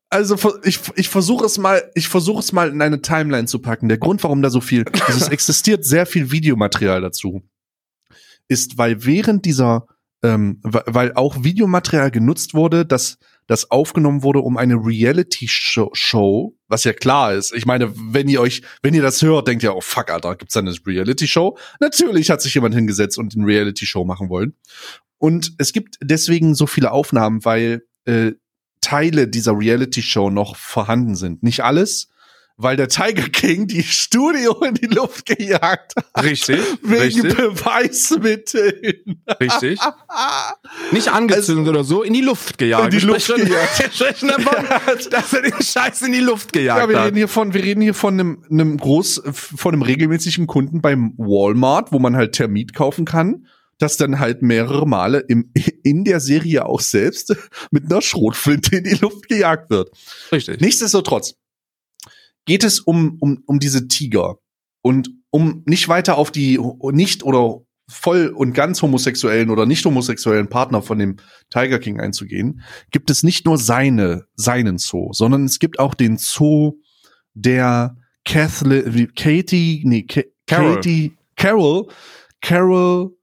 Also 0.09 0.37
ich, 0.63 0.79
ich 0.95 1.09
versuche 1.09 1.45
es 1.45 1.57
mal, 1.57 1.91
ich 1.93 2.07
versuche 2.07 2.39
es 2.39 2.53
mal 2.53 2.69
in 2.69 2.81
eine 2.81 3.01
Timeline 3.01 3.45
zu 3.45 3.59
packen. 3.59 3.89
Der 3.89 3.97
Grund, 3.97 4.23
warum 4.23 4.41
da 4.41 4.49
so 4.49 4.61
viel, 4.61 4.85
also 5.05 5.19
es 5.25 5.27
existiert 5.27 5.85
sehr 5.85 6.05
viel 6.05 6.31
Videomaterial 6.31 7.01
dazu, 7.01 7.43
ist, 8.47 8.77
weil 8.77 9.05
während 9.05 9.45
dieser, 9.45 9.87
ähm, 10.23 10.59
weil 10.63 11.13
auch 11.13 11.43
Videomaterial 11.43 12.11
genutzt 12.11 12.53
wurde, 12.53 12.85
das 12.85 13.17
das 13.47 13.71
aufgenommen 13.71 14.23
wurde, 14.23 14.39
um 14.39 14.57
eine 14.57 14.75
Reality-Show, 14.75 15.91
Show, 15.93 16.55
was 16.67 16.83
ja 16.83 16.93
klar 16.93 17.33
ist. 17.33 17.53
Ich 17.53 17.65
meine, 17.65 17.93
wenn 17.95 18.27
ihr 18.27 18.41
euch, 18.41 18.61
wenn 18.83 18.93
ihr 18.93 19.01
das 19.01 19.21
hört, 19.21 19.47
denkt 19.47 19.63
ihr, 19.63 19.75
oh 19.75 19.81
fuck, 19.81 20.11
Alter, 20.11 20.35
gibt's 20.35 20.53
da 20.53 20.59
eine 20.59 20.75
Reality-Show? 20.85 21.57
Natürlich 21.79 22.29
hat 22.29 22.41
sich 22.41 22.53
jemand 22.53 22.75
hingesetzt 22.75 23.17
und 23.17 23.35
eine 23.35 23.45
Reality-Show 23.45 24.03
machen 24.03 24.29
wollen. 24.29 24.53
Und 25.17 25.53
es 25.57 25.73
gibt 25.73 25.97
deswegen 26.01 26.55
so 26.55 26.67
viele 26.67 26.91
Aufnahmen, 26.91 27.43
weil 27.43 27.83
äh, 28.05 28.33
Teile 28.81 29.27
dieser 29.27 29.57
Reality-Show 29.57 30.29
noch 30.29 30.55
vorhanden 30.55 31.15
sind. 31.15 31.41
Nicht 31.41 31.63
alles, 31.63 32.09
weil 32.57 32.75
der 32.75 32.87
Tiger 32.87 33.29
King 33.29 33.67
die 33.67 33.83
Studio 33.83 34.53
in 34.63 34.73
die 34.73 34.87
Luft 34.87 35.25
gejagt 35.27 35.93
hat. 35.95 36.23
Richtig, 36.23 36.59
Wegen 36.81 37.01
richtig, 37.01 37.35
Beweismitteln. 37.35 39.21
richtig. 39.39 39.79
Nicht 40.91 41.09
angezündet 41.09 41.67
oder 41.67 41.83
so, 41.83 42.03
in 42.03 42.13
die 42.13 42.21
Luft 42.21 42.57
gejagt. 42.57 42.85
In 42.85 42.89
die 42.99 43.05
Wir 43.05 43.13
Luft 43.13 43.21
sprechen- 43.21 43.45
gejagt. 43.47 43.79
Wir 43.79 43.91
sprechen 43.91 44.27
davon, 44.29 44.65
dass 45.11 45.33
er 45.33 45.41
den 45.43 45.61
Scheiß 45.61 46.01
in 46.01 46.11
die 46.13 46.19
Luft 46.19 46.53
gejagt 46.53 46.81
Ja, 46.81 46.89
wir 46.89 46.97
hat. 46.99 47.05
reden 47.07 47.17
hier 47.17 47.27
von, 47.27 47.53
wir 47.53 47.63
reden 47.63 47.81
hier 47.81 47.93
von 47.93 48.13
einem, 48.19 48.43
einem 48.49 48.77
groß, 48.77 49.21
von 49.33 49.73
einem 49.73 49.81
regelmäßigen 49.81 50.47
Kunden 50.47 50.81
beim 50.81 51.13
Walmart, 51.17 51.91
wo 51.91 51.99
man 51.99 52.15
halt 52.15 52.33
Termit 52.33 52.73
kaufen 52.73 53.05
kann, 53.05 53.45
das 53.77 53.97
dann 53.97 54.19
halt 54.19 54.41
mehrere 54.41 54.87
Male 54.87 55.19
im, 55.27 55.51
in 55.83 56.03
der 56.03 56.19
Serie 56.19 56.65
auch 56.65 56.81
selbst 56.81 57.35
mit 57.71 57.85
einer 57.91 58.01
Schrotflinte 58.01 58.77
in 58.77 58.83
die 58.85 58.95
Luft 58.95 59.27
gejagt 59.27 59.69
wird. 59.69 59.91
Richtig. 60.31 60.59
Nichtsdestotrotz 60.61 61.35
geht 62.47 62.63
es 62.63 62.79
um, 62.79 63.17
um, 63.19 63.43
um 63.45 63.59
diese 63.59 63.87
Tiger 63.87 64.39
und 64.81 65.11
um 65.29 65.61
nicht 65.67 65.87
weiter 65.87 66.17
auf 66.17 66.31
die 66.31 66.59
nicht 66.91 67.21
oder 67.23 67.59
voll 67.89 68.27
und 68.35 68.53
ganz 68.53 68.81
homosexuellen 68.81 69.49
oder 69.49 69.65
nicht 69.65 69.85
homosexuellen 69.85 70.49
Partner 70.49 70.81
von 70.81 70.97
dem 70.99 71.17
Tiger 71.49 71.79
King 71.79 71.99
einzugehen, 72.01 72.61
gibt 72.91 73.09
es 73.09 73.23
nicht 73.23 73.45
nur 73.45 73.57
seine, 73.57 74.25
seinen 74.35 74.77
Zoo, 74.77 75.13
sondern 75.13 75.45
es 75.45 75.59
gibt 75.59 75.79
auch 75.79 75.93
den 75.93 76.17
Zoo 76.17 76.73
der 77.33 77.95
Kathleen, 78.25 78.93
wie- 78.93 79.07
Katie, 79.07 79.83
nee, 79.85 80.03
Ka 80.03 80.21
Carol. 80.47 80.75
Katie, 80.75 81.13
Carol, 81.35 81.87
Carol, 82.41 83.15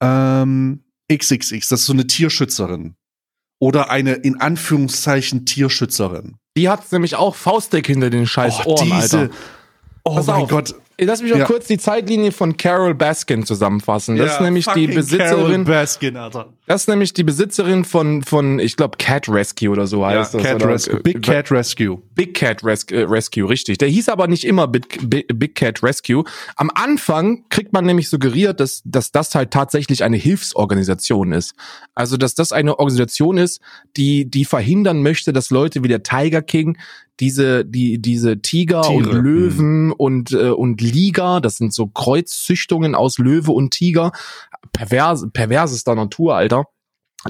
ähm, 0.00 0.84
XXX, 1.12 1.68
das 1.68 1.80
ist 1.80 1.86
so 1.86 1.92
eine 1.92 2.06
Tierschützerin. 2.06 2.94
Oder 3.60 3.90
eine, 3.90 4.12
in 4.14 4.40
Anführungszeichen, 4.40 5.46
Tierschützerin. 5.46 6.36
Die 6.56 6.68
hat 6.68 6.90
nämlich 6.92 7.16
auch 7.16 7.34
Faustdick 7.34 7.86
hinter 7.86 8.10
den 8.10 8.26
scheiß 8.26 8.60
Oh, 8.64 8.70
Ohren, 8.72 8.92
Alter. 8.92 9.28
Oh 10.04 10.14
Pass 10.14 10.26
mein 10.26 10.42
auf. 10.42 10.48
Gott. 10.48 10.74
Lass 10.98 11.22
mich 11.22 11.32
noch 11.32 11.38
Ja. 11.38 11.44
kurz 11.44 11.66
die 11.66 11.78
Zeitlinie 11.78 12.30
von 12.30 12.56
Carol 12.56 12.94
Baskin 12.94 13.44
zusammenfassen. 13.44 14.16
Das 14.16 14.34
ist 14.34 14.40
nämlich 14.40 14.64
die 14.66 14.86
Carol 14.86 14.94
Besitzerin, 14.94 15.64
Baskin, 15.64 16.16
Alter. 16.16 16.52
das 16.66 16.82
ist 16.82 16.88
nämlich 16.88 17.12
die 17.12 17.24
Besitzerin 17.24 17.84
von, 17.84 18.22
von, 18.22 18.58
ich 18.60 18.76
glaube, 18.76 18.96
Cat 18.98 19.28
Rescue 19.28 19.70
oder 19.70 19.86
so 19.86 20.06
heißt 20.06 20.34
das. 20.34 20.42
Cat 20.42 20.56
oder, 20.56 20.68
Rescue. 20.74 21.00
Big 21.00 21.22
Cat 21.22 21.50
Rescue. 21.50 22.00
Big 22.14 22.34
Cat 22.34 22.62
Res 22.64 22.84
äh, 22.84 23.00
Rescue, 23.00 23.48
richtig. 23.48 23.78
Der 23.78 23.88
hieß 23.88 24.08
aber 24.08 24.28
nicht 24.28 24.44
immer 24.44 24.68
Big, 24.68 24.98
Big, 25.10 25.26
Big 25.38 25.54
Cat 25.56 25.82
Rescue. 25.82 26.24
Am 26.56 26.70
Anfang 26.74 27.44
kriegt 27.48 27.72
man 27.72 27.84
nämlich 27.84 28.08
suggeriert, 28.08 28.60
dass, 28.60 28.82
dass 28.84 29.10
das 29.10 29.34
halt 29.34 29.50
tatsächlich 29.50 30.04
eine 30.04 30.16
Hilfsorganisation 30.16 31.32
ist. 31.32 31.54
Also, 31.94 32.16
dass 32.16 32.34
das 32.34 32.52
eine 32.52 32.78
Organisation 32.78 33.36
ist, 33.36 33.60
die, 33.96 34.30
die 34.30 34.44
verhindern 34.44 35.02
möchte, 35.02 35.32
dass 35.32 35.50
Leute 35.50 35.82
wie 35.82 35.88
der 35.88 36.02
Tiger 36.02 36.42
King 36.42 36.78
diese, 37.20 37.64
die, 37.64 38.00
diese 38.00 38.40
Tiger 38.40 38.82
Tiere, 38.82 38.96
und 38.96 39.12
Löwen 39.12 39.92
und, 39.92 40.32
äh, 40.32 40.50
und 40.50 40.80
Liger, 40.80 41.40
das 41.40 41.56
sind 41.56 41.72
so 41.72 41.86
Kreuzzüchtungen 41.86 42.94
aus 42.94 43.18
Löwe 43.18 43.52
und 43.52 43.72
Tiger, 43.72 44.12
pervers, 44.72 45.26
perversester 45.32 45.94
Natur, 45.94 46.34
Alter 46.34 46.66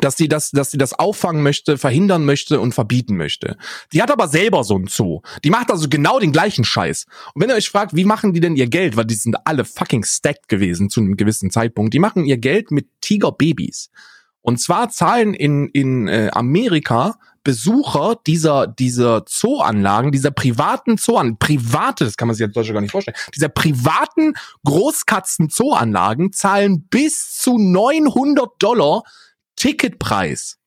dass 0.00 0.16
sie 0.16 0.28
das, 0.28 0.50
dass 0.50 0.70
sie 0.70 0.78
das 0.78 0.92
auffangen 0.92 1.42
möchte, 1.42 1.78
verhindern 1.78 2.24
möchte 2.24 2.60
und 2.60 2.74
verbieten 2.74 3.16
möchte. 3.16 3.56
Die 3.92 4.02
hat 4.02 4.10
aber 4.10 4.28
selber 4.28 4.64
so 4.64 4.74
einen 4.74 4.88
Zoo. 4.88 5.20
Die 5.44 5.50
macht 5.50 5.70
also 5.70 5.88
genau 5.88 6.18
den 6.18 6.32
gleichen 6.32 6.64
Scheiß. 6.64 7.06
Und 7.34 7.42
wenn 7.42 7.50
ihr 7.50 7.56
euch 7.56 7.68
fragt, 7.68 7.94
wie 7.94 8.04
machen 8.04 8.32
die 8.32 8.40
denn 8.40 8.56
ihr 8.56 8.68
Geld, 8.68 8.96
weil 8.96 9.04
die 9.04 9.14
sind 9.14 9.36
alle 9.44 9.64
fucking 9.64 10.04
stacked 10.04 10.48
gewesen 10.48 10.90
zu 10.90 11.00
einem 11.00 11.16
gewissen 11.16 11.50
Zeitpunkt, 11.50 11.94
die 11.94 11.98
machen 11.98 12.24
ihr 12.24 12.38
Geld 12.38 12.70
mit 12.70 12.88
Tigerbabys. 13.00 13.90
Und 14.40 14.60
zwar 14.60 14.90
zahlen 14.90 15.32
in, 15.32 15.68
in 15.68 16.08
äh, 16.08 16.30
Amerika 16.32 17.18
Besucher 17.44 18.18
dieser, 18.26 18.66
dieser 18.66 19.26
Zooanlagen, 19.26 20.10
dieser 20.10 20.30
privaten 20.30 20.98
Zooanlagen, 20.98 21.38
private, 21.38 22.04
das 22.04 22.16
kann 22.16 22.28
man 22.28 22.34
sich 22.34 22.44
jetzt 22.44 22.56
Deutschland 22.56 22.74
gar 22.74 22.80
nicht 22.80 22.90
vorstellen, 22.90 23.16
dieser 23.34 23.48
privaten 23.48 24.34
Großkatzen-Zooanlagen 24.64 26.32
zahlen 26.32 26.88
bis 26.88 27.36
zu 27.36 27.58
900 27.58 28.50
Dollar 28.58 29.02
Ticketpreis. 29.56 30.58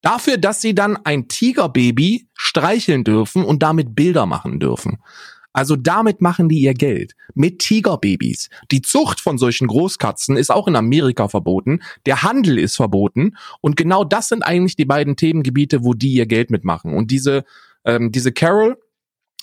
Dafür, 0.00 0.36
dass 0.36 0.60
sie 0.60 0.74
dann 0.74 0.96
ein 1.04 1.28
Tigerbaby 1.28 2.28
streicheln 2.34 3.04
dürfen 3.04 3.44
und 3.44 3.62
damit 3.62 3.94
Bilder 3.94 4.26
machen 4.26 4.58
dürfen. 4.58 4.98
Also 5.52 5.76
damit 5.76 6.20
machen 6.20 6.48
die 6.48 6.60
ihr 6.60 6.74
Geld. 6.74 7.14
Mit 7.34 7.58
Tigerbabys. 7.58 8.48
Die 8.70 8.82
Zucht 8.82 9.20
von 9.20 9.38
solchen 9.38 9.66
Großkatzen 9.66 10.36
ist 10.36 10.50
auch 10.50 10.68
in 10.68 10.76
Amerika 10.76 11.28
verboten. 11.28 11.80
Der 12.06 12.22
Handel 12.22 12.58
ist 12.58 12.76
verboten. 12.76 13.36
Und 13.60 13.76
genau 13.76 14.04
das 14.04 14.28
sind 14.28 14.42
eigentlich 14.42 14.76
die 14.76 14.84
beiden 14.84 15.16
Themengebiete, 15.16 15.84
wo 15.84 15.94
die 15.94 16.14
ihr 16.14 16.26
Geld 16.26 16.50
mitmachen. 16.50 16.94
Und 16.94 17.10
diese, 17.10 17.44
ähm, 17.84 18.12
diese 18.12 18.32
Carol 18.32 18.78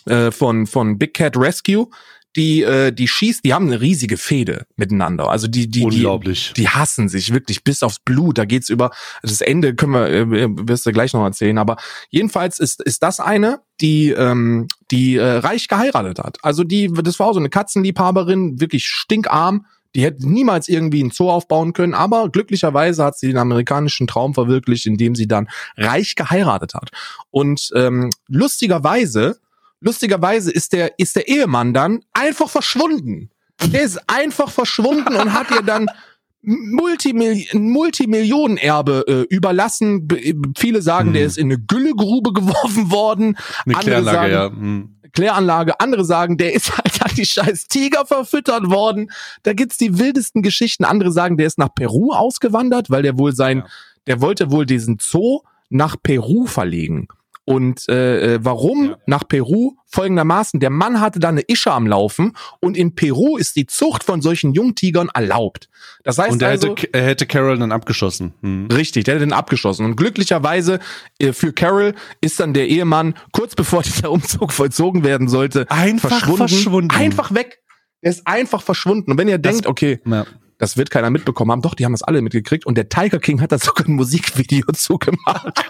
äh, 0.06 0.32
von, 0.32 0.66
von 0.66 0.98
Big 0.98 1.14
Cat 1.14 1.38
Rescue, 1.38 1.88
die, 2.36 2.62
äh, 2.62 2.92
die 2.92 3.08
schießt, 3.08 3.44
die 3.44 3.54
haben 3.54 3.68
eine 3.68 3.82
riesige 3.82 4.18
Fehde 4.18 4.66
miteinander. 4.76 5.30
Also 5.30 5.48
die, 5.48 5.68
die, 5.68 5.80
die, 5.80 5.86
Unglaublich. 5.86 6.54
die 6.56 6.70
hassen 6.70 7.10
sich 7.10 7.34
wirklich 7.34 7.64
bis 7.64 7.82
aufs 7.82 8.00
Blut. 8.00 8.38
Da 8.38 8.46
geht's 8.46 8.70
über 8.70 8.92
das 9.22 9.42
Ende 9.42 9.74
können 9.76 9.94
wir 9.94 10.08
äh, 10.08 10.48
wirst 10.68 10.86
du 10.86 10.92
gleich 10.92 11.14
noch 11.14 11.24
erzählen. 11.24 11.58
Aber 11.58 11.78
jedenfalls 12.10 12.60
ist 12.60 12.82
ist 12.84 13.02
das 13.02 13.20
eine, 13.20 13.62
die 13.82 14.12
ähm, 14.12 14.68
die 14.92 15.16
äh, 15.16 15.38
reich 15.38 15.68
geheiratet 15.68 16.20
hat. 16.20 16.38
Also 16.44 16.64
die 16.64 16.92
das 16.94 17.20
war 17.20 17.28
auch 17.28 17.34
so 17.34 17.40
eine 17.40 17.50
Katzenliebhaberin, 17.50 18.60
wirklich 18.62 18.86
stinkarm. 18.88 19.66
Die 19.96 20.04
hätte 20.04 20.30
niemals 20.30 20.68
irgendwie 20.68 21.02
einen 21.02 21.10
Zoo 21.10 21.32
aufbauen 21.32 21.74
können, 21.74 21.96
aber 21.96 22.30
glücklicherweise 22.30 23.04
hat 23.04 23.18
sie 23.18 23.28
den 23.28 23.38
amerikanischen 23.38 24.06
Traum 24.06 24.36
verwirklicht, 24.36 24.86
indem 24.86 25.16
sie 25.16 25.28
dann 25.28 25.50
reich 25.78 26.14
geheiratet 26.14 26.76
hat. 26.76 26.92
Und 27.32 27.72
ähm, 27.74 28.12
lustigerweise, 28.28 29.40
lustigerweise 29.82 30.52
ist 30.52 30.74
der 30.74 30.98
ist 31.00 31.16
der 31.16 31.28
Ehemann 31.28 31.74
dann 31.74 32.04
einfach 32.14 32.50
verschwunden. 32.50 33.30
Der 33.66 33.82
ist 33.82 34.00
einfach 34.08 34.50
verschwunden 34.50 35.16
und 35.16 35.34
hat 35.34 35.52
ihr 35.52 35.62
dann 35.64 35.88
Multimilli 36.42 37.50
ein 37.54 37.70
Multimillionenerbe 37.70 39.06
äh, 39.08 39.34
überlassen. 39.36 40.08
B 40.08 40.34
viele 40.58 40.82
sagen, 40.82 41.08
Hm. 41.10 41.14
der 41.14 41.26
ist 41.26 41.38
in 41.38 41.48
eine 41.48 41.60
Güllegrube 41.60 42.32
geworfen 42.34 42.92
worden. 42.92 43.38
Eine 43.66 43.76
Andere 43.78 44.02
Kläranlage, 44.02 44.16
sagen, 44.18 44.32
ja. 44.32 44.46
Hm. 44.50 44.96
Kläranlage. 45.12 45.80
Andere 45.80 46.06
sagen, 46.06 46.38
der 46.38 46.54
ist 46.54 46.78
halt 46.78 47.02
an 47.04 47.12
die 47.16 47.26
scheiß 47.26 47.68
Tiger 47.68 48.06
verfüttert 48.06 48.70
worden. 48.70 49.12
Da 49.44 49.54
gibt's 49.54 49.78
die 49.78 49.98
wildesten 50.00 50.42
Geschichten. 50.42 50.86
Andere 50.86 51.12
sagen, 51.12 51.36
der 51.38 51.48
ist 51.48 51.58
nach 51.58 51.74
Peru 51.74 52.14
ausgewandert, 52.14 52.90
weil 52.90 53.02
der 53.04 53.18
wohl 53.18 53.34
sein, 53.36 53.60
Ja. 53.60 53.66
der 54.08 54.22
wollte 54.22 54.52
wohl 54.52 54.66
diesen 54.66 54.98
Zoo 55.02 55.42
nach 55.70 55.98
Peru 56.02 56.46
verlegen. 56.46 57.08
Und 57.50 57.90
äh, 57.90 58.36
äh, 58.36 58.40
warum 58.44 58.90
Ja. 58.90 58.98
nach 59.08 59.28
Peru? 59.28 59.74
Folgendermaßen, 59.88 60.60
der 60.60 60.70
Mann 60.70 61.02
hatte 61.02 61.20
da 61.20 61.30
eine 61.30 61.42
Ische 61.42 61.72
am 61.72 61.88
Laufen 61.88 62.34
und 62.60 62.78
in 62.78 62.94
Peru 62.94 63.38
ist 63.38 63.56
die 63.56 63.66
Zucht 63.66 64.04
von 64.04 64.22
solchen 64.22 64.54
Jungtigern 64.54 65.10
erlaubt. 65.12 65.68
Das 66.04 66.20
heißt 66.20 66.32
Und 66.34 66.44
er 66.44 66.50
also, 66.50 66.70
hätte, 66.70 66.94
er 66.94 67.06
hätte 67.08 67.26
Carol 67.26 67.58
dann 67.58 67.72
abgeschossen. 67.72 68.36
Hm. 68.44 68.68
Richtig, 68.72 69.06
der 69.06 69.16
hat 69.16 69.22
den 69.24 69.34
abgeschossen. 69.34 69.84
Und 69.88 69.96
glücklicherweise 69.96 70.78
äh, 71.18 71.34
für 71.34 71.52
Carol 71.52 71.96
ist 72.22 72.40
dann 72.40 72.54
der 72.54 72.68
Ehemann, 72.68 73.16
kurz 73.32 73.56
bevor 73.56 73.82
dieser 73.82 74.12
Umzug 74.12 74.54
vollzogen 74.54 75.04
werden 75.04 75.28
sollte, 75.28 75.66
Einfach 75.72 76.10
verschwunden. 76.10 76.38
verschwunden. 76.50 76.92
Einfach 76.96 77.34
weg. 77.34 77.64
Er 78.02 78.12
ist 78.12 78.28
einfach 78.28 78.62
verschwunden. 78.62 79.10
Und 79.10 79.18
wenn 79.18 79.28
ihr 79.28 79.40
Das- 79.40 79.54
denkt, 79.56 79.66
okay, 79.68 80.00
Ja. 80.06 80.28
das 80.60 80.78
wird 80.78 80.92
keiner 80.92 81.10
mitbekommen 81.10 81.52
haben, 81.52 81.64
doch, 81.64 81.74
die 81.74 81.86
haben 81.86 81.94
das 81.94 82.04
alle 82.04 82.22
mitgekriegt. 82.22 82.68
Und 82.68 82.78
der 82.78 82.90
Tiger 82.90 83.18
King 83.18 83.42
hat 83.42 83.52
da 83.52 83.58
sogar 83.58 83.88
ein 83.88 83.94
Musikvideo 83.96 84.68
zugemacht. 84.74 85.66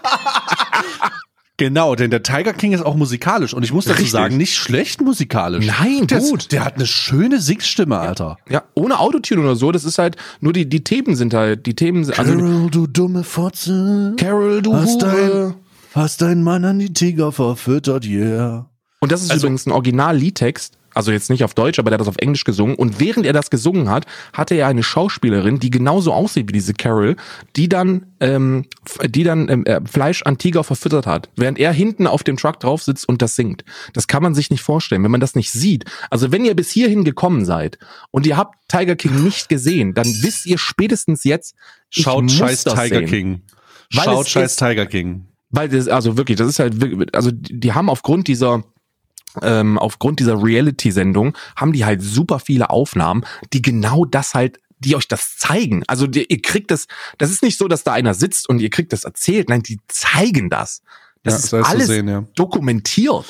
Genau, 1.59 1.93
denn 1.93 2.09
der 2.09 2.23
Tiger 2.23 2.53
King 2.53 2.71
ist 2.71 2.81
auch 2.83 2.95
musikalisch 2.95 3.53
und 3.53 3.63
ich 3.63 3.73
muss 3.73 3.83
dazu 3.85 3.97
Richtig. 3.97 4.11
sagen, 4.11 4.37
nicht 4.37 4.55
schlecht 4.55 5.01
musikalisch. 5.01 5.67
Nein, 5.67 6.07
der 6.07 6.19
gut. 6.19 6.39
Ist, 6.43 6.51
der 6.53 6.63
hat 6.65 6.75
eine 6.77 6.87
schöne 6.87 7.39
Singstimme, 7.41 7.99
Alter. 7.99 8.37
Ja, 8.49 8.63
ohne 8.75 8.97
Autotune 8.99 9.41
oder 9.41 9.55
so. 9.55 9.71
Das 9.71 9.83
ist 9.83 9.97
halt, 9.99 10.15
nur 10.39 10.53
die, 10.53 10.67
die 10.67 10.83
Themen 10.83 11.15
sind 11.17 11.33
halt, 11.33 11.65
die 11.65 11.75
Themen 11.75 12.05
sind, 12.05 12.17
also, 12.17 12.33
Carol, 12.33 12.69
du 12.71 12.87
dumme 12.87 13.23
Fotze. 13.23 14.13
Carol, 14.17 14.61
du 14.61 14.73
Hast 14.73 15.03
Hure. 15.03 15.55
Hast 15.93 16.21
deinen 16.21 16.43
Mann 16.43 16.63
an 16.65 16.79
die 16.79 16.93
Tiger 16.93 17.31
verfüttert, 17.33 18.05
yeah. 18.05 18.69
Und 19.01 19.11
das 19.11 19.21
ist 19.21 19.31
Also- 19.31 19.47
übrigens 19.47 19.65
ein 19.67 19.71
Original-Liedtext 19.73 20.78
Also 20.93 21.11
jetzt 21.11 21.29
nicht 21.29 21.43
auf 21.43 21.53
Deutsch, 21.53 21.79
aber 21.79 21.89
der 21.89 21.95
hat 21.95 22.01
das 22.01 22.07
auf 22.07 22.17
Englisch 22.17 22.43
gesungen. 22.43 22.75
Und 22.75 22.99
während 22.99 23.25
er 23.25 23.33
das 23.33 23.49
gesungen 23.49 23.89
hat, 23.89 24.05
hatte 24.33 24.55
er 24.55 24.67
eine 24.67 24.83
Schauspielerin, 24.83 25.59
die 25.59 25.69
genauso 25.69 26.13
aussieht 26.13 26.47
wie 26.49 26.53
diese 26.53 26.73
Carol, 26.73 27.15
die 27.55 27.69
dann, 27.69 28.07
ähm, 28.19 28.65
die 29.07 29.23
dann 29.23 29.49
ähm, 29.49 29.65
äh, 29.65 29.81
Fleisch 29.85 30.23
an 30.23 30.37
Tiger 30.37 30.63
verfüttert 30.63 31.05
hat, 31.05 31.29
während 31.35 31.59
er 31.59 31.71
hinten 31.71 32.07
auf 32.07 32.23
dem 32.23 32.37
Truck 32.37 32.59
drauf 32.59 32.81
sitzt 32.83 33.07
und 33.07 33.21
das 33.21 33.35
singt. 33.35 33.63
Das 33.93 34.07
kann 34.07 34.23
man 34.23 34.33
sich 34.35 34.49
nicht 34.49 34.61
vorstellen, 34.61 35.03
wenn 35.03 35.11
man 35.11 35.21
das 35.21 35.35
nicht 35.35 35.51
sieht. 35.51 35.85
Also 36.09 36.31
wenn 36.31 36.43
ihr 36.45 36.55
bis 36.55 36.71
hierhin 36.71 37.03
gekommen 37.03 37.45
seid 37.45 37.77
und 38.11 38.25
ihr 38.25 38.37
habt 38.37 38.57
Tiger 38.67 38.95
King 38.95 39.23
nicht 39.23 39.49
gesehen, 39.49 39.93
dann 39.93 40.07
wisst 40.07 40.45
ihr 40.45 40.57
spätestens 40.57 41.23
jetzt, 41.23 41.55
ich 41.91 42.03
Schaut 42.03 42.23
muss 42.23 42.33
scheiß 42.33 42.63
Tiger 42.63 42.87
sehen. 42.99 43.05
King. 43.07 43.41
Schaut 43.89 44.27
scheiß 44.27 44.51
ist- 44.51 44.59
Tiger 44.59 44.85
King. 44.85 45.25
Weil 45.51 45.67
das, 45.69 45.87
also 45.87 46.15
wirklich, 46.17 46.37
das 46.37 46.47
ist 46.47 46.59
halt, 46.59 46.79
wirklich- 46.79 47.09
also 47.13 47.31
die 47.33 47.73
haben 47.73 47.89
aufgrund 47.89 48.27
dieser, 48.27 48.63
ähm, 49.41 49.77
aufgrund 49.77 50.19
dieser 50.19 50.41
Reality-Sendung, 50.41 51.37
haben 51.55 51.73
die 51.73 51.85
halt 51.85 52.01
super 52.01 52.39
viele 52.39 52.69
Aufnahmen, 52.69 53.25
die 53.53 53.61
genau 53.61 54.05
das 54.05 54.33
halt, 54.33 54.59
die 54.79 54.95
euch 54.95 55.07
das 55.07 55.37
zeigen. 55.37 55.83
Also 55.87 56.07
die, 56.07 56.25
ihr 56.25 56.41
kriegt 56.41 56.71
das, 56.71 56.87
das 57.17 57.31
ist 57.31 57.43
nicht 57.43 57.57
so, 57.57 57.67
dass 57.67 57.83
da 57.83 57.93
einer 57.93 58.13
sitzt 58.13 58.47
und 58.49 58.59
ihr 58.59 58.69
kriegt 58.69 58.93
das 58.93 59.03
erzählt, 59.03 59.49
nein, 59.49 59.63
die 59.63 59.79
zeigen 59.87 60.49
das. 60.49 60.81
Das 61.23 61.33
Ja, 61.33 61.39
ist 61.39 61.53
das 61.53 61.65
alles 61.67 61.87
sehen, 61.87 62.07
ja. 62.07 62.23
dokumentiert. 62.35 63.25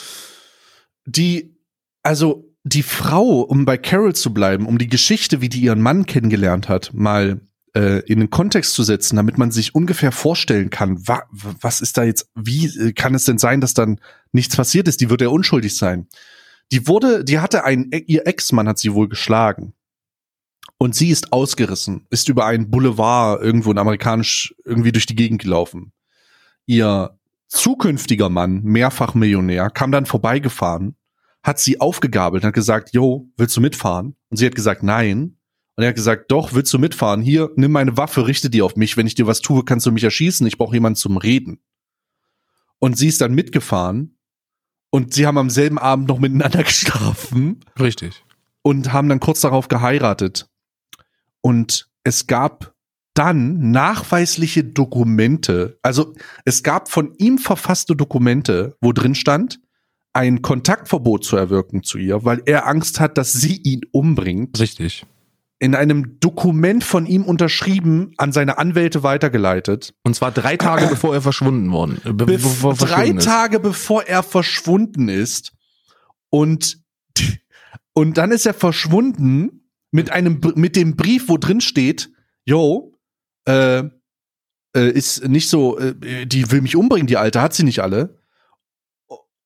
Die, 1.06 1.58
also 2.04 2.46
die 2.64 2.84
Frau, 2.84 3.42
um 3.42 3.66
bei 3.66 3.78
Carol 3.78 4.14
zu 4.16 4.34
bleiben, 4.34 4.68
um 4.68 4.78
die 4.78 4.90
Geschichte, 4.90 5.42
wie 5.42 5.50
die 5.50 5.62
ihren 5.62 5.82
Mann 5.82 6.06
kennengelernt 6.06 6.70
hat, 6.70 6.92
mal 6.94 7.42
äh, 7.76 8.00
in 8.06 8.20
den 8.20 8.30
Kontext 8.30 8.74
zu 8.74 8.84
setzen, 8.84 9.16
damit 9.16 9.38
man 9.38 9.52
sich 9.52 9.76
ungefähr 9.76 10.12
vorstellen 10.12 10.70
kann, 10.70 11.08
wa 11.08 11.24
was 11.32 11.82
ist 11.82 11.98
da 11.98 12.04
jetzt, 12.04 12.30
wie 12.36 12.66
äh, 12.66 12.94
kann 12.94 13.16
es 13.16 13.26
denn 13.26 13.38
sein, 13.38 13.62
dass 13.62 13.74
dann 13.74 14.00
nichts 14.32 14.56
passiert 14.56 14.88
ist? 14.88 15.02
Die 15.02 15.10
wird 15.10 15.22
ja 15.22 15.30
unschuldig 15.30 15.76
sein. 15.76 16.08
Die 16.72 16.88
wurde, 16.88 17.24
die 17.24 17.40
hatte 17.40 17.64
ein, 17.64 17.90
ihr 18.08 18.28
Ex-Mann 18.28 18.68
hat 18.68 18.78
sie 18.80 18.94
wohl 18.94 19.10
geschlagen. 19.10 19.74
Und 20.78 20.96
sie 20.96 21.10
ist 21.10 21.34
ausgerissen, 21.34 22.08
ist 22.10 22.30
über 22.30 22.46
einen 22.46 22.70
Boulevard 22.70 23.42
irgendwo 23.42 23.72
in 23.72 23.78
amerikanisch 23.78 24.56
irgendwie 24.64 24.94
durch 24.94 25.06
die 25.06 25.16
Gegend 25.16 25.42
gelaufen. 25.42 25.92
Ihr 26.66 27.20
zukünftiger 27.48 28.30
Mann, 28.30 28.62
mehrfach 28.64 29.14
Millionär, 29.14 29.70
kam 29.72 29.92
dann 29.92 30.06
vorbeigefahren, 30.06 30.96
hat 31.44 31.60
sie 31.60 31.82
aufgegabelt, 31.82 32.44
hat 32.44 32.54
gesagt, 32.54 32.94
yo, 32.94 33.28
willst 33.36 33.58
du 33.58 33.62
mitfahren? 33.62 34.16
Und 34.30 34.38
sie 34.38 34.46
hat 34.46 34.56
gesagt, 34.56 34.84
nein. 34.84 35.39
Und 35.80 35.84
er 35.84 35.90
hat 35.92 35.96
gesagt, 35.96 36.30
doch, 36.30 36.52
willst 36.52 36.74
du 36.74 36.78
mitfahren? 36.78 37.22
Hier, 37.22 37.52
nimm 37.56 37.72
meine 37.72 37.96
Waffe, 37.96 38.28
richte 38.28 38.50
die 38.50 38.62
auf 38.62 38.76
mich. 38.76 38.98
Wenn 38.98 39.08
ich 39.08 39.16
dir 39.16 39.28
was 39.28 39.40
tue, 39.40 39.64
kannst 39.64 39.86
du 39.86 39.94
mich 39.94 40.04
erschießen. 40.04 40.46
Ich 40.46 40.58
brauche 40.58 40.74
jemanden 40.74 40.98
zum 40.98 41.16
Reden. 41.16 41.62
Und 42.80 42.98
sie 42.98 43.08
ist 43.08 43.22
dann 43.22 43.34
mitgefahren 43.34 44.18
und 44.90 45.14
sie 45.14 45.26
haben 45.26 45.38
am 45.38 45.50
selben 45.50 45.80
Abend 45.80 46.10
noch 46.10 46.20
miteinander 46.20 46.64
geschlafen 46.66 47.62
Richtig. 47.80 48.26
und 48.62 48.92
haben 48.92 49.08
dann 49.08 49.22
kurz 49.22 49.40
darauf 49.40 49.70
geheiratet. 49.70 50.50
Und 51.40 51.90
es 52.04 52.28
gab 52.28 52.74
dann 53.14 53.72
nachweisliche 53.72 54.66
Dokumente, 54.66 55.80
also 55.82 56.14
es 56.44 56.62
gab 56.62 56.92
von 56.92 57.14
ihm 57.20 57.38
verfasste 57.38 57.96
Dokumente, 57.96 58.76
wo 58.82 58.92
drin 58.92 59.16
stand, 59.16 59.62
ein 60.12 60.42
Kontaktverbot 60.42 61.24
zu 61.24 61.38
erwirken 61.38 61.84
zu 61.84 61.98
ihr, 62.00 62.26
weil 62.26 62.42
er 62.46 62.68
Angst 62.68 63.00
hat, 63.00 63.18
dass 63.18 63.32
sie 63.32 63.56
ihn 63.62 63.84
umbringt. 63.94 64.60
Richtig. 64.60 65.06
In 65.62 65.76
einem 65.76 66.20
Dokument 66.22 66.84
von 66.86 67.06
ihm 67.06 67.24
unterschrieben, 67.24 68.14
an 68.18 68.32
seine 68.32 68.58
Anwälte 68.58 69.04
weitergeleitet. 69.04 69.94
Und 70.04 70.16
zwar 70.16 70.32
drei 70.32 70.56
Tage 70.56 70.88
bevor 70.90 71.14
er 71.14 71.22
verschwunden 71.22 71.70
worden. 71.72 72.00
äh, 72.06 72.14
be- 72.14 72.26
Bef 72.26 72.42
bevor 72.44 72.72
er 72.72 72.78
drei 72.78 72.86
verschwunden 72.88 73.18
ist. 73.18 73.26
Tage 73.26 73.60
bevor 73.60 74.04
er 74.04 74.24
verschwunden 74.24 75.10
ist. 75.10 75.52
Und, 76.30 76.82
und 77.94 78.18
dann 78.18 78.32
ist 78.32 78.46
er 78.46 78.54
verschwunden 78.54 79.70
mit 79.92 80.12
einem, 80.12 80.40
mit 80.56 80.76
dem 80.76 80.96
Brief, 80.96 81.28
wo 81.28 81.38
drin 81.38 81.60
steht, 81.62 82.10
yo, 82.46 82.96
äh, 83.46 83.80
äh, 84.76 84.90
ist 84.92 85.28
nicht 85.28 85.50
so, 85.50 85.78
äh, 85.80 86.26
die 86.26 86.52
will 86.52 86.62
mich 86.62 86.76
umbringen, 86.76 87.08
die 87.08 87.18
Alte, 87.18 87.42
hat 87.42 87.54
sie 87.54 87.64
nicht 87.64 87.80
alle. 87.82 88.19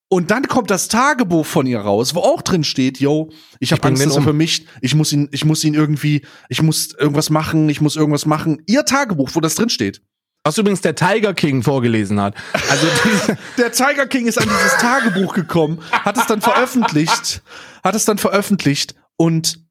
Und 0.08 0.30
dann 0.30 0.46
kommt 0.46 0.70
das 0.70 0.88
Tagebuch 0.88 1.46
von 1.46 1.66
ihr 1.66 1.80
raus, 1.80 2.14
wo 2.14 2.20
auch 2.20 2.42
drin 2.42 2.62
steht, 2.62 3.00
yo, 3.00 3.30
ich 3.58 3.72
habe 3.72 3.82
Angst, 3.84 4.04
dass 4.04 4.12
er 4.12 4.18
um. 4.18 4.24
vermischt, 4.24 4.66
ich 4.80 4.94
muss 4.94 5.12
ihn, 5.12 5.28
ich 5.32 5.44
muss 5.44 5.64
ihn 5.64 5.74
irgendwie, 5.74 6.22
ich 6.48 6.62
muss 6.62 6.94
irgendwas 6.94 7.30
machen, 7.30 7.68
ich 7.68 7.80
muss 7.80 7.96
irgendwas 7.96 8.26
machen. 8.26 8.62
Ihr 8.66 8.84
Tagebuch, 8.84 9.30
wo 9.32 9.40
das 9.40 9.54
drin 9.54 9.70
steht. 9.70 10.02
Was 10.44 10.58
übrigens 10.58 10.82
der 10.82 10.94
Tiger 10.94 11.32
King 11.32 11.62
vorgelesen 11.62 12.20
hat. 12.20 12.34
Also 12.68 12.86
Der 13.58 13.72
Tiger 13.72 14.06
King 14.06 14.26
ist 14.26 14.38
an 14.38 14.46
dieses 14.46 14.76
Tagebuch 14.76 15.34
gekommen, 15.34 15.80
hat 15.90 16.18
es 16.18 16.26
dann 16.26 16.42
veröffentlicht, 16.42 17.42
hat 17.82 17.94
es 17.94 18.04
dann 18.04 18.18
veröffentlicht 18.18 18.94
und 19.16 19.64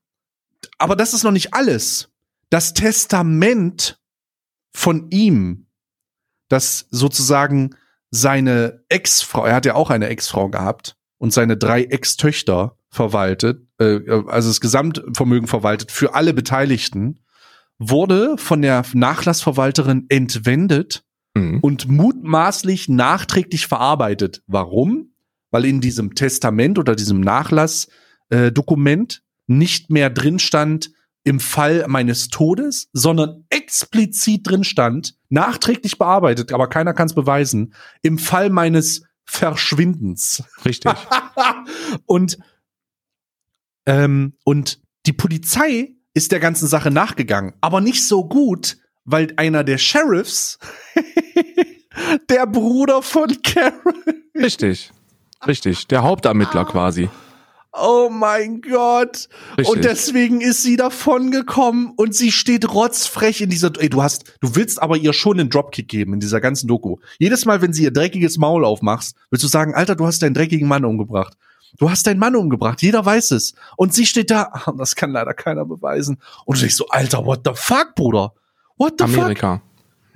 aber 0.79 0.95
das 0.95 1.13
ist 1.13 1.23
noch 1.23 1.31
nicht 1.31 1.53
alles. 1.53 2.09
Das 2.49 2.73
Testament 2.73 3.99
von 4.73 5.09
ihm, 5.11 5.67
das 6.49 6.87
sozusagen 6.89 7.75
seine 8.15 8.83
Ex-Frau, 8.89 9.45
er 9.45 9.55
hat 9.55 9.65
ja 9.65 9.73
auch 9.73 9.89
eine 9.89 10.07
Ex-Frau 10.07 10.49
gehabt 10.49 10.95
und 11.17 11.33
seine 11.33 11.57
drei 11.57 11.83
Ex-Töchter 11.83 12.77
verwaltet, 12.89 13.65
äh, 13.79 13.99
also 14.27 14.49
das 14.49 14.61
Gesamtvermögen 14.61 15.47
verwaltet 15.47 15.91
für 15.91 16.13
alle 16.13 16.33
Beteiligten, 16.33 17.19
wurde 17.79 18.37
von 18.37 18.61
der 18.61 18.83
Nachlassverwalterin 18.93 20.05
entwendet 20.09 21.03
Mhm. 21.35 21.59
und 21.61 21.87
mutmaßlich 21.87 22.89
nachträglich 22.89 23.65
verarbeitet. 23.65 24.43
Warum? 24.45 25.13
Weil 25.49 25.65
in 25.65 25.81
diesem 25.81 26.13
Testament 26.13 26.77
oder 26.77 26.95
diesem 26.95 27.21
Nachlassdokument 27.21 29.15
äh, 29.15 29.19
nicht 29.47 29.89
mehr 29.89 30.11
drin 30.11 30.37
stand 30.37 30.91
im 31.23 31.39
Fall 31.39 31.85
meines 31.87 32.27
Todes, 32.27 32.89
sondern 32.93 33.45
explizit 33.49 34.47
drin 34.47 34.63
stand, 34.63 35.15
nachträglich 35.29 35.97
bearbeitet, 35.97 36.51
aber 36.51 36.67
keiner 36.67 36.93
kann 36.93 37.07
es 37.07 37.15
beweisen, 37.15 37.73
im 38.01 38.17
Fall 38.17 38.49
meines 38.49 39.03
Verschwindens. 39.25 40.43
richtig. 40.65 40.93
und 42.05 42.37
ähm, 43.85 44.33
und 44.43 44.81
die 45.05 45.13
Polizei 45.13 45.95
ist 46.13 46.31
der 46.31 46.39
ganzen 46.39 46.67
Sache 46.67 46.91
nachgegangen, 46.91 47.53
aber 47.61 47.81
nicht 47.81 48.05
so 48.05 48.25
gut, 48.27 48.77
weil 49.05 49.33
einer 49.37 49.63
der 49.63 49.77
Sheriffs 49.77 50.59
der 52.29 52.47
Bruder 52.47 53.01
von 53.01 53.41
Carol. 53.43 54.23
Richtig. 54.35 54.91
Richtig. 55.45 55.87
Der 55.87 56.03
Hauptermittler 56.03 56.65
quasi. 56.65 57.09
Oh 57.75 58.09
mein 58.11 58.61
Gott. 58.61 59.27
Richtig. 59.57 59.67
Und 59.67 59.83
deswegen 59.83 60.41
ist 60.41 60.61
sie 60.61 60.75
davon 60.75 61.31
gekommen 61.31 61.93
und 61.95 62.13
sie 62.13 62.31
steht 62.31 62.71
rotzfrech 62.71 63.41
in 63.41 63.49
dieser, 63.49 63.71
ey, 63.79 63.89
du 63.89 64.03
hast, 64.03 64.35
du 64.41 64.55
willst 64.55 64.79
aber 64.81 64.95
ihr 64.95 65.11
schon 65.11 65.39
einen 65.39 65.49
Dropkick 65.49 65.87
geben 65.87 66.13
in 66.13 66.19
dieser 66.19 66.39
ganzen 66.39 66.67
Doku. 66.67 66.97
Jedes 67.17 67.45
Mal, 67.45 67.61
wenn 67.61 67.73
sie 67.73 67.83
ihr 67.83 67.91
dreckiges 67.91 68.37
Maul 68.37 68.63
aufmachst, 68.63 69.15
willst 69.31 69.43
du 69.43 69.47
sagen, 69.47 69.73
Alter, 69.73 69.95
du 69.95 70.05
hast 70.05 70.21
deinen 70.21 70.35
dreckigen 70.35 70.67
Mann 70.67 70.85
umgebracht. 70.85 71.35
Du 71.79 71.89
hast 71.89 72.05
deinen 72.05 72.19
Mann 72.19 72.35
umgebracht, 72.35 72.81
jeder 72.83 73.03
weiß 73.03 73.31
es. 73.31 73.55
Und 73.75 73.93
sie 73.93 74.05
steht 74.05 74.29
da, 74.29 74.51
das 74.77 74.95
kann 74.95 75.11
leider 75.11 75.33
keiner 75.33 75.65
beweisen. 75.65 76.19
Und 76.45 76.57
du 76.57 76.61
denkst 76.61 76.75
so, 76.75 76.87
Alter, 76.89 77.25
what 77.25 77.41
the 77.43 77.53
fuck, 77.55 77.95
Bruder? 77.95 78.33
What 78.77 78.95
the 78.99 79.07
fuck? 79.07 79.23
Amerika. 79.23 79.61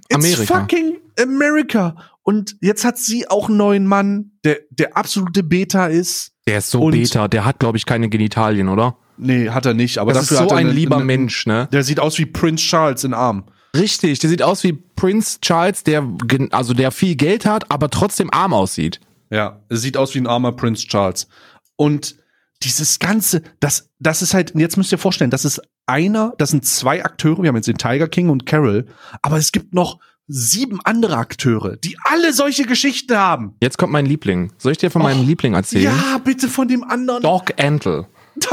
It's 0.09 0.15
Amerika. 0.15 0.59
fucking 0.59 0.97
America. 1.19 1.95
Und 2.21 2.57
jetzt 2.61 2.85
hat 2.85 2.97
sie 2.97 3.27
auch 3.29 3.47
einen 3.47 3.57
neuen 3.57 3.87
Mann, 3.87 4.31
der, 4.43 4.59
der 4.69 4.95
absolute 4.95 5.43
Beta 5.43 5.87
ist. 5.87 6.33
Der 6.47 6.57
ist 6.59 6.71
so 6.71 6.81
Und- 6.85 6.91
beta, 6.93 7.27
der 7.27 7.45
hat, 7.45 7.59
glaube 7.59 7.77
ich, 7.77 7.85
keine 7.85 8.09
Genitalien, 8.09 8.69
oder? 8.69 8.97
Nee, 9.17 9.49
hat 9.49 9.65
er 9.65 9.73
nicht, 9.73 9.97
aber 9.97 10.13
Das 10.13 10.23
ist 10.23 10.31
dafür 10.31 10.37
so 10.37 10.43
hat 10.45 10.51
er 10.51 10.57
ein 10.57 10.67
eine- 10.67 10.75
lieber 10.75 10.95
eine- 10.97 11.05
Mensch, 11.05 11.45
ne? 11.45 11.67
Der 11.71 11.83
sieht 11.83 11.99
aus 11.99 12.17
wie 12.17 12.25
Prince 12.25 12.63
Charles 12.63 13.03
in 13.03 13.13
Arm. 13.13 13.43
Richtig, 13.75 14.19
der 14.19 14.29
sieht 14.29 14.41
aus 14.41 14.63
wie 14.63 14.73
Prince 14.73 15.39
Charles, 15.41 15.83
der 15.83 16.07
also 16.51 16.73
der 16.73 16.91
viel 16.91 17.15
Geld 17.15 17.45
hat, 17.45 17.69
aber 17.69 17.89
trotzdem 17.89 18.29
arm 18.31 18.53
aussieht. 18.53 18.99
Ja, 19.29 19.59
er 19.69 19.77
sieht 19.77 19.97
aus 19.97 20.15
wie 20.15 20.19
ein 20.19 20.27
armer 20.27 20.51
Prince 20.53 20.87
Charles. 20.87 21.27
Und 21.75 22.15
dieses 22.63 22.97
ganze, 22.99 23.41
das, 23.59 23.89
das 23.99 24.21
ist 24.21 24.33
halt, 24.33 24.53
jetzt 24.55 24.77
müsst 24.77 24.91
ihr 24.91 24.97
vorstellen, 24.97 25.29
das 25.31 25.45
ist 25.45 25.61
einer, 25.85 26.33
das 26.37 26.49
sind 26.51 26.65
zwei 26.65 27.03
Akteure, 27.03 27.41
wir 27.43 27.49
haben 27.49 27.55
jetzt 27.55 27.67
den 27.67 27.77
Tiger 27.77 28.07
King 28.07 28.29
und 28.29 28.45
Carol, 28.45 28.87
aber 29.21 29.37
es 29.37 29.51
gibt 29.51 29.73
noch 29.73 29.99
sieben 30.27 30.79
andere 30.83 31.17
Akteure, 31.17 31.77
die 31.77 31.97
alle 32.03 32.33
solche 32.33 32.63
Geschichten 32.63 33.17
haben. 33.17 33.55
Jetzt 33.61 33.77
kommt 33.77 33.93
mein 33.93 34.05
Liebling. 34.05 34.51
Soll 34.57 34.73
ich 34.73 34.77
dir 34.77 34.91
von 34.91 35.01
meinem 35.01 35.21
Och, 35.21 35.27
Liebling 35.27 35.53
erzählen? 35.53 35.85
Ja, 35.85 36.17
bitte 36.17 36.47
von 36.47 36.67
dem 36.67 36.83
anderen. 36.83 37.23
Doc 37.23 37.53
Antle. 37.57 38.07
Doc 38.35 38.51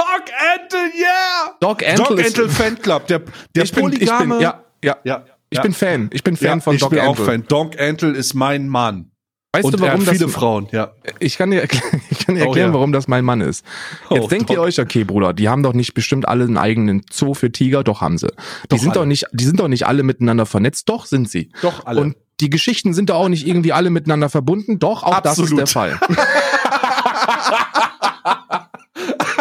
Antle, 0.54 0.78
yeah! 0.98 1.56
Doc 1.60 1.82
Antle 1.86 2.16
Doc 2.16 2.24
Antle 2.24 2.48
Fanclub, 2.48 3.06
der, 3.06 3.22
der 3.54 3.64
ich 3.64 3.72
bin, 3.72 3.92
ich 3.92 3.98
polygame. 3.98 4.34
bin, 4.36 4.40
ja, 4.42 4.64
ja, 4.82 4.96
ja, 5.04 5.24
Ich 5.50 5.56
ja. 5.58 5.62
bin 5.62 5.72
Fan. 5.74 6.08
Ich 6.12 6.24
bin 6.24 6.36
Fan 6.36 6.58
ja, 6.58 6.60
von 6.60 6.74
ich 6.74 6.80
Doc 6.80 6.90
bin 6.90 7.00
Antle. 7.00 7.22
auch 7.22 7.26
Fan. 7.26 7.44
Doc 7.48 7.78
Antle 7.78 8.12
ist 8.12 8.34
mein 8.34 8.68
Mann. 8.68 9.10
Weißt 9.54 9.64
und 9.64 9.72
du, 9.74 9.80
warum 9.80 10.00
er 10.02 10.06
hat 10.06 10.12
viele 10.14 10.26
das? 10.26 10.34
Frauen, 10.34 10.68
ja. 10.72 10.92
Ich 11.20 11.38
kann 11.38 11.50
dir, 11.50 11.60
erklären- 11.62 12.00
ich 12.10 12.18
kann 12.26 12.34
dir 12.34 12.42
Oh, 12.42 12.46
erklären, 12.48 12.70
ja. 12.70 12.74
warum 12.74 12.92
das 12.92 13.08
mein 13.08 13.24
Mann 13.24 13.40
ist. 13.40 13.64
Jetzt 14.10 14.22
Oh, 14.24 14.26
denkt 14.28 14.50
ihr 14.50 14.56
Doc. 14.56 14.66
euch, 14.66 14.80
okay, 14.80 15.04
Bruder, 15.04 15.32
die 15.32 15.48
haben 15.48 15.62
doch 15.62 15.72
nicht 15.74 15.94
bestimmt 15.94 16.28
alle 16.28 16.44
einen 16.44 16.58
eigenen 16.58 17.02
Zoo 17.10 17.34
für 17.34 17.50
Tiger, 17.52 17.84
doch 17.84 18.00
haben 18.00 18.18
sie. 18.18 18.26
Die 18.28 18.68
Doch 18.68 18.78
sind 18.78 18.90
alle. 18.90 19.00
doch 19.00 19.06
nicht, 19.06 19.26
die 19.32 19.44
sind 19.44 19.60
doch 19.60 19.68
nicht 19.68 19.86
alle 19.86 20.02
miteinander 20.02 20.44
vernetzt, 20.46 20.88
doch 20.88 21.06
sind 21.06 21.30
sie. 21.30 21.50
Doch 21.62 21.86
alle. 21.86 22.00
Und 22.00 22.16
die 22.40 22.50
Geschichten 22.50 22.94
sind 22.94 23.10
doch 23.10 23.16
auch 23.16 23.28
nicht 23.28 23.46
irgendwie 23.46 23.72
alle 23.72 23.90
miteinander 23.90 24.28
verbunden, 24.28 24.78
doch 24.80 25.04
auch 25.04 25.20
das 25.20 25.38
ist 25.38 25.44
Absolut. 25.44 25.58
der 25.60 25.66
Fall. 25.68 26.00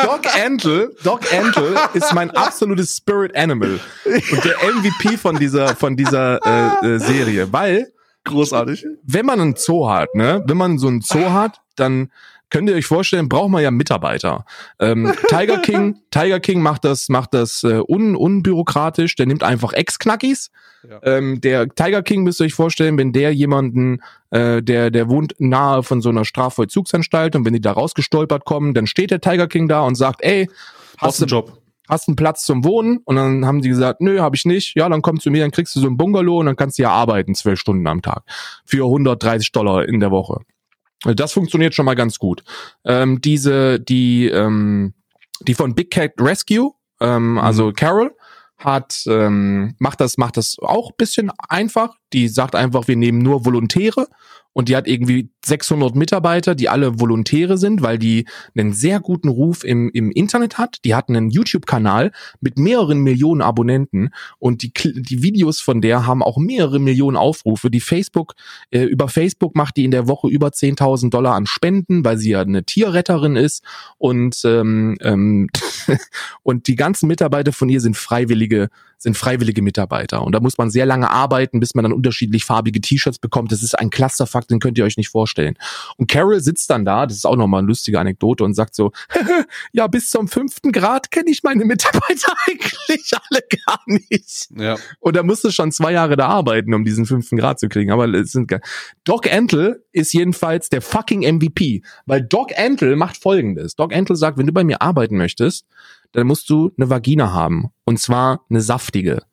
Doc 0.04 0.22
Antle, 0.44 0.92
Doc 1.04 1.22
Antle 1.34 1.76
ist 1.94 2.14
mein 2.14 2.32
absolutes 2.32 2.98
Spirit 2.98 3.36
Animal 3.36 3.80
und 4.06 4.44
der 4.44 4.56
MVP 4.74 5.18
von 5.18 5.38
dieser 5.38 5.76
von 5.76 5.96
dieser 5.96 6.40
äh, 6.84 6.96
äh, 6.96 7.00
Serie, 7.00 7.52
weil 7.54 7.93
Großartig. 8.26 8.86
wenn 9.04 9.26
man 9.26 9.40
einen 9.40 9.56
Zoo 9.56 9.90
hat, 9.90 10.16
ne, 10.16 10.44
wenn 10.48 10.58
man 10.58 10.78
so 10.78 10.88
einen 10.88 11.02
Zoo 11.02 11.30
hat, 11.32 11.62
dann 11.76 12.10
könnt 12.50 12.70
ihr 12.70 12.76
euch 12.76 12.86
vorstellen, 12.86 13.30
braucht 13.30 13.50
man 13.50 13.64
ja 13.64 13.72
Mitarbeiter. 13.72 14.46
Ähm, 14.80 15.12
Tiger 15.28 15.58
King, 15.62 15.98
Tiger 16.12 16.40
King 16.40 16.62
macht 16.62 16.86
das, 16.86 17.10
macht 17.10 17.34
das 17.34 17.64
äh, 17.64 17.82
un, 17.88 18.16
unbürokratisch. 18.16 19.16
Der 19.16 19.26
nimmt 19.26 19.44
einfach 19.44 19.74
Ex-Knackis. 19.74 20.52
Ja. 20.88 21.00
Ähm, 21.02 21.42
der 21.42 21.68
Tiger 21.70 22.04
King 22.04 22.24
müsst 22.24 22.40
ihr 22.42 22.46
euch 22.46 22.54
vorstellen, 22.54 22.98
wenn 23.00 23.12
der 23.12 23.34
jemanden, 23.34 24.02
äh, 24.30 24.62
der 24.62 24.92
der 24.92 25.10
wohnt 25.10 25.34
nahe 25.40 25.82
von 25.82 26.02
so 26.02 26.10
einer 26.10 26.26
Strafvollzugsanstalt 26.26 27.36
und 27.36 27.44
wenn 27.46 27.54
die 27.54 27.62
da 27.62 27.72
rausgestolpert 27.72 28.46
kommen, 28.46 28.76
dann 28.76 28.86
steht 28.86 29.10
der 29.10 29.22
Tiger 29.22 29.48
King 29.48 29.68
da 29.68 29.82
und 29.82 29.96
sagt, 29.96 30.22
ey, 30.22 30.48
Hast 30.98 31.22
du 31.22 31.26
Job. 31.26 31.63
Hast 31.94 32.10
einen 32.10 32.16
Platz 32.16 32.46
zum 32.46 32.66
Wohnen? 32.66 32.98
Und 33.06 33.16
dann 33.16 33.46
haben 33.46 33.62
die 33.62 33.70
gesagt, 33.70 34.02
nö, 34.02 34.20
habe 34.20 34.36
ich 34.36 34.46
nicht. 34.46 34.76
Ja, 34.76 34.90
dann 34.90 35.02
komm 35.02 35.20
zu 35.20 35.32
mir, 35.32 35.42
dann 35.42 35.52
kriegst 35.52 35.76
du 35.76 35.80
so 35.80 35.88
ein 35.88 35.98
Bungalow 35.98 36.40
und 36.40 36.48
dann 36.48 36.56
kannst 36.56 36.78
du 36.78 36.84
ja 36.84 36.90
arbeiten, 36.90 37.36
zwölf 37.36 37.60
Stunden 37.60 37.88
am 37.88 38.02
Tag. 38.02 38.24
Für 38.66 38.86
130 38.86 39.52
Dollar 39.52 39.88
in 39.88 40.00
der 40.00 40.12
Woche. 40.12 40.42
Also 41.04 41.16
Das 41.16 41.32
funktioniert 41.32 41.74
schon 41.74 41.86
mal 41.86 41.96
ganz 41.96 42.20
gut. 42.20 42.44
Ähm, 42.86 43.22
diese, 43.22 43.80
die, 43.80 44.28
ähm, 44.28 44.94
die 45.42 45.54
von 45.54 45.76
Big 45.76 45.92
Cat 45.92 46.14
Rescue, 46.20 46.72
ähm, 47.00 47.38
also 47.38 47.72
Carol, 47.74 48.16
hat, 48.58 49.04
ähm, 49.08 49.76
macht 49.80 50.00
das, 50.00 50.18
macht 50.18 50.38
das 50.38 50.58
auch 50.60 50.92
bisschen 50.94 51.32
einfach. 51.50 51.96
Die 52.14 52.28
sagt 52.28 52.56
einfach, 52.56 52.88
wir 52.88 52.96
nehmen 52.96 53.20
nur 53.20 53.46
Volontäre 53.46 54.08
und 54.54 54.70
die 54.70 54.76
hat 54.76 54.88
irgendwie 54.88 55.30
600 55.46 55.96
Mitarbeiter, 55.96 56.56
die 56.56 56.70
alle 56.70 57.00
Volontäre 57.00 57.58
sind, 57.58 57.82
weil 57.82 57.98
die 57.98 58.26
einen 58.56 58.74
sehr 58.74 59.00
guten 59.00 59.28
Ruf 59.28 59.64
im, 59.64 59.90
im 59.94 60.12
Internet 60.12 60.58
hat. 60.58 60.78
Die 60.86 60.96
hat 60.96 61.10
einen 61.10 61.30
YouTube-Kanal 61.30 62.12
mit 62.40 62.58
mehreren 62.58 63.00
Millionen 63.00 63.42
Abonnenten 63.42 64.12
und 64.40 64.62
die, 64.62 64.72
die 64.74 65.24
Videos 65.24 65.60
von 65.60 65.82
der 65.82 66.06
haben 66.06 66.24
auch 66.24 66.38
mehrere 66.38 66.80
Millionen 66.80 67.18
Aufrufe. 67.18 67.70
Die 67.70 67.80
Facebook, 67.80 68.36
äh, 68.72 68.84
über 68.84 69.10
Facebook 69.10 69.56
macht 69.56 69.78
die 69.78 69.86
in 69.86 69.92
der 69.92 70.08
Woche 70.08 70.30
über 70.30 70.50
10.000 70.50 71.10
Dollar 71.10 71.36
an 71.36 71.48
Spenden, 71.48 72.06
weil 72.06 72.18
sie 72.18 72.32
ja 72.32 72.42
eine 72.42 72.64
Tierretterin 72.64 73.36
ist 73.36 73.64
und 73.98 74.40
ähm, 74.46 74.96
ähm, 75.02 75.50
und 76.44 76.68
die 76.68 76.76
ganzen 76.76 77.08
Mitarbeiter 77.08 77.54
von 77.54 77.70
ihr 77.70 77.82
sind 77.82 77.98
freiwillige 77.98 78.70
sind 79.04 79.18
freiwillige 79.18 79.62
Mitarbeiter 79.62 80.24
und 80.24 80.34
da 80.34 80.40
muss 80.40 80.58
man 80.58 80.70
sehr 80.70 80.86
lange 80.86 81.10
arbeiten, 81.10 81.60
bis 81.60 81.76
man 81.76 81.84
dann 81.84 81.94
unterschiedlich 81.94 82.46
farbige 82.46 82.82
T-Shirts 82.82 83.20
bekommt. 83.20 83.52
Das 83.52 83.62
ist 83.62 83.78
ein 83.78 83.90
Clusterfuck, 83.90 84.48
den 84.48 84.60
könnt 84.60 84.78
ihr 84.78 84.86
euch 84.86 84.98
nicht 84.98 85.10
vorstellen. 85.10 85.56
Und 85.98 86.10
Carol 86.10 86.40
sitzt 86.40 86.70
dann 86.70 86.86
da, 86.86 87.06
das 87.06 87.18
ist 87.18 87.26
auch 87.26 87.36
nochmal 87.36 87.60
eine 87.60 87.68
lustige 87.68 88.00
Anekdote 88.00 88.44
und 88.44 88.54
sagt 88.54 88.76
so, 88.76 88.92
ja, 89.72 89.88
bis 89.88 90.10
zum 90.10 90.28
fünften 90.28 90.72
Grad 90.72 91.12
kenne 91.12 91.30
ich 91.30 91.44
meine 91.44 91.66
Mitarbeiter 91.66 92.34
eigentlich 92.48 93.12
alle 93.30 93.42
gar 93.66 93.80
nicht. 93.86 94.50
Ja. 94.58 94.78
Und 95.00 95.16
da 95.16 95.24
musst 95.24 95.44
du 95.44 95.52
schon 95.52 95.72
zwei 95.72 95.92
Jahre 95.92 96.16
da 96.16 96.28
arbeiten, 96.28 96.74
um 96.74 96.84
diesen 96.86 97.06
fünften 97.06 97.38
Grad 97.38 97.60
zu 97.60 97.70
kriegen. 97.70 97.92
Aber 97.92 98.12
es 98.14 98.32
sind 98.32 98.52
Doc 99.04 99.32
Antle 99.32 99.84
ist 99.92 100.14
jedenfalls 100.14 100.70
der 100.70 100.82
fucking 100.82 101.22
MVP, 101.22 101.84
weil 102.06 102.22
Doc 102.22 102.58
Antle 102.58 102.96
macht 102.96 103.18
Folgendes. 103.18 103.76
Doc 103.76 103.94
Antle 103.94 104.16
sagt, 104.16 104.38
wenn 104.38 104.48
du 104.48 104.54
bei 104.54 104.64
mir 104.64 104.82
arbeiten 104.82 105.18
möchtest, 105.18 105.66
dann 106.14 106.28
musst 106.28 106.50
du 106.50 106.72
eine 106.78 106.90
Vagina 106.90 107.32
haben. 107.34 107.70
Und 107.86 108.00
zwar 108.00 108.42
eine 108.50 108.62
saftige. 108.62 109.24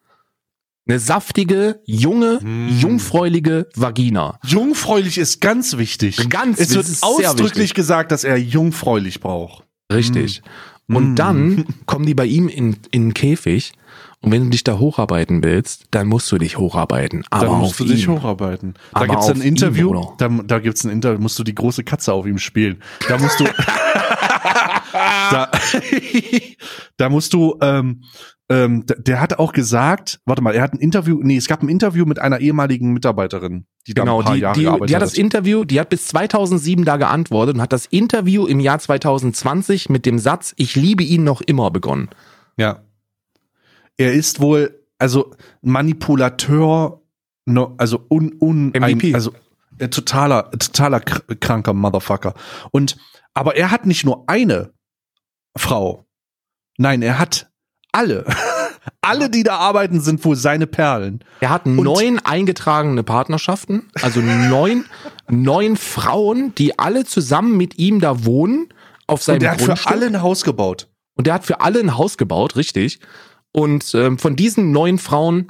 Eine 0.89 0.99
saftige, 0.99 1.81
junge, 1.87 2.41
Mm. 2.43 2.68
jungfräuliche 2.81 3.68
Vagina. 3.76 4.39
Jungfräulich 4.45 5.18
ist 5.18 5.41
ganz 5.41 5.76
wichtig. 5.76 6.28
Ganz 6.28 6.59
es 6.59 6.74
wird 6.74 6.87
ausdrücklich 7.03 7.74
gesagt, 7.74 8.11
dass 8.11 8.24
er 8.24 8.37
jungfräulich 8.39 9.20
braucht. 9.20 9.64
Richtig. 9.93 10.43
Und 10.89 11.12
Mm. 11.12 11.16
dann 11.16 11.64
kommen 11.87 12.07
die 12.07 12.14
bei 12.14 12.26
ihm 12.26 12.49
in, 12.49 12.76
in 12.91 13.03
den 13.09 13.14
Käfig. 13.14 13.72
Und 14.22 14.33
wenn 14.33 14.45
du 14.45 14.51
dich 14.51 14.64
da 14.64 14.78
hocharbeiten 14.78 15.43
willst, 15.43 15.85
dann 15.93 16.07
musst 16.09 16.31
du 16.31 16.37
dich 16.39 16.59
hocharbeiten. 16.59 17.24
Aber 17.31 17.47
Dann 17.47 17.55
auf 17.55 17.61
musst 17.61 17.81
du 17.81 17.85
dich 17.85 18.07
hocharbeiten. 18.07 18.74
Da 18.93 19.01
dann 19.07 19.16
auf 19.16 19.28
ein 19.31 19.41
Interview, 19.41 19.93
Bruder. 19.93 20.12
da, 20.18 20.28
da 20.45 20.59
gibt's 20.59 20.85
ein 20.85 20.91
Interview, 20.91 21.20
musst 21.20 21.39
du 21.39 21.45
die 21.45 21.55
große 21.55 21.85
Katze 21.85 22.12
auf 22.12 22.26
ihm 22.26 22.37
spielen. 22.39 22.83
Da 23.09 23.16
musst 23.16 23.41
du, 23.41 23.45
da, 24.93 25.51
da 26.97 27.09
musst 27.09 27.32
du, 27.32 27.57
ähm, 27.61 28.03
ähm, 28.51 28.84
der, 28.86 29.20
hat 29.20 29.38
auch 29.38 29.53
gesagt, 29.53 30.20
warte 30.24 30.43
mal, 30.43 30.55
er 30.55 30.62
hat 30.62 30.72
ein 30.72 30.80
Interview, 30.80 31.20
nee, 31.22 31.36
es 31.36 31.47
gab 31.47 31.62
ein 31.62 31.68
Interview 31.68 32.05
mit 32.05 32.18
einer 32.18 32.41
ehemaligen 32.41 32.93
Mitarbeiterin, 32.93 33.66
die 33.86 33.95
da 33.95 34.03
Genau, 34.03 34.18
ein 34.18 34.24
paar 34.24 34.34
die, 34.34 34.41
Jahre 34.41 34.59
die, 34.59 34.64
gearbeitet 34.64 34.91
die 34.91 34.95
hat 34.97 35.03
das 35.03 35.14
Interview, 35.14 35.64
die 35.64 35.78
hat 35.78 35.88
bis 35.88 36.09
2007 36.09 36.84
da 36.84 36.97
geantwortet 36.97 37.55
und 37.55 37.62
hat 37.62 37.72
das 37.72 37.86
Interview 37.86 38.47
im 38.47 38.59
Jahr 38.59 38.80
2020 38.80 39.88
mit 39.88 40.05
dem 40.05 40.18
Satz, 40.18 40.53
ich 40.57 40.74
liebe 40.74 41.05
ihn 41.05 41.22
noch 41.22 41.41
immer 41.41 41.70
begonnen. 41.70 42.09
Ja. 42.57 42.82
Er 43.97 44.14
ist 44.14 44.41
wohl, 44.41 44.84
also 44.99 45.32
Manipulateur, 45.62 47.03
no, 47.47 47.74
also 47.78 48.05
un, 48.11 48.34
un, 48.41 48.68
MVP. 48.70 49.09
Ein, 49.09 49.14
also 49.14 49.32
äh, 49.78 49.88
totaler, 49.88 50.51
totaler 50.51 51.01
kr 51.01 51.22
kranker 51.36 51.72
Motherfucker. 51.72 52.34
Und, 52.72 52.97
aber 53.32 53.57
er 53.57 53.70
hat 53.70 53.86
nicht 53.86 54.05
nur 54.05 54.24
eine 54.28 54.72
Frau. 55.57 56.07
Nein, 56.78 57.03
er 57.03 57.18
hat 57.18 57.51
alle. 57.92 58.24
alle, 59.01 59.30
die 59.30 59.42
da 59.42 59.57
arbeiten, 59.57 60.01
sind 60.01 60.24
wohl 60.24 60.36
seine 60.36 60.66
Perlen. 60.66 61.24
Er 61.40 61.51
hat 61.51 61.66
neun 61.66 62.18
eingetragene 62.18 63.03
Partnerschaften, 63.03 63.90
also 64.01 64.20
neun, 64.20 64.84
neun 65.28 65.76
Frauen, 65.76 66.55
die 66.55 66.78
alle 66.78 67.05
zusammen 67.05 67.57
mit 67.57 67.78
ihm 67.78 68.01
da 68.01 68.24
wohnen 68.24 68.68
auf 69.07 69.22
seinem 69.22 69.36
Und 69.36 69.42
er 69.42 69.51
hat 69.53 69.62
für 69.62 69.86
alle 69.86 70.07
ein 70.07 70.22
Haus 70.22 70.44
gebaut. 70.44 70.88
Und 71.16 71.26
der 71.26 71.34
hat 71.34 71.44
für 71.44 71.61
alle 71.61 71.80
ein 71.80 71.98
Haus 71.98 72.16
gebaut, 72.16 72.57
richtig. 72.57 73.01
Und 73.53 73.94
ähm, 73.94 74.18
von 74.18 74.36
diesen 74.36 74.70
neun 74.70 74.98
Frauen 74.98 75.48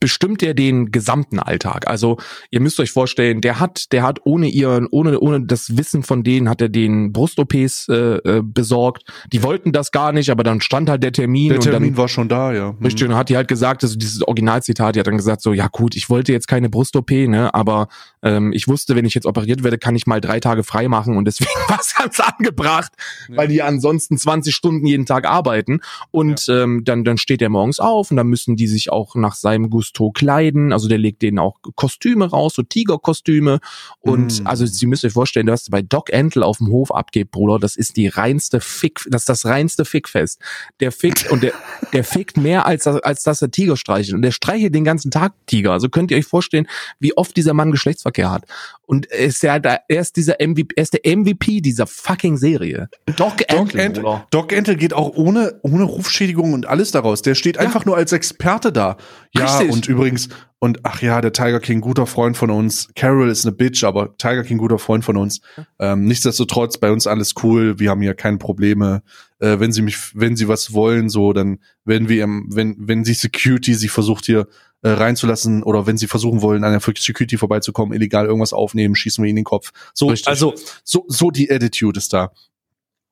bestimmt 0.00 0.42
er 0.42 0.54
den 0.54 0.90
gesamten 0.90 1.38
Alltag. 1.38 1.86
Also 1.86 2.18
ihr 2.50 2.60
müsst 2.60 2.80
euch 2.80 2.90
vorstellen, 2.90 3.40
der 3.40 3.60
hat, 3.60 3.92
der 3.92 4.02
hat 4.02 4.20
ohne 4.24 4.48
ihren, 4.48 4.86
ohne 4.90 5.18
ohne 5.20 5.44
das 5.44 5.76
Wissen 5.76 6.02
von 6.02 6.22
denen 6.22 6.48
hat 6.48 6.60
er 6.60 6.68
den 6.68 7.12
Brust-OPs 7.12 7.88
äh, 7.88 7.94
äh, 7.94 8.42
besorgt. 8.42 9.04
Die 9.32 9.42
wollten 9.42 9.72
das 9.72 9.92
gar 9.92 10.12
nicht, 10.12 10.30
aber 10.30 10.42
dann 10.42 10.60
stand 10.60 10.88
halt 10.88 11.02
der 11.02 11.12
Termin 11.12 11.50
Der 11.50 11.60
Termin 11.60 11.90
dann 11.90 11.96
war 11.96 12.08
schon 12.08 12.28
da, 12.28 12.52
ja. 12.52 12.72
Mhm. 12.72 12.84
Richtig, 12.84 13.08
und 13.08 13.14
hat 13.14 13.28
die 13.28 13.36
halt 13.36 13.48
gesagt, 13.48 13.84
also 13.84 13.96
dieses 13.96 14.22
Originalzitat, 14.22 14.96
die 14.96 15.00
hat 15.00 15.06
dann 15.06 15.16
gesagt 15.16 15.42
so, 15.42 15.52
ja 15.52 15.68
gut, 15.68 15.96
ich 15.96 16.10
wollte 16.10 16.32
jetzt 16.32 16.48
keine 16.48 16.68
Brust-OP, 16.68 17.10
ne, 17.10 17.54
aber 17.54 17.88
ähm, 18.22 18.52
ich 18.52 18.68
wusste, 18.68 18.96
wenn 18.96 19.04
ich 19.04 19.14
jetzt 19.14 19.26
operiert 19.26 19.62
werde, 19.62 19.78
kann 19.78 19.96
ich 19.96 20.06
mal 20.06 20.20
drei 20.20 20.40
Tage 20.40 20.64
frei 20.64 20.88
machen 20.88 21.16
und 21.16 21.26
deswegen 21.26 21.50
war 21.68 21.78
es 21.80 21.94
ganz 21.94 22.20
angebracht, 22.20 22.92
weil 23.28 23.48
die 23.48 23.62
ansonsten 23.62 24.18
20 24.18 24.54
Stunden 24.54 24.86
jeden 24.86 25.06
Tag 25.06 25.26
arbeiten 25.26 25.80
und 26.10 26.46
ähm, 26.48 26.82
dann, 26.84 27.04
dann 27.04 27.18
steht 27.18 27.42
er 27.42 27.48
morgens 27.48 27.78
auf 27.78 28.10
und 28.10 28.16
dann 28.16 28.26
müssen 28.26 28.56
die 28.56 28.66
sich 28.66 28.90
auch 28.90 29.14
nach 29.14 29.34
seinem 29.34 29.70
Gusto 29.76 30.10
kleiden, 30.10 30.72
also 30.72 30.88
der 30.88 30.96
legt 30.96 31.20
denen 31.20 31.38
auch 31.38 31.58
Kostüme 31.74 32.30
raus, 32.30 32.54
so 32.54 32.62
Tigerkostüme 32.62 33.60
und 34.00 34.40
Mm. 34.42 34.46
also 34.46 34.64
Sie 34.64 34.86
müsst 34.86 35.04
euch 35.04 35.12
vorstellen, 35.12 35.48
was 35.48 35.68
bei 35.68 35.82
Doc 35.82 36.14
Antle 36.14 36.46
auf 36.46 36.58
dem 36.58 36.68
Hof 36.68 36.90
abgeht, 36.94 37.30
Bruder, 37.30 37.58
das 37.58 37.76
ist 37.76 37.98
die 37.98 38.08
reinste 38.08 38.60
Fick, 38.60 39.04
das 39.10 39.22
ist 39.22 39.28
das 39.28 39.44
reinste 39.44 39.84
Fickfest. 39.84 40.40
Der 40.80 40.92
fickt 40.92 41.30
und 41.30 41.42
der, 41.42 41.52
der 41.92 42.04
fickt 42.04 42.38
mehr 42.38 42.64
als, 42.64 42.86
als 42.86 43.22
dass 43.22 43.42
er 43.42 43.50
Tiger 43.50 43.76
streichelt. 43.76 44.14
Und 44.14 44.22
der 44.22 44.30
streichelt 44.30 44.74
den 44.74 44.84
ganzen 44.84 45.10
Tag 45.10 45.34
Tiger. 45.44 45.72
Also 45.72 45.90
könnt 45.90 46.10
ihr 46.10 46.16
euch 46.16 46.24
vorstellen, 46.24 46.66
wie 46.98 47.14
oft 47.18 47.36
dieser 47.36 47.52
Mann 47.52 47.70
Geschlechtsverkehr 47.70 48.30
hat. 48.30 48.44
Und 48.86 49.10
er 49.10 49.26
ist, 49.26 49.42
der, 49.42 49.60
er 49.88 50.00
ist 50.00 50.16
dieser 50.16 50.36
MVP, 50.40 50.74
er 50.76 50.82
ist 50.84 50.92
der 50.92 51.16
MVP 51.16 51.60
dieser 51.60 51.88
fucking 51.88 52.36
Serie. 52.36 52.88
Doc, 53.16 53.38
Doc 53.48 53.74
Antle. 53.74 54.22
Doc 54.30 54.52
Antle 54.52 54.76
geht 54.76 54.94
auch 54.94 55.10
ohne, 55.16 55.58
ohne 55.62 55.82
Rufschädigung 55.82 56.52
und 56.52 56.66
alles 56.66 56.92
daraus. 56.92 57.20
Der 57.20 57.34
steht 57.34 57.58
einfach 57.58 57.84
nur 57.84 57.96
als 57.96 58.12
Experte 58.12 58.70
da. 58.70 58.96
Ja, 59.34 59.44
Richtig. 59.44 59.72
und 59.72 59.88
übrigens, 59.88 60.28
und 60.58 60.80
ach 60.84 61.02
ja, 61.02 61.20
der 61.20 61.32
Tiger 61.32 61.60
King, 61.60 61.80
guter 61.80 62.06
Freund 62.06 62.36
von 62.36 62.50
uns. 62.50 62.88
Carol 62.94 63.28
ist 63.28 63.44
eine 63.44 63.54
Bitch, 63.54 63.84
aber 63.84 64.16
Tiger 64.16 64.42
King, 64.42 64.58
guter 64.58 64.78
Freund 64.78 65.04
von 65.04 65.16
uns. 65.16 65.40
Ähm, 65.78 66.04
nichtsdestotrotz, 66.06 66.78
bei 66.78 66.90
uns 66.90 67.06
alles 67.06 67.34
cool. 67.42 67.78
Wir 67.78 67.90
haben 67.90 68.00
hier 68.00 68.14
keine 68.14 68.38
Probleme. 68.38 69.02
Äh, 69.38 69.58
wenn 69.58 69.72
sie 69.72 69.82
mich, 69.82 70.12
wenn 70.14 70.36
sie 70.36 70.48
was 70.48 70.72
wollen, 70.72 71.10
so, 71.10 71.32
dann 71.32 71.58
werden 71.84 72.08
wir, 72.08 72.24
im, 72.24 72.46
wenn, 72.50 72.76
wenn 72.78 73.02
die 73.02 73.12
Security 73.12 73.74
sie 73.74 73.88
versucht 73.88 74.26
hier 74.26 74.46
äh, 74.82 74.90
reinzulassen 74.90 75.62
oder 75.62 75.86
wenn 75.86 75.96
sie 75.96 76.06
versuchen 76.06 76.42
wollen, 76.42 76.64
an 76.64 76.72
der 76.72 76.80
Security 76.80 77.36
vorbeizukommen, 77.38 77.94
illegal 77.94 78.26
irgendwas 78.26 78.52
aufnehmen, 78.52 78.94
schießen 78.94 79.22
wir 79.22 79.28
ihnen 79.28 79.38
in 79.38 79.42
den 79.42 79.44
Kopf. 79.48 79.72
So, 79.94 80.08
Richtig. 80.08 80.28
also, 80.28 80.54
so, 80.84 81.04
so 81.08 81.30
die 81.30 81.50
Attitude 81.50 81.98
ist 81.98 82.12
da. 82.12 82.30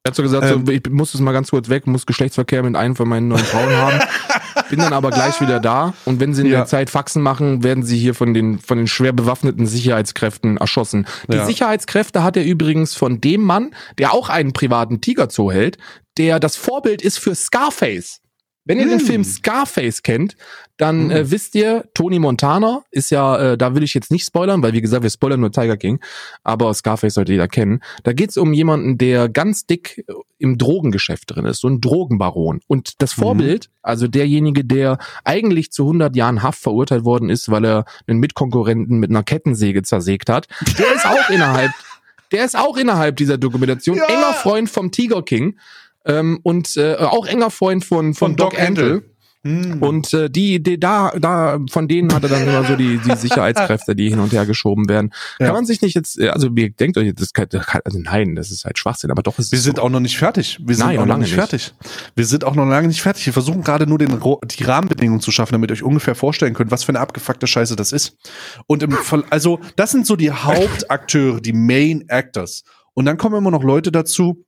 Er 0.06 0.10
hat 0.10 0.16
so 0.16 0.22
gesagt, 0.22 0.44
Ähm. 0.44 0.66
so, 0.66 0.72
ich 0.72 0.82
muss 0.90 1.14
es 1.14 1.20
mal 1.20 1.32
ganz 1.32 1.48
kurz 1.50 1.70
weg, 1.70 1.86
muss 1.86 2.04
Geschlechtsverkehr 2.04 2.62
mit 2.62 2.76
einem 2.76 2.94
von 2.94 3.08
meinen 3.08 3.28
neuen 3.28 3.44
Frauen 3.44 3.74
haben. 3.74 3.98
Bin 4.70 4.78
dann 4.78 4.92
aber 4.92 5.10
gleich 5.10 5.40
wieder 5.40 5.60
da. 5.60 5.94
Und 6.04 6.20
wenn 6.20 6.34
sie 6.34 6.42
in 6.42 6.48
Ja. 6.48 6.58
der 6.58 6.66
Zeit 6.66 6.90
Faxen 6.90 7.22
machen, 7.22 7.62
werden 7.64 7.82
sie 7.84 7.98
hier 7.98 8.14
von 8.14 8.34
den, 8.34 8.58
von 8.58 8.76
den 8.76 8.86
schwer 8.86 9.12
bewaffneten 9.12 9.66
Sicherheitskräften 9.66 10.58
erschossen. 10.58 11.06
Die 11.30 11.36
Ja. 11.36 11.46
Sicherheitskräfte 11.46 12.22
hat 12.22 12.36
er 12.36 12.44
übrigens 12.44 12.94
von 12.94 13.20
dem 13.20 13.40
Mann, 13.42 13.74
der 13.98 14.12
auch 14.12 14.28
einen 14.28 14.52
privaten 14.52 15.00
Tigerzoo 15.00 15.50
hält, 15.50 15.78
der 16.18 16.38
das 16.38 16.56
Vorbild 16.56 17.00
ist 17.02 17.18
für 17.18 17.34
Scarface. 17.34 18.20
Wenn 18.66 18.78
ihr 18.80 18.88
den 18.88 19.00
Hm. 19.00 19.06
Film 19.06 19.24
Scarface 19.24 20.02
kennt, 20.02 20.36
dann 20.76 21.04
Hm. 21.04 21.10
äh, 21.12 21.30
wisst 21.30 21.54
ihr, 21.54 21.84
Tony 21.94 22.18
Montana 22.18 22.82
ist 22.90 23.10
ja, 23.10 23.52
äh, 23.52 23.56
da 23.58 23.74
will 23.76 23.82
ich 23.84 23.94
jetzt 23.94 24.10
nicht 24.10 24.24
spoilern, 24.26 24.62
weil 24.62 24.72
wie 24.72 24.80
gesagt, 24.80 25.02
wir 25.04 25.10
spoilern 25.10 25.38
nur 25.40 25.52
Tiger 25.52 25.76
King, 25.76 26.00
aber 26.42 26.74
Scarface 26.74 27.14
sollte 27.14 27.32
jeder 27.32 27.46
kennen. 27.48 27.80
Da 28.02 28.12
geht's 28.12 28.36
um 28.36 28.52
jemanden, 28.52 28.98
der 28.98 29.28
ganz 29.28 29.66
dick 29.66 30.04
äh, 30.08 30.12
im 30.38 30.58
Drogengeschäft 30.58 31.34
drin 31.34 31.44
ist, 31.46 31.60
so 31.60 31.68
ein 31.68 31.80
Drogenbaron. 31.80 32.60
Und 32.66 33.00
das 33.02 33.16
Mhm. 33.16 33.22
Vorbild, 33.22 33.70
also 33.82 34.08
derjenige, 34.08 34.64
der 34.64 34.98
eigentlich 35.22 35.70
zu 35.70 35.84
100 35.84 36.16
Jahren 36.16 36.42
Haft 36.42 36.60
verurteilt 36.60 37.04
worden 37.04 37.30
ist, 37.30 37.50
weil 37.50 37.64
er 37.64 37.84
einen 38.08 38.18
Mitkonkurrenten 38.18 38.98
mit 38.98 39.10
einer 39.10 39.22
Kettensäge 39.22 39.82
zersägt 39.82 40.28
hat, 40.28 40.48
der 40.78 40.92
ist 40.94 41.06
auch 41.06 41.30
innerhalb, 41.30 41.70
der 42.32 42.44
ist 42.44 42.58
auch 42.58 42.76
innerhalb 42.76 43.16
dieser 43.16 43.38
Dokumentation 43.38 43.96
Ja. 43.96 44.06
enger 44.06 44.34
Freund 44.34 44.68
vom 44.68 44.90
Tiger 44.90 45.22
King. 45.22 45.56
Ähm, 46.06 46.40
und 46.42 46.76
äh, 46.76 46.96
auch 46.96 47.24
enger 47.26 47.48
Freund 47.50 47.82
von, 47.84 48.12
von, 48.12 48.36
Doc, 48.36 48.60
Antle. 48.60 49.04
Hm. 49.44 49.82
Und 49.82 50.14
äh, 50.14 50.30
die, 50.30 50.62
die 50.62 50.80
da, 50.80 51.12
da, 51.18 51.58
von 51.70 51.86
denen 51.86 52.14
hat 52.14 52.22
er 52.22 52.30
dann 52.30 52.48
immer 52.48 52.64
so 52.64 52.76
die, 52.76 52.98
die 52.98 53.14
Sicherheitskräfte, 53.16 53.94
die 53.94 54.08
hin 54.08 54.18
und 54.18 54.32
her 54.32 54.46
geschoben 54.46 54.88
werden. 54.88 55.12
Ja. 55.38 55.46
Kann 55.46 55.54
man 55.56 55.66
sich 55.66 55.82
nicht 55.82 55.94
jetzt, 55.94 56.18
äh, 56.18 56.28
also 56.28 56.48
ihr 56.56 56.70
denkt 56.70 56.96
euch, 56.96 57.12
das 57.14 57.34
kann, 57.34 57.48
also 57.84 57.98
nein, 57.98 58.36
das 58.36 58.50
ist 58.50 58.64
halt 58.64 58.78
Schwachsinn, 58.78 59.10
aber 59.10 59.22
doch 59.22 59.38
ist 59.38 59.52
Wir 59.52 59.58
sind 59.58 59.76
so. 59.76 59.82
auch 59.82 59.90
noch 59.90 60.00
nicht 60.00 60.16
fertig. 60.16 60.58
Wir 60.64 60.74
sind 60.74 60.86
Nein, 60.86 60.96
auch 60.96 61.02
noch 61.02 61.08
lange 61.08 61.24
nicht 61.24 61.34
fertig. 61.34 61.74
Wir 62.14 62.24
sind 62.24 62.44
auch 62.44 62.54
noch 62.54 62.66
lange 62.66 62.88
nicht 62.88 63.02
fertig. 63.02 63.26
Wir 63.26 63.34
versuchen 63.34 63.62
gerade 63.62 63.86
nur 63.86 63.98
den, 63.98 64.18
die 64.58 64.64
Rahmenbedingungen 64.64 65.20
zu 65.20 65.30
schaffen, 65.30 65.52
damit 65.52 65.70
ihr 65.70 65.74
euch 65.74 65.82
ungefähr 65.82 66.14
vorstellen 66.14 66.54
könnt, 66.54 66.70
was 66.70 66.84
für 66.84 66.90
eine 66.90 67.00
abgefuckte 67.00 67.46
Scheiße 67.46 67.76
das 67.76 67.92
ist. 67.92 68.16
Und 68.66 68.82
im 68.82 68.92
Fall, 68.92 69.24
also, 69.28 69.60
das 69.76 69.90
sind 69.90 70.06
so 70.06 70.16
die 70.16 70.30
Hauptakteure, 70.30 71.40
die 71.40 71.52
Main 71.52 72.08
Actors. 72.08 72.64
Und 72.94 73.04
dann 73.04 73.18
kommen 73.18 73.36
immer 73.36 73.50
noch 73.50 73.62
Leute 73.62 73.92
dazu, 73.92 74.44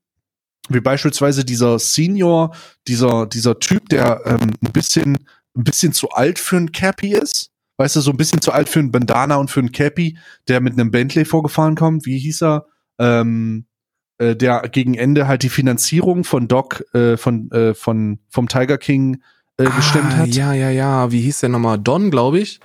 wie 0.69 0.81
beispielsweise 0.81 1.45
dieser 1.45 1.79
Senior, 1.79 2.55
dieser, 2.89 3.27
dieser 3.27 3.59
Typ, 3.59 3.89
der 3.89 4.21
ähm, 4.25 4.53
ein 4.65 4.73
bisschen, 4.73 5.17
ein 5.57 5.65
bisschen 5.65 5.93
zu 5.93 6.11
alt 6.11 6.39
für 6.39 6.57
ein 6.57 6.73
Cappy 6.73 7.13
ist. 7.13 7.51
Weißt 7.79 7.97
du, 7.97 8.01
so 8.01 8.11
ein 8.11 8.17
bisschen 8.17 8.41
zu 8.41 8.53
alt 8.53 8.69
für 8.69 8.81
ein 8.81 8.91
Bandana 8.91 9.37
und 9.37 9.51
für 9.51 9.61
ein 9.61 9.73
Cappy, 9.73 10.17
der 10.49 10.61
mit 10.61 10.75
einem 10.75 10.91
Bentley 10.91 11.25
vorgefahren 11.25 11.75
kommt. 11.75 12.07
Wie 12.07 12.19
hieß 12.19 12.43
er? 12.43 12.67
Ähm, 12.99 13.67
äh, 14.19 14.35
der 14.35 14.63
gegen 14.71 14.95
Ende 14.95 15.29
halt 15.29 15.43
die 15.43 15.51
Finanzierung 15.51 16.25
von 16.25 16.49
Doc, 16.49 16.85
äh, 16.95 17.17
von, 17.19 17.51
äh, 17.51 17.75
von, 17.75 18.19
vom 18.31 18.49
Tiger 18.49 18.79
King 18.79 19.23
äh, 19.59 19.65
gestemmt 19.65 20.13
ah, 20.13 20.17
hat. 20.19 20.29
Ja, 20.29 20.55
ja, 20.55 20.71
ja. 20.71 21.13
Wie 21.13 21.21
hieß 21.21 21.41
der 21.41 21.51
nochmal? 21.51 21.79
Don, 21.79 22.11
glaube 22.11 22.39
ich. 22.39 22.61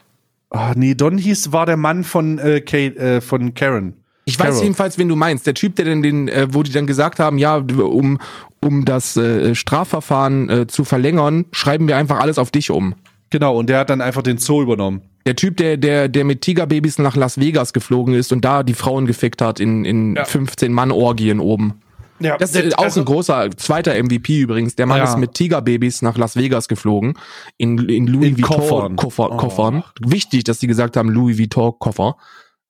Ah, 0.49 0.73
nee, 0.75 0.95
Don 0.95 1.17
hieß, 1.17 1.51
war 1.51 1.65
der 1.65 1.77
Mann 1.77 2.03
von, 2.03 2.39
äh, 2.39 2.61
Kate, 2.61 2.97
äh, 2.97 3.21
von 3.21 3.53
Karen. 3.53 4.00
Ich 4.25 4.39
weiß 4.39 4.49
Carol. 4.49 4.63
jedenfalls, 4.63 4.97
wen 4.97 5.07
du 5.09 5.15
meinst. 5.15 5.47
Der 5.47 5.53
Typ, 5.55 5.75
der 5.75 5.85
denn 5.85 6.03
den, 6.03 6.27
äh, 6.27 6.47
wo 6.51 6.61
die 6.63 6.71
dann 6.71 6.85
gesagt 6.87 7.19
haben, 7.19 7.37
ja, 7.37 7.55
um, 7.57 8.19
um 8.61 8.85
das 8.85 9.17
äh, 9.17 9.55
Strafverfahren 9.55 10.49
äh, 10.49 10.67
zu 10.67 10.83
verlängern, 10.83 11.45
schreiben 11.51 11.87
wir 11.87 11.97
einfach 11.97 12.19
alles 12.19 12.37
auf 12.37 12.51
dich 12.51 12.69
um. 12.69 12.93
Genau, 13.31 13.57
und 13.57 13.67
der 13.69 13.79
hat 13.79 13.89
dann 13.89 14.01
einfach 14.01 14.21
den 14.21 14.37
Zoo 14.37 14.61
übernommen. 14.61 15.01
Der 15.25 15.35
Typ, 15.35 15.57
der, 15.57 15.77
der, 15.77 16.07
der 16.07 16.23
mit 16.25 16.41
Tigerbabys 16.41 16.97
nach 16.99 17.15
Las 17.15 17.39
Vegas 17.39 17.73
geflogen 17.73 18.13
ist 18.13 18.31
und 18.31 18.43
da 18.45 18.63
die 18.63 18.73
Frauen 18.73 19.05
gefickt 19.05 19.41
hat 19.41 19.59
in, 19.59 19.85
in 19.85 20.15
Ja. 20.15 20.25
15 20.25 20.71
Mann 20.73 20.91
Orgien 20.91 21.39
oben. 21.39 21.75
Ja, 22.19 22.37
Das 22.37 22.53
ist 22.55 22.77
auch 22.77 22.95
ein 22.95 23.05
großer, 23.05 23.49
zweiter 23.57 23.95
MVP 24.03 24.41
übrigens. 24.41 24.75
Der 24.75 24.85
Mann 24.85 24.97
Ja. 24.99 25.05
ist 25.05 25.17
mit 25.17 25.33
Tigerbabys 25.33 26.01
nach 26.03 26.17
Las 26.17 26.35
Vegas 26.35 26.67
geflogen. 26.67 27.15
In, 27.57 27.79
in 27.89 28.05
Louis 28.05 28.37
Vuitton 28.37 28.43
Koffern. 28.43 28.95
Koffer, 28.95 29.31
Oh. 29.31 29.37
Koffern. 29.37 29.83
Wichtig, 29.99 30.43
dass 30.43 30.59
die 30.59 30.67
gesagt 30.67 30.97
haben, 30.97 31.09
Louis 31.09 31.39
Vuitton 31.39 31.73
Koffer. 31.79 32.17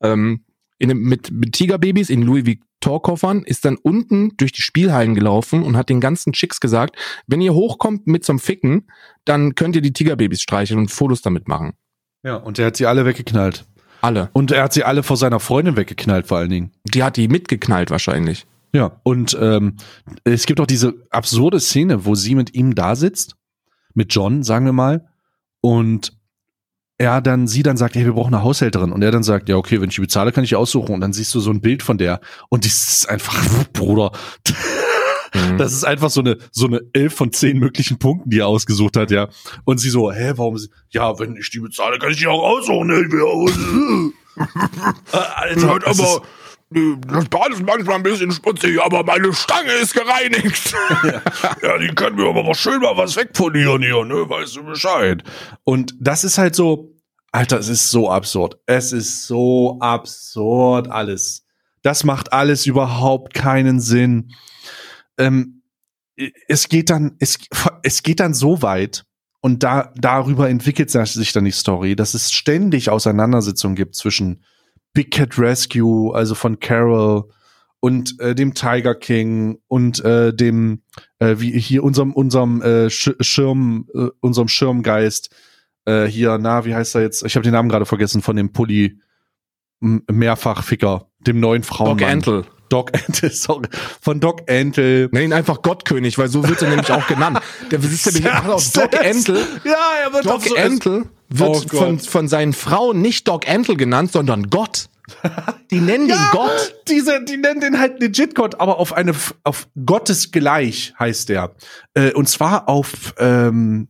Ähm, 0.02 0.42
in, 0.82 0.98
mit, 0.98 1.32
mit 1.32 1.54
Tigerbabys 1.54 2.10
in 2.10 2.24
Louis 2.24 2.46
Vuitton 2.46 3.02
Koffern 3.02 3.44
ist 3.44 3.66
dann 3.66 3.78
unten 3.78 4.36
durch 4.38 4.52
die 4.52 4.64
Spielhallen 4.64 5.14
gelaufen 5.14 5.62
und 5.62 5.78
hat 5.78 5.90
den 5.90 6.02
ganzen 6.02 6.34
Chicks 6.34 6.60
gesagt, 6.60 6.96
wenn 7.28 7.42
ihr 7.42 7.54
hochkommt 7.54 8.08
mit 8.08 8.26
zum 8.26 8.40
Ficken, 8.40 8.88
dann 9.24 9.54
könnt 9.54 9.76
ihr 9.76 9.84
die 9.84 9.94
Tigerbabys 9.94 10.42
streicheln 10.42 10.80
und 10.80 10.90
Fotos 10.90 11.22
damit 11.22 11.48
machen. 11.48 11.74
Ja, 12.24 12.38
und 12.38 12.58
der 12.58 12.68
hat 12.68 12.78
sie 12.78 12.88
alle 12.88 13.06
weggeknallt. 13.06 13.66
Alle. 14.02 14.32
Und 14.34 14.52
er 14.52 14.64
hat 14.64 14.74
sie 14.74 14.84
alle 14.84 15.04
vor 15.04 15.18
seiner 15.18 15.40
Freundin 15.40 15.78
weggeknallt, 15.78 16.26
vor 16.26 16.40
allen 16.40 16.50
Dingen. 16.50 16.72
Die 16.86 17.04
hat 17.04 17.18
die 17.18 17.28
mitgeknallt 17.28 17.92
wahrscheinlich. 17.92 18.48
Ja, 18.74 19.00
und 19.04 19.38
ähm, 19.40 19.76
es 20.24 20.48
gibt 20.48 20.60
auch 20.60 20.66
diese 20.66 20.96
absurde 21.12 21.60
Szene, 21.60 22.06
wo 22.06 22.16
sie 22.16 22.34
mit 22.34 22.56
ihm 22.56 22.74
da 22.74 22.96
sitzt, 22.96 23.36
mit 23.94 24.14
John, 24.14 24.42
sagen 24.42 24.66
wir 24.66 24.74
mal, 24.74 25.08
und 25.62 26.18
er 27.02 27.20
dann, 27.22 27.48
sie 27.48 27.64
dann 27.64 27.78
sagt, 27.78 27.96
hey, 27.96 28.06
wir 28.06 28.14
brauchen 28.14 28.34
eine 28.34 28.44
Haushälterin. 28.44 28.92
Und 28.92 29.02
er 29.02 29.12
dann 29.12 29.24
sagt, 29.24 29.50
ja, 29.50 29.56
okay, 29.58 29.82
wenn 29.82 29.90
ich 29.90 29.96
die 29.96 30.02
bezahle, 30.02 30.32
kann 30.32 30.44
ich 30.44 30.52
die 30.52 30.56
aussuchen. 30.56 30.94
Und 30.94 31.02
dann 31.02 31.14
siehst 31.14 31.34
du 31.34 31.40
so 31.40 31.50
ein 31.50 31.60
Bild 31.60 31.82
von 31.84 31.98
der. 31.98 32.22
Und 32.50 32.64
das 32.66 32.74
ist 32.94 33.10
einfach, 33.10 33.36
Bruder, 33.74 34.12
Mhm. 35.34 35.58
das 35.58 35.72
ist 35.72 35.86
einfach 35.86 36.10
so 36.10 36.20
eine, 36.20 36.38
so 36.52 36.68
eine 36.68 36.82
elf 36.92 37.16
von 37.16 37.32
zehn 37.32 37.58
möglichen 37.58 37.98
Punkten, 37.98 38.30
die 38.30 38.40
er 38.40 38.48
ausgesucht 38.48 38.98
hat, 38.98 39.12
ja. 39.12 39.30
Und 39.64 39.78
sie 39.78 39.90
so, 39.90 40.12
hä, 40.12 40.34
warum, 40.36 40.58
sie- 40.58 40.68
ja, 40.90 41.18
wenn 41.20 41.38
ich 41.38 41.50
die 41.50 41.62
bezahle, 41.62 42.00
kann 42.00 42.12
ich 42.12 42.18
die 42.18 42.28
auch 42.28 42.44
aussuchen. 42.44 42.88
Ne? 42.88 44.12
Alter, 45.36 45.80
das 45.80 46.00
ist- 46.00 46.22
das 47.08 47.26
Bad 47.30 47.50
ist 47.52 47.66
manchmal 47.66 47.96
ein 47.98 48.04
bisschen 48.04 48.32
schmutzig, 48.32 48.82
aber 48.82 49.04
meine 49.04 49.34
Stange 49.34 49.72
ist 49.82 49.94
gereinigt. 49.94 50.74
Ja, 51.62 51.78
die 51.78 51.88
können 51.96 52.16
mir 52.16 52.28
aber 52.30 52.44
mal 52.44 52.54
schön 52.56 52.80
mal 52.82 52.96
was 52.98 53.16
wegpolieren 53.18 53.82
hier, 53.82 54.04
ne? 54.06 54.28
Weißt 54.30 54.56
du 54.56 54.64
Bescheid? 54.64 55.24
Und 55.64 55.94
das 56.00 56.24
ist 56.24 56.38
halt 56.38 56.56
so, 56.56 56.91
Alter, 57.32 57.60
es 57.60 57.70
ist 57.70 57.90
so 57.90 58.10
absurd. 58.10 58.58
Es 58.66 58.92
ist 58.92 59.26
so 59.26 59.80
absurd 59.80 60.90
alles. 60.90 61.46
Das 61.82 62.04
macht 62.04 62.34
alles 62.34 62.66
überhaupt 62.66 63.34
keinen 63.34 63.80
Sinn. 63.80 64.34
Ähm, 65.18 65.64
es 66.48 66.70
geht 66.70 66.90
dann, 66.90 67.16
es, 67.20 67.40
es 67.84 68.04
geht 68.04 68.20
dann 68.20 68.34
so 68.34 68.62
weit, 68.62 69.06
und 69.42 69.64
da, 69.64 69.92
darüber 69.96 70.50
entwickelt 70.50 70.92
sich 70.92 71.34
dann 71.34 71.46
die 71.46 71.52
Story, 71.52 71.96
dass 71.96 72.14
es 72.14 72.32
ständig 72.32 72.90
Auseinandersetzungen 72.90 73.76
gibt 73.76 73.96
zwischen 73.96 74.44
Big 74.94 75.12
Cat 75.12 75.38
Rescue, 75.38 76.16
also 76.16 76.36
von 76.36 76.60
Carol, 76.60 77.30
und 77.80 78.20
äh, 78.20 78.36
dem 78.36 78.54
Tiger 78.54 78.94
King 78.94 79.58
und 79.68 80.06
äh, 80.06 80.32
dem 80.32 80.84
äh, 81.18 81.38
wie 81.40 81.60
hier 81.60 81.84
unserem 81.84 82.14
unserem 82.14 82.62
äh, 82.62 82.92
Sch 82.92 83.16
Schirm 83.22 83.88
äh, 83.96 84.10
unserem 84.20 84.48
Schirmgeist 84.48 85.32
äh, 85.86 86.06
hier 86.06 86.38
na 86.38 86.66
wie 86.66 86.76
heißt 86.76 86.96
er 86.96 87.02
jetzt 87.02 87.24
ich 87.24 87.36
habe 87.36 87.44
den 87.44 87.54
Namen 87.54 87.70
gerade 87.70 87.86
vergessen 87.86 88.22
von 88.22 88.36
dem 88.36 88.52
Pulli 88.52 89.00
Mehrfachficker 89.80 91.08
dem 91.20 91.40
neuen 91.40 91.64
Frauen 91.64 91.98
Doc 91.98 92.08
Antle. 92.08 92.46
Doc 92.70 92.92
Antle 92.94 93.30
sorry 93.32 93.68
von 94.00 94.20
Doc 94.20 94.50
Antle 94.50 95.10
Nenn 95.12 95.26
ihn 95.26 95.34
einfach 95.34 95.62
Gottkönig, 95.62 96.18
weil 96.18 96.30
so 96.30 96.48
wird 96.48 96.62
er 96.62 96.70
nämlich 96.70 96.92
auch 96.92 97.08
genannt. 97.08 97.40
Der 97.70 97.80
ist 97.84 98.06
nämlich 98.06 98.32
pass 98.32 98.50
auf, 98.50 98.72
Doc 98.74 99.06
Antle. 99.06 99.40
ja 99.64 99.92
er 100.06 100.14
wird 100.14 100.26
Doc 100.26 100.44
so 100.44 100.56
Antle 100.56 101.06
wird 101.30 101.50
Oh 101.50 101.78
von, 101.78 102.00
von 102.00 102.28
seinen 102.28 102.54
Frauen 102.54 103.02
nicht 103.02 103.28
Doc 103.28 103.48
Antle 103.50 103.76
genannt, 103.76 104.12
sondern 104.12 104.50
Gott. 104.50 104.90
Die 105.72 105.80
nennen 105.80 106.08
den 106.08 106.18
Gott. 106.32 106.76
Diese, 106.88 107.24
die 107.24 107.38
nennen 107.38 107.62
den 107.62 107.80
halt 107.80 108.00
legit 108.00 108.36
Gott, 108.36 108.60
aber 108.60 108.78
auf 108.78 108.94
eine, 108.94 109.14
auf 109.44 109.68
Gottes 109.86 110.32
gleich 110.32 110.94
heißt 111.00 111.30
der. 111.30 111.52
Äh, 111.94 112.12
und 112.14 112.28
zwar 112.28 112.68
auf, 112.68 113.14
ähm, 113.18 113.88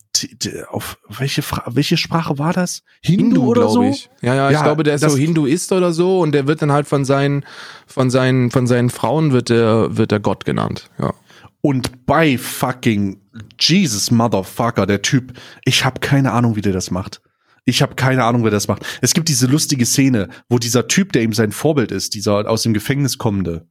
auf 0.70 0.98
welche, 1.10 1.42
Fra 1.42 1.64
welche 1.68 1.98
Sprache 1.98 2.38
war 2.38 2.54
das? 2.54 2.84
Hindu, 3.02 3.46
oder 3.48 3.62
glaub 3.62 3.74
so? 3.74 3.84
ich. 3.84 4.10
Ja, 4.22 4.36
ja, 4.36 4.50
ich 4.50 4.54
Ja, 4.54 4.64
glaube, 4.64 4.84
der 4.84 4.96
ist 4.96 5.02
so 5.02 5.18
Hinduist 5.18 5.72
oder 5.72 5.94
so 5.94 6.20
und 6.20 6.34
der 6.34 6.48
wird 6.48 6.62
dann 6.62 6.72
halt 6.72 6.88
von 6.88 7.06
seinen, 7.06 7.46
von 7.88 8.10
seinen, 8.10 8.52
von 8.52 8.68
seinen 8.68 8.90
Frauen 8.90 9.32
wird 9.32 9.50
der, 9.50 9.98
wird 9.98 10.12
der 10.12 10.20
Gott 10.20 10.46
genannt. 10.46 10.90
Ja. 11.00 11.14
Und 11.62 12.06
bei 12.06 12.38
fucking 12.38 13.22
Jesus 13.60 14.12
Motherfucker, 14.12 14.86
der 14.86 15.02
Typ, 15.02 15.34
ich 15.64 15.86
habe 15.86 16.00
keine 16.00 16.32
Ahnung, 16.32 16.56
wie 16.56 16.62
der 16.62 16.74
das 16.74 16.92
macht. 16.92 17.22
Ich 17.66 17.82
habe 17.82 17.96
keine 17.96 18.24
Ahnung, 18.24 18.44
wer 18.44 18.52
das 18.52 18.68
macht. 18.68 18.86
Es 19.02 19.14
gibt 19.14 19.30
diese 19.30 19.48
lustige 19.48 19.86
Szene, 19.86 20.30
wo 20.50 20.58
dieser 20.58 20.88
Typ, 20.88 21.14
der 21.14 21.22
ihm 21.22 21.34
sein 21.34 21.52
Vorbild 21.52 21.92
ist, 21.92 22.16
dieser 22.16 22.50
aus 22.50 22.64
dem 22.64 22.74
Gefängnis 22.74 23.18
kommende, 23.18 23.68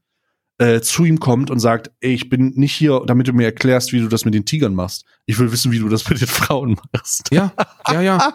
äh, 0.58 0.80
zu 0.80 1.04
ihm 1.04 1.18
kommt 1.18 1.50
und 1.50 1.58
sagt, 1.58 1.90
ey, 2.00 2.12
ich 2.12 2.28
bin 2.28 2.52
nicht 2.54 2.74
hier, 2.74 3.02
damit 3.06 3.26
du 3.26 3.32
mir 3.32 3.46
erklärst, 3.46 3.92
wie 3.92 4.00
du 4.00 4.08
das 4.08 4.24
mit 4.24 4.34
den 4.34 4.44
Tigern 4.44 4.74
machst. 4.74 5.04
Ich 5.26 5.38
will 5.38 5.50
wissen, 5.50 5.72
wie 5.72 5.78
du 5.78 5.88
das 5.88 6.08
mit 6.08 6.20
den 6.20 6.28
Frauen 6.28 6.76
machst. 6.92 7.28
Ja, 7.32 7.52
ja, 7.88 8.00
ja. 8.00 8.34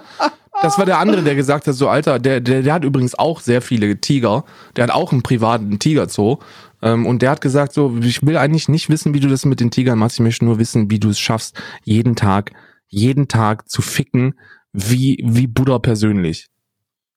Das 0.62 0.78
war 0.78 0.86
der 0.86 0.99
andere, 0.99 1.22
der 1.22 1.36
gesagt 1.36 1.68
hat, 1.68 1.76
so 1.76 1.89
Alter, 1.89 2.18
der, 2.18 2.39
der, 2.39 2.62
der 2.64 2.74
hat 2.74 2.84
übrigens 2.84 3.14
auch 3.14 3.41
sehr 3.41 3.62
viele 3.62 3.99
Tiger. 3.99 4.45
Der 4.76 4.86
hat 4.86 4.91
auch 4.91 5.12
einen 5.12 5.22
privaten 5.22 5.80
Tigerzoo. 5.80 6.39
Ähm, 6.82 7.06
und 7.06 7.22
der 7.22 7.32
hat 7.32 7.41
gesagt, 7.41 7.74
so, 7.74 7.97
ich 8.01 8.26
will 8.26 8.38
eigentlich 8.38 8.70
nicht 8.70 8.89
wissen, 8.89 9.14
wie 9.14 9.20
du 9.20 9.28
das 9.28 9.45
mit 9.45 9.60
den 9.60 9.70
Tigern 9.70 9.99
machst. 9.99 10.16
Ich 10.16 10.24
möchte 10.24 10.45
nur 10.45 10.58
wissen, 10.58 10.89
wie 10.89 10.99
du 10.99 11.10
es 11.10 11.20
schaffst, 11.20 11.62
jeden 11.84 12.16
Tag, 12.16 12.53
jeden 12.88 13.28
Tag 13.28 13.70
zu 13.70 13.82
ficken, 13.82 14.36
wie, 14.76 15.17
wie 15.23 15.47
Buddha 15.47 15.80
persönlich. 15.80 16.47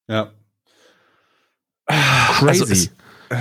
Ja. 0.08 0.32
Crazy. 1.86 2.48
Also 2.62 2.64
es- 2.66 2.90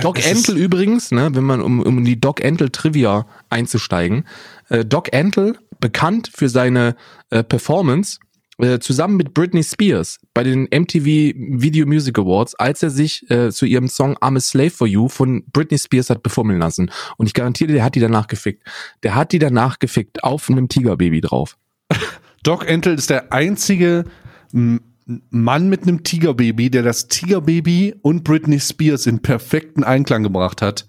Doc 0.02 0.18
es 0.18 0.26
ist- 0.26 0.48
Antle 0.50 0.62
übrigens, 0.62 1.10
ne, 1.12 1.30
wenn 1.32 1.44
man 1.44 1.62
um, 1.62 1.80
um 1.80 1.98
in 1.98 2.04
die 2.04 2.20
Doc 2.20 2.44
Antle 2.44 2.70
Trivia 2.70 3.26
einzusteigen, 3.48 4.24
äh, 4.68 4.84
Doc 4.84 5.14
Antle 5.14 5.54
bekannt 5.80 6.30
für 6.34 6.48
seine 6.50 6.94
äh, 7.30 7.42
Performance 7.42 8.18
äh, 8.58 8.80
zusammen 8.80 9.16
mit 9.16 9.32
Britney 9.32 9.62
Spears 9.62 10.18
bei 10.34 10.42
den 10.42 10.64
MTV 10.64 11.04
Video 11.06 11.86
Music 11.86 12.18
Awards, 12.18 12.54
als 12.56 12.82
er 12.82 12.90
sich 12.90 13.30
äh, 13.30 13.50
zu 13.50 13.64
ihrem 13.64 13.88
Song 13.88 14.16
I'm 14.18 14.36
a 14.36 14.40
Slave 14.40 14.70
for 14.70 14.86
You 14.86 15.08
von 15.08 15.44
Britney 15.52 15.78
Spears 15.78 16.10
hat 16.10 16.22
performen 16.22 16.58
lassen. 16.58 16.90
Und 17.16 17.26
ich 17.26 17.34
garantiere, 17.34 17.72
der 17.72 17.84
hat 17.84 17.94
die 17.94 18.00
danach 18.00 18.26
gefickt. 18.26 18.64
Der 19.04 19.14
hat 19.14 19.32
die 19.32 19.38
danach 19.38 19.78
gefickt 19.78 20.22
auf 20.22 20.50
einem 20.50 20.68
Tigerbaby 20.68 21.20
drauf. 21.22 21.56
Doc 22.42 22.66
Entel 22.68 22.94
ist 22.94 23.10
der 23.10 23.32
einzige 23.32 24.04
Mann 24.52 25.68
mit 25.68 25.82
einem 25.82 26.02
Tigerbaby, 26.04 26.70
der 26.70 26.82
das 26.82 27.08
Tigerbaby 27.08 27.94
und 28.02 28.24
Britney 28.24 28.60
Spears 28.60 29.06
in 29.06 29.20
perfekten 29.20 29.84
Einklang 29.84 30.22
gebracht 30.22 30.60
hat 30.62 30.86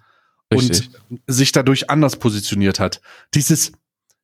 Richtig. 0.53 0.89
und 1.09 1.21
sich 1.27 1.51
dadurch 1.51 1.89
anders 1.89 2.17
positioniert 2.17 2.79
hat. 2.79 3.01
Dieses, 3.33 3.71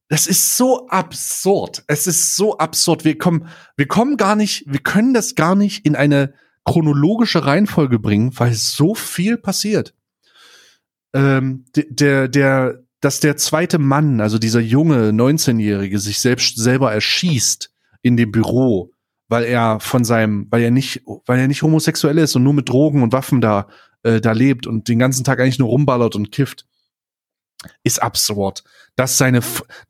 das 0.09 0.27
ist 0.27 0.57
so 0.57 0.87
absurd. 0.89 1.83
Es 1.87 2.07
ist 2.07 2.35
so 2.35 2.57
absurd. 2.57 3.05
Wir 3.05 3.17
kommen, 3.17 3.47
wir 3.77 3.87
kommen 3.87 4.17
gar 4.17 4.35
nicht, 4.35 4.63
wir 4.67 4.79
können 4.81 5.13
das 5.13 5.35
gar 5.35 5.55
nicht 5.55 5.85
in 5.85 5.95
eine 5.95 6.33
chronologische 6.65 7.45
Reihenfolge 7.45 7.99
bringen, 7.99 8.31
weil 8.37 8.53
so 8.53 8.95
viel 8.95 9.37
passiert. 9.37 9.93
Ähm, 11.13 11.65
de- 11.75 11.87
der, 11.89 12.27
der, 12.27 12.83
dass 13.05 13.19
der 13.19 13.37
zweite 13.37 13.77
Mann, 13.77 14.19
also 14.19 14.39
dieser 14.39 14.61
junge 14.61 15.11
19-Jährige, 15.11 15.99
sich 15.99 16.19
selbst 16.19 16.57
selber 16.57 16.91
erschießt 16.91 17.71
in 18.01 18.17
dem 18.17 18.31
Büro, 18.31 18.93
weil 19.27 19.43
er 19.43 19.79
von 19.79 20.03
seinem, 20.03 20.47
weil 20.49 20.63
er 20.63 20.71
nicht, 20.71 21.03
weil 21.27 21.39
er 21.39 21.47
nicht 21.47 21.61
homosexuell 21.61 22.17
ist 22.17 22.35
und 22.35 22.41
nur 22.41 22.55
mit 22.55 22.67
Drogen 22.67 23.03
und 23.03 23.13
Waffen 23.13 23.41
da, 23.41 23.67
äh, 24.01 24.19
da 24.21 24.31
lebt 24.31 24.65
und 24.65 24.87
den 24.87 24.97
ganzen 24.97 25.23
Tag 25.23 25.39
eigentlich 25.39 25.59
nur 25.59 25.69
rumballert 25.69 26.15
und 26.15 26.31
kifft, 26.31 26.65
ist 27.83 28.01
absurd. 28.01 28.63
Dass 28.95 29.19
seine, 29.19 29.41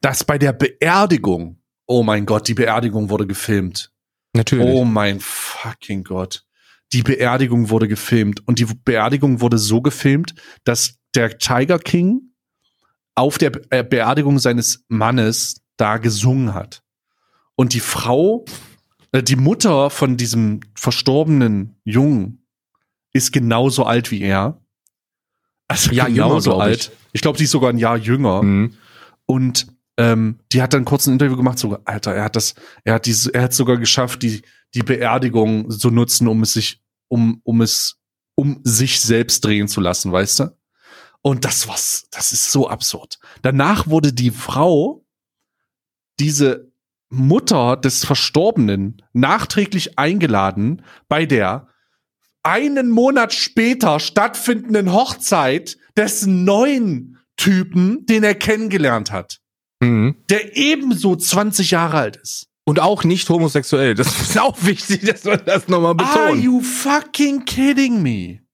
dass 0.02 0.26
bei 0.26 0.38
der 0.38 0.52
Beerdigung, 0.52 1.62
oh 1.86 2.04
mein 2.04 2.26
Gott, 2.26 2.50
die 2.50 2.54
Beerdigung 2.54 3.10
wurde 3.10 3.28
gefilmt. 3.28 3.94
Natürlich. 4.34 4.68
Oh 4.68 4.84
mein 4.84 5.22
fucking 5.22 6.04
Gott. 6.04 6.44
Die 6.92 7.02
Beerdigung 7.02 7.70
wurde 7.70 7.88
gefilmt 7.88 8.46
und 8.46 8.60
die 8.60 8.66
Beerdigung 8.66 9.40
wurde 9.40 9.58
so 9.58 9.82
gefilmt, 9.82 10.36
dass 10.66 10.98
der 11.16 11.38
Tiger 11.38 11.80
King 11.80 12.35
auf 13.16 13.38
der 13.38 13.52
äh, 13.72 13.84
Beerdigung 13.84 14.40
seines 14.40 14.86
Mannes 14.90 15.62
da 15.78 15.98
gesungen 15.98 16.54
hat. 16.54 16.84
Und 17.56 17.74
die 17.74 17.80
Frau, 17.80 18.46
äh, 19.12 19.24
die 19.24 19.38
Mutter 19.38 19.90
von 19.90 20.18
diesem 20.18 20.60
verstorbenen 20.76 21.78
Jungen 21.84 22.46
ist 23.14 23.32
genauso 23.32 23.86
alt 23.86 24.12
wie 24.12 24.22
er. 24.22 24.62
Also 25.68 25.92
Ja, 25.92 26.08
jünger, 26.08 26.28
genauso 26.28 26.52
ich. 26.52 26.62
alt. 26.62 26.92
Ich 27.14 27.22
glaube, 27.22 27.38
die 27.38 27.46
ist 27.46 27.52
sogar 27.52 27.72
ein 27.72 27.78
Jahr 27.78 27.98
jünger. 27.98 28.44
Mhm. 28.44 28.74
Und 29.26 29.68
ähm, 29.98 30.40
die 30.52 30.62
hat 30.62 30.74
dann 30.74 30.86
kurz 30.86 31.08
ein 31.08 31.14
Interview 31.14 31.38
gemacht, 31.38 31.58
so, 31.58 31.78
Alter, 31.86 32.14
er 32.14 32.26
hat 32.26 32.36
das, 32.36 32.54
er 32.84 32.96
hat 32.96 33.06
diese, 33.06 33.34
er 33.34 33.44
hat 33.44 33.54
sogar 33.54 33.78
geschafft, 33.78 34.22
die, 34.22 34.42
die 34.74 34.84
Beerdigung 34.84 35.70
zu 35.72 35.90
nutzen, 35.90 36.28
um 36.28 36.42
es 36.42 36.54
sich, 36.54 36.82
um, 37.08 37.40
um 37.44 37.62
es, 37.62 37.98
um 38.36 38.60
sich 38.64 39.00
selbst 39.00 39.46
drehen 39.46 39.70
zu 39.70 39.80
lassen, 39.80 40.12
weißt 40.12 40.42
du? 40.42 40.58
Und 41.26 41.44
das 41.44 41.68
was, 41.68 42.06
das 42.12 42.32
ist 42.32 42.52
so 42.52 42.70
absurd. 42.70 43.18
Danach 43.42 43.88
wurde 43.88 44.14
die 44.14 44.30
Frau, 44.30 45.04
diese 46.20 46.72
Mutter 47.10 47.78
des 47.78 48.06
Verstorbenen, 48.06 49.02
nachträglich 49.14 49.98
eingeladen 49.98 50.84
bei 51.08 51.26
der 51.26 51.68
einen 52.44 52.92
Monat 52.92 53.34
später 53.34 54.00
stattfindenden 54.00 54.94
Hochzeit 54.94 55.78
des 55.98 56.28
neuen 56.28 57.18
Typen, 57.38 58.06
den 58.06 58.24
er 58.24 58.36
kennengelernt 58.36 59.12
hat 59.12 59.40
Mhm. 59.82 60.16
der 60.30 60.56
ebenso 60.56 61.16
20 61.16 61.72
Jahre 61.72 61.98
alt 61.98 62.18
ist. 62.18 62.48
Und 62.66 62.80
auch 62.80 63.04
nicht 63.04 63.28
homosexuell. 63.30 63.94
Das 63.96 64.08
ist 64.22 64.40
auch 64.40 64.58
wichtig, 64.62 65.02
dass 65.06 65.24
man 65.24 65.42
das 65.44 65.68
nochmal 65.68 65.96
Are 66.00 66.28
betont. 66.30 66.44
you 66.44 66.62
fucking 66.62 67.46
kidding 67.46 68.02
me? 68.04 68.45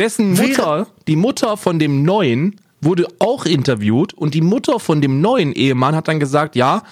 Dessen 0.00 0.32
Mutter, 0.32 0.86
die 1.06 1.16
Mutter 1.16 1.56
von 1.56 1.78
dem 1.78 2.02
Neuen, 2.02 2.56
wurde 2.80 3.06
auch 3.18 3.44
interviewt 3.44 4.14
und 4.14 4.32
die 4.32 4.40
Mutter 4.40 4.80
von 4.80 5.02
dem 5.02 5.20
neuen 5.20 5.52
Ehemann 5.52 5.94
hat 5.94 6.08
dann 6.08 6.18
gesagt, 6.18 6.56
ja, 6.56 6.82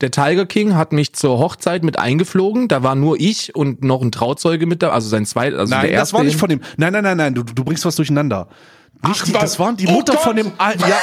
der 0.00 0.10
Tiger 0.10 0.46
King 0.46 0.74
hat 0.74 0.92
mich 0.92 1.12
zur 1.12 1.38
Hochzeit 1.38 1.84
mit 1.84 1.98
eingeflogen, 1.98 2.68
da 2.68 2.82
war 2.82 2.94
nur 2.94 3.20
ich 3.20 3.54
und 3.54 3.84
noch 3.84 4.00
ein 4.00 4.10
Trauzeuge 4.10 4.66
mit 4.66 4.82
da, 4.82 4.88
also 4.90 5.08
sein 5.08 5.26
zweit, 5.26 5.54
also 5.54 5.70
Nein, 5.70 5.82
der 5.82 5.90
das 5.90 5.98
erste. 5.98 6.16
war 6.16 6.24
nicht 6.24 6.38
von 6.38 6.48
dem. 6.48 6.60
Nein, 6.78 6.94
nein, 6.94 7.04
nein, 7.04 7.16
nein, 7.18 7.34
du, 7.34 7.42
du 7.42 7.64
bringst 7.64 7.84
was 7.84 7.96
durcheinander. 7.96 8.48
Nicht 9.06 9.22
Ach, 9.34 9.40
das 9.40 9.58
waren 9.58 9.76
die 9.76 9.86
Oh 9.86 9.92
Mutter 9.92 10.14
Gott! 10.14 10.22
von 10.22 10.36
dem 10.36 10.52
Al 10.58 10.76
ja, 10.80 10.98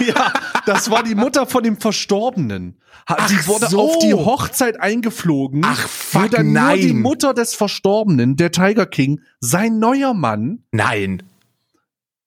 ja, 0.06 0.32
das 0.66 0.90
war 0.90 1.02
die 1.02 1.14
Mutter 1.14 1.46
von 1.46 1.62
dem 1.62 1.78
Verstorbenen. 1.78 2.80
Ach 3.06 3.26
die 3.28 3.46
wurde 3.46 3.68
so. 3.68 3.80
auf 3.80 3.98
die 3.98 4.12
Hochzeit 4.14 4.80
eingeflogen. 4.80 5.62
Ach, 5.64 5.88
fuck, 5.88 6.24
wo 6.24 6.28
dann 6.28 6.52
nur 6.52 6.74
die 6.74 6.92
nein. 6.92 7.02
Mutter 7.02 7.34
des 7.34 7.54
Verstorbenen, 7.54 8.36
der 8.36 8.52
Tiger 8.52 8.86
King, 8.86 9.20
sein 9.40 9.78
neuer 9.78 10.14
Mann 10.14 10.64
Nein. 10.72 11.22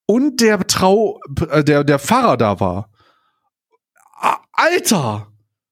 und 0.08 0.41
der 0.41 0.66
Trau, 0.68 1.20
äh, 1.49 1.64
der, 1.64 1.84
der 1.84 1.99
Pfarrer 1.99 2.38
da 2.38 2.60
war. 2.60 2.89
Alter! 4.54 5.28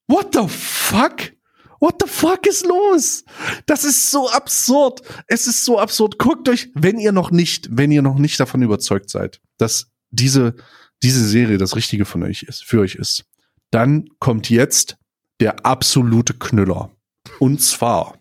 What 0.08 0.34
the 0.34 0.48
fuck? 0.48 1.32
What 1.80 1.96
the 2.00 2.08
fuck 2.08 2.46
ist 2.46 2.66
los? 2.66 3.24
Das 3.66 3.84
ist 3.84 4.10
so 4.10 4.28
absurd. 4.30 5.00
Es 5.26 5.46
ist 5.46 5.64
so 5.64 5.78
absurd. 5.78 6.18
Guckt 6.18 6.48
euch, 6.48 6.70
wenn 6.74 6.98
ihr 6.98 7.12
noch 7.12 7.30
nicht, 7.30 7.68
wenn 7.72 7.90
ihr 7.90 8.02
noch 8.02 8.18
nicht 8.18 8.38
davon 8.38 8.62
überzeugt 8.62 9.08
seid, 9.10 9.40
dass 9.58 9.90
diese, 10.10 10.54
diese 11.02 11.26
Serie 11.26 11.56
das 11.58 11.74
Richtige 11.76 12.04
von 12.04 12.22
euch 12.22 12.42
ist, 12.42 12.64
für 12.64 12.80
euch 12.80 12.96
ist, 12.96 13.24
dann 13.70 14.08
kommt 14.18 14.50
jetzt 14.50 14.98
der 15.40 15.64
absolute 15.64 16.34
Knüller. 16.34 16.90
Und 17.38 17.62
zwar, 17.62 18.18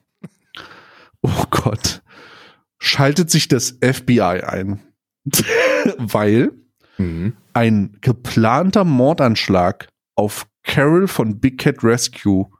oh 1.22 1.43
Gott, 1.49 2.01
schaltet 2.80 3.30
sich 3.30 3.47
das 3.49 3.78
FBI 3.82 4.22
ein. 4.22 4.82
Weil 5.97 6.53
Mhm. 6.97 7.38
ein 7.53 7.97
geplanter 8.01 8.84
Mordanschlag 8.84 9.88
auf 10.16 10.47
Carol 10.64 11.07
von 11.07 11.39
Big 11.39 11.57
Cat 11.57 11.82
Rescue 11.82 12.51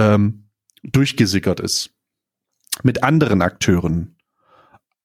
ähm, 0.00 0.48
durchgesickert 0.82 1.60
ist. 1.60 1.90
Mit 2.82 3.02
anderen 3.02 3.42
Akteuren. 3.42 4.16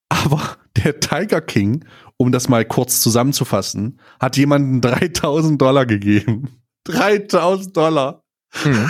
Aber 0.09 0.57
der 0.77 0.99
Tiger 0.99 1.41
King, 1.41 1.85
um 2.17 2.31
das 2.31 2.47
mal 2.49 2.65
kurz 2.65 3.01
zusammenzufassen, 3.01 3.99
hat 4.19 4.37
jemanden 4.37 4.81
3000 4.81 5.61
Dollar 5.61 5.85
gegeben. 5.85 6.61
3000 6.85 7.75
Dollar, 7.75 8.25
Mhm. 8.63 8.89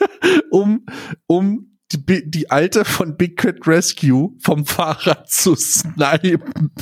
um, 0.50 0.86
um 1.26 1.78
die, 1.92 2.30
die 2.30 2.50
alte 2.50 2.84
von 2.84 3.16
Big 3.16 3.36
Cat 3.36 3.66
Rescue 3.66 4.32
vom 4.40 4.64
Fahrrad 4.64 5.30
zu 5.30 5.54
snipen. 5.54 6.72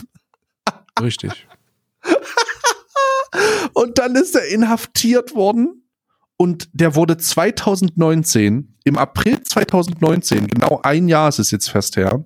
Richtig. 1.01 1.49
Und 3.73 3.99
dann 3.99 4.15
ist 4.15 4.37
er 4.37 4.47
inhaftiert 4.49 5.35
worden 5.35 5.82
und 6.43 6.69
der 6.73 6.97
wurde 6.97 7.17
2019, 7.17 8.77
im 8.85 8.99
April 8.99 9.41
2019, 9.43 10.49
genau 10.49 10.81
ein 10.83 11.07
Jahr 11.07 11.29
ist 11.29 11.39
es 11.39 11.53
jetzt 11.53 11.71
fest 11.71 11.97
her, 11.97 12.25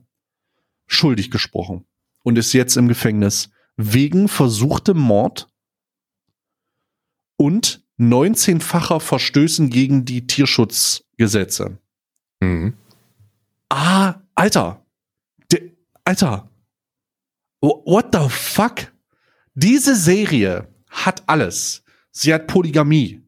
schuldig 0.86 1.30
gesprochen 1.30 1.84
und 2.22 2.38
ist 2.38 2.54
jetzt 2.54 2.76
im 2.78 2.88
Gefängnis 2.88 3.50
wegen 3.76 4.28
versuchtem 4.28 4.96
Mord 4.98 5.48
und 7.36 7.84
19-facher 7.98 9.00
Verstößen 9.00 9.68
gegen 9.68 10.06
die 10.06 10.26
Tierschutzgesetze. 10.26 11.78
Mhm. 12.40 12.74
Ah, 13.68 14.14
Alter. 14.34 14.82
De, 15.52 15.76
Alter. 16.04 16.48
Wh- 17.62 17.82
What 17.84 18.14
the 18.14 18.28
fuck? 18.30 18.92
Diese 19.54 19.94
Serie 19.94 20.68
hat 20.88 21.22
alles. 21.28 21.82
Sie 22.12 22.32
hat 22.32 22.46
Polygamie. 22.46 23.22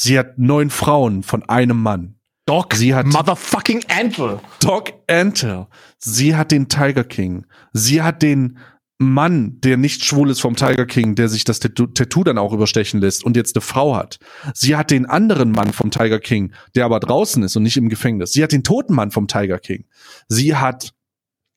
Sie 0.00 0.18
hat 0.18 0.38
neun 0.38 0.70
Frauen 0.70 1.22
von 1.22 1.42
einem 1.48 1.82
Mann. 1.82 2.14
Doc, 2.46 2.74
Sie 2.74 2.94
hat- 2.94 3.06
Motherfucking 3.06 3.84
Antle. 3.88 4.40
Doc 4.60 4.92
Antle. 5.08 5.68
Sie 5.98 6.34
hat 6.34 6.50
den 6.52 6.68
Tiger 6.68 7.04
King. 7.04 7.44
Sie 7.74 8.00
hat 8.00 8.22
den 8.22 8.58
Mann, 8.98 9.60
der 9.60 9.76
nicht 9.76 10.04
schwul 10.04 10.30
ist 10.30 10.40
vom 10.40 10.56
Tiger 10.56 10.86
King, 10.86 11.14
der 11.16 11.28
sich 11.28 11.44
das 11.44 11.60
Tattoo, 11.60 12.24
dann 12.24 12.38
auch 12.38 12.52
überstechen 12.52 13.00
lässt 13.00 13.24
und 13.24 13.36
jetzt 13.36 13.56
eine 13.56 13.62
Frau 13.62 13.94
hat. 13.94 14.18
Sie 14.54 14.74
hat 14.74 14.90
den 14.90 15.06
anderen 15.06 15.52
Mann 15.52 15.72
vom 15.72 15.90
Tiger 15.90 16.18
King, 16.18 16.52
der 16.74 16.86
aber 16.86 16.98
draußen 17.00 17.42
ist 17.42 17.56
und 17.56 17.62
nicht 17.62 17.76
im 17.76 17.88
Gefängnis. 17.88 18.32
Sie 18.32 18.42
hat 18.42 18.52
den 18.52 18.64
toten 18.64 18.94
Mann 18.94 19.10
vom 19.10 19.26
Tiger 19.28 19.58
King. 19.58 19.84
Sie 20.28 20.56
hat 20.56 20.92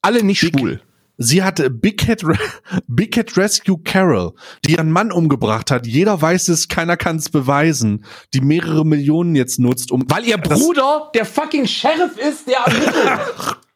Alle 0.01 0.21
nicht 0.23 0.39
schwul. 0.39 0.81
Sie 1.18 1.43
hatte 1.43 1.70
Big 1.70 1.99
Cat, 1.99 2.24
Re 2.24 2.38
Big 2.88 3.14
Cat 3.14 3.38
Rescue 3.38 3.78
Carol, 3.84 4.34
die 4.66 4.72
ihren 4.74 4.91
Mann 4.91 5.11
umgebracht 5.11 5.70
hat. 5.70 5.86
Jeder 5.86 6.20
weiß 6.22 6.47
es, 6.49 6.68
keiner 6.68 6.97
kann 6.97 7.18
es 7.18 7.30
beweisen. 7.30 8.03
Die 8.34 8.41
mehrere 8.41 8.84
Millionen 8.86 9.36
jetzt 9.36 9.59
nutzt, 9.59 9.91
um. 9.91 10.03
Weil 10.09 10.26
ihr 10.26 10.38
Bruder 10.38 11.11
der 11.14 11.26
fucking 11.26 11.68
Sheriff 11.68 12.18
ist, 12.18 12.47
der 12.47 12.57
ermittelt. 12.57 13.57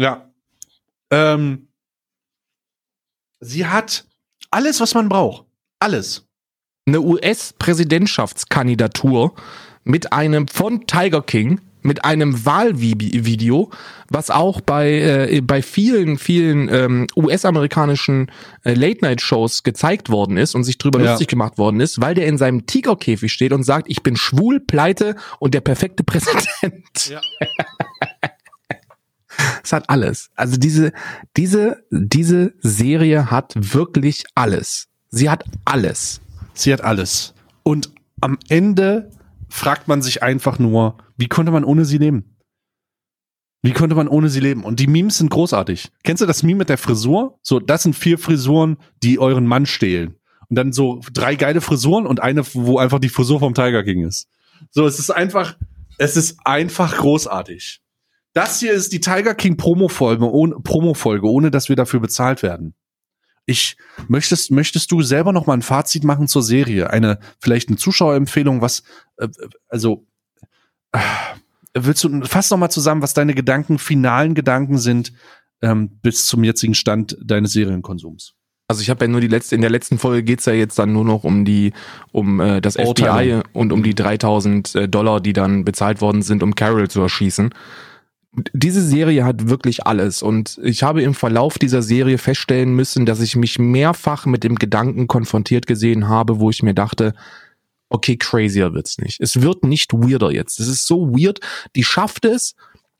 Ja. 0.00 0.30
Ähm, 1.10 1.72
sie 3.40 3.66
hat 3.66 4.06
alles, 4.52 4.78
was 4.80 4.94
man 4.94 5.08
braucht. 5.08 5.44
Alles. 5.80 6.24
eine 6.86 7.00
US-Präsidentschaftskandidatur 7.00 9.34
mit 9.82 10.12
einem 10.12 10.46
von 10.46 10.86
Tiger 10.86 11.22
King 11.22 11.60
mit 11.82 12.04
einem 12.04 12.44
Wahlvideo, 12.44 13.70
was 14.10 14.30
auch 14.30 14.60
bei, 14.60 14.90
äh, 15.30 15.40
bei 15.40 15.62
vielen, 15.62 16.18
vielen 16.18 16.68
ähm, 16.68 17.06
US-amerikanischen 17.16 18.30
äh, 18.64 18.74
Late-Night-Shows 18.74 19.62
gezeigt 19.62 20.10
worden 20.10 20.36
ist 20.36 20.54
und 20.54 20.64
sich 20.64 20.78
drüber 20.78 21.00
Ja. 21.02 21.10
lustig 21.12 21.28
gemacht 21.28 21.58
worden 21.58 21.80
ist, 21.80 22.00
weil 22.00 22.14
der 22.14 22.26
in 22.26 22.38
seinem 22.38 22.66
Tigerkäfig 22.66 23.32
steht 23.32 23.52
und 23.52 23.62
sagt, 23.62 23.88
ich 23.88 24.02
bin 24.02 24.16
schwul, 24.16 24.60
pleite 24.60 25.16
und 25.38 25.54
der 25.54 25.60
perfekte 25.60 26.04
Präsident. 26.04 27.10
Ja. 27.10 27.20
Es 29.62 29.72
hat 29.72 29.88
alles. 29.88 30.30
Also 30.34 30.56
diese, 30.56 30.92
diese, 31.36 31.84
diese 31.90 32.54
Serie 32.60 33.30
hat 33.30 33.52
wirklich 33.56 34.24
alles. 34.34 34.88
Sie 35.10 35.30
hat 35.30 35.44
alles. 35.64 36.20
Sie 36.54 36.72
hat 36.72 36.80
alles. 36.82 37.34
Und 37.62 37.90
am 38.20 38.38
Ende 38.48 39.10
fragt 39.48 39.86
man 39.86 40.02
sich 40.02 40.22
einfach 40.22 40.58
nur, 40.58 40.96
wie 41.18 41.28
konnte 41.28 41.52
man 41.52 41.64
ohne 41.64 41.84
sie 41.84 41.98
leben? 41.98 42.36
Wie 43.60 43.72
konnte 43.72 43.96
man 43.96 44.08
ohne 44.08 44.28
sie 44.28 44.40
leben? 44.40 44.64
Und 44.64 44.78
die 44.78 44.86
Memes 44.86 45.18
sind 45.18 45.30
großartig. 45.30 45.90
Kennst 46.04 46.22
du 46.22 46.26
das 46.26 46.44
Meme 46.44 46.58
mit 46.58 46.68
der 46.68 46.78
Frisur? 46.78 47.38
So, 47.42 47.58
das 47.58 47.82
sind 47.82 47.96
vier 47.96 48.18
Frisuren, 48.18 48.78
die 49.02 49.18
euren 49.18 49.46
Mann 49.46 49.66
stehlen. 49.66 50.14
Und 50.48 50.56
dann 50.56 50.72
so 50.72 51.00
drei 51.12 51.34
geile 51.34 51.60
Frisuren 51.60 52.06
und 52.06 52.20
eine, 52.20 52.42
wo 52.54 52.78
einfach 52.78 53.00
die 53.00 53.08
Frisur 53.08 53.40
vom 53.40 53.54
Tiger 53.54 53.82
King 53.82 54.06
ist. 54.06 54.28
So, 54.70 54.86
es 54.86 54.98
ist 54.98 55.10
einfach, 55.10 55.56
es 55.98 56.16
ist 56.16 56.38
einfach 56.44 56.96
großartig. 56.96 57.80
Das 58.32 58.60
hier 58.60 58.72
ist 58.72 58.92
die 58.92 59.00
Tiger 59.00 59.34
King 59.34 59.56
Promo-Folge, 59.56 60.30
ohne, 60.30 60.56
Promo-Folge, 60.60 61.28
ohne 61.28 61.50
dass 61.50 61.68
wir 61.68 61.76
dafür 61.76 62.00
bezahlt 62.00 62.42
werden. 62.44 62.74
Ich 63.44 63.76
möchtest 64.06 64.50
möchtest 64.50 64.92
du 64.92 65.02
selber 65.02 65.32
noch 65.32 65.46
mal 65.46 65.54
ein 65.54 65.62
Fazit 65.62 66.04
machen 66.04 66.28
zur 66.28 66.42
Serie, 66.42 66.90
eine 66.90 67.18
vielleicht 67.40 67.68
eine 67.68 67.78
Zuschauerempfehlung, 67.78 68.60
was 68.60 68.82
äh, 69.16 69.28
also 69.68 70.06
willst 71.74 72.04
du 72.04 72.24
fass 72.24 72.50
noch 72.50 72.58
mal 72.58 72.70
zusammen, 72.70 73.02
was 73.02 73.14
deine 73.14 73.34
Gedanken 73.34 73.78
finalen 73.78 74.34
Gedanken 74.34 74.78
sind 74.78 75.12
ähm, 75.62 75.90
bis 76.02 76.26
zum 76.26 76.44
jetzigen 76.44 76.74
Stand 76.74 77.16
deines 77.22 77.52
Serienkonsums? 77.52 78.34
Also 78.70 78.82
ich 78.82 78.90
habe 78.90 79.06
ja 79.06 79.10
nur 79.10 79.22
die 79.22 79.28
letzte, 79.28 79.54
in 79.54 79.62
der 79.62 79.70
letzten 79.70 79.98
Folge 79.98 80.22
geht's 80.22 80.44
ja 80.44 80.52
jetzt 80.52 80.78
dann 80.78 80.92
nur 80.92 81.04
noch 81.04 81.24
um 81.24 81.46
die, 81.46 81.72
um 82.12 82.38
äh, 82.38 82.60
das 82.60 82.74
FBI 82.74 82.86
Urteilung. 82.86 83.42
und 83.54 83.72
um 83.72 83.82
die 83.82 83.94
3000 83.94 84.74
äh, 84.74 84.88
Dollar, 84.88 85.20
die 85.20 85.32
dann 85.32 85.64
bezahlt 85.64 86.02
worden 86.02 86.20
sind, 86.20 86.42
um 86.42 86.54
Carol 86.54 86.88
zu 86.88 87.00
erschießen. 87.00 87.50
Diese 88.52 88.82
Serie 88.82 89.24
hat 89.24 89.48
wirklich 89.48 89.86
alles 89.86 90.20
und 90.20 90.60
ich 90.62 90.82
habe 90.82 91.02
im 91.02 91.14
Verlauf 91.14 91.58
dieser 91.58 91.80
Serie 91.80 92.18
feststellen 92.18 92.74
müssen, 92.74 93.06
dass 93.06 93.20
ich 93.20 93.36
mich 93.36 93.58
mehrfach 93.58 94.26
mit 94.26 94.44
dem 94.44 94.56
Gedanken 94.56 95.06
konfrontiert 95.06 95.66
gesehen 95.66 96.08
habe, 96.08 96.38
wo 96.38 96.50
ich 96.50 96.62
mir 96.62 96.74
dachte, 96.74 97.14
okay, 97.88 98.16
crazier 98.16 98.74
wird's 98.74 98.98
nicht. 98.98 99.20
Es 99.20 99.40
wird 99.40 99.64
nicht 99.64 99.92
weirder 99.92 100.30
jetzt. 100.30 100.60
Es 100.60 100.68
ist 100.68 100.86
so 100.86 101.10
weird, 101.10 101.40
die 101.76 101.84
schafft 101.84 102.24
es, 102.24 102.54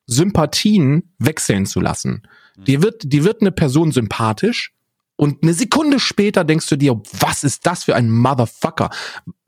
Sympathien 0.07 1.13
wechseln 1.19 1.67
zu 1.67 1.81
lassen. 1.81 2.23
Die 2.57 2.83
wird, 2.83 3.03
die 3.05 3.25
wird 3.25 3.41
eine 3.41 3.53
Person 3.53 3.93
sympathisch 3.93 4.73
und 5.17 5.43
eine 5.43 5.53
Sekunde 5.53 5.99
später 5.99 6.45
denkst 6.45 6.69
du 6.69 6.77
dir, 6.77 7.01
was 7.21 7.43
ist 7.43 7.67
das 7.67 7.85
für 7.85 7.97
ein 7.97 8.11
Motherfucker? 8.11 8.91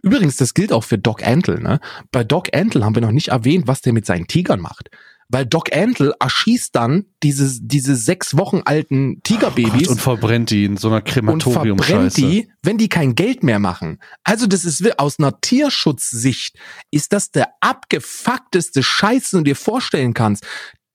Übrigens, 0.03 0.37
das 0.37 0.55
gilt 0.55 0.73
auch 0.73 0.83
für 0.85 0.99
Doc 0.99 1.25
Antle, 1.25 1.61
ne? 1.61 1.81
Bei 2.11 2.25
Doc 2.25 2.49
Antle 2.55 2.85
haben 2.85 2.95
wir 2.97 3.03
noch 3.03 3.13
nicht 3.13 3.29
erwähnt, 3.29 3.69
was 3.69 3.81
der 3.81 3.93
mit 3.93 4.05
seinen 4.05 4.27
Tigern 4.27 4.61
macht. 4.61 4.91
Weil 5.33 5.47
Doc 5.47 5.75
Antle 5.75 6.13
erschießt 6.19 6.75
dann 6.75 7.07
diese, 7.23 7.61
diese 7.63 7.95
sechs 7.95 8.37
Wochen 8.37 8.63
alten 8.65 9.23
Tigerbabys 9.23 9.89
und 9.89 10.01
verbrennt 10.01 10.51
die 10.51 10.65
in 10.65 10.77
so 10.77 10.89
einer 10.89 10.97
und 10.97 11.05
Krematorium 11.05 11.79
verbrennt 11.79 12.17
die, 12.17 12.51
wenn 12.63 12.79
die 12.79 12.89
kein 12.89 13.15
Geld 13.15 13.45
mehr 13.45 13.61
machen. 13.61 14.01
Also 14.25 14.47
das 14.47 14.65
ist 14.65 14.99
aus 14.99 15.21
einer 15.21 15.41
Tierschutzsicht 15.41 16.59
ist 16.91 17.13
das 17.13 17.31
der 17.31 17.49
abgefuckteste 17.61 18.83
Scheiß, 18.83 19.31
den 19.31 19.39
du 19.39 19.45
dir 19.51 19.57
vorstellen 19.57 20.15
kannst. 20.15 20.45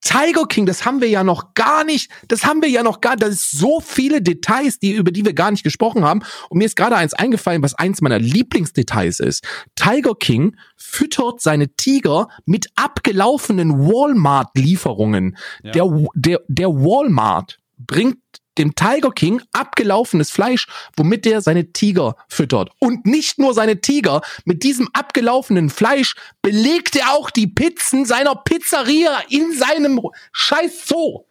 Tiger 0.05 0.45
King, 0.45 0.67
das 0.67 0.85
haben 0.85 1.01
wir 1.01 1.09
ja 1.09 1.23
noch 1.23 1.55
gar 1.55 1.83
nicht, 1.83 2.11
das 2.27 2.45
haben 2.45 2.61
wir 2.61 2.69
ja 2.69 2.83
noch 2.83 3.01
gar, 3.01 3.17
das 3.17 3.31
ist 3.31 3.51
so 3.51 3.81
viele 3.81 4.21
Details, 4.21 4.77
die, 4.77 4.91
über 4.91 5.11
die 5.11 5.25
wir 5.25 5.33
gar 5.33 5.49
nicht 5.49 5.63
gesprochen 5.63 6.05
haben. 6.05 6.21
Und 6.49 6.59
mir 6.59 6.65
ist 6.65 6.75
gerade 6.75 6.95
eins 6.95 7.15
eingefallen, 7.15 7.63
was 7.63 7.73
eins 7.73 8.01
meiner 8.01 8.19
Lieblingsdetails 8.19 9.19
ist. 9.19 9.43
Tiger 9.75 10.13
King 10.13 10.55
füttert 10.77 11.41
seine 11.41 11.75
Tiger 11.75 12.27
mit 12.45 12.67
abgelaufenen 12.75 13.79
Walmart-Lieferungen. 13.79 15.37
Ja. 15.63 15.71
Der, 15.71 16.05
der, 16.13 16.39
der 16.47 16.69
Walmart 16.69 17.57
bringt 17.79 18.19
dem 18.57 18.75
Tiger 18.75 19.11
King 19.11 19.41
abgelaufenes 19.53 20.31
Fleisch, 20.31 20.67
womit 20.95 21.25
er 21.25 21.41
seine 21.41 21.71
Tiger 21.71 22.15
füttert. 22.27 22.71
Und 22.79 23.05
nicht 23.05 23.39
nur 23.39 23.53
seine 23.53 23.81
Tiger, 23.81 24.21
mit 24.45 24.63
diesem 24.63 24.89
abgelaufenen 24.93 25.69
Fleisch 25.69 26.15
belegt 26.41 26.95
er 26.95 27.11
auch 27.11 27.29
die 27.29 27.47
Pizzen 27.47 28.05
seiner 28.05 28.35
Pizzeria 28.35 29.19
in 29.29 29.53
seinem 29.53 29.99
scheiß 30.31 30.87
Zoo. 30.87 31.25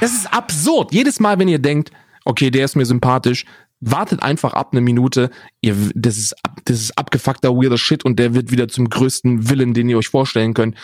Das 0.00 0.12
ist 0.12 0.32
absurd. 0.32 0.92
Jedes 0.92 1.20
Mal, 1.20 1.38
wenn 1.38 1.48
ihr 1.48 1.58
denkt, 1.58 1.90
okay, 2.24 2.50
der 2.50 2.64
ist 2.64 2.76
mir 2.76 2.86
sympathisch, 2.86 3.44
wartet 3.80 4.22
einfach 4.22 4.52
ab 4.52 4.68
eine 4.72 4.80
Minute. 4.80 5.30
Ihr, 5.60 5.74
das 5.94 6.18
ist, 6.18 6.34
das 6.64 6.80
ist 6.80 6.98
abgefuckter, 6.98 7.50
weirder 7.50 7.78
Shit 7.78 8.04
und 8.04 8.18
der 8.18 8.34
wird 8.34 8.50
wieder 8.50 8.68
zum 8.68 8.88
größten 8.88 9.48
Villain, 9.48 9.74
den 9.74 9.88
ihr 9.88 9.98
euch 9.98 10.08
vorstellen 10.08 10.54
könnt. 10.54 10.76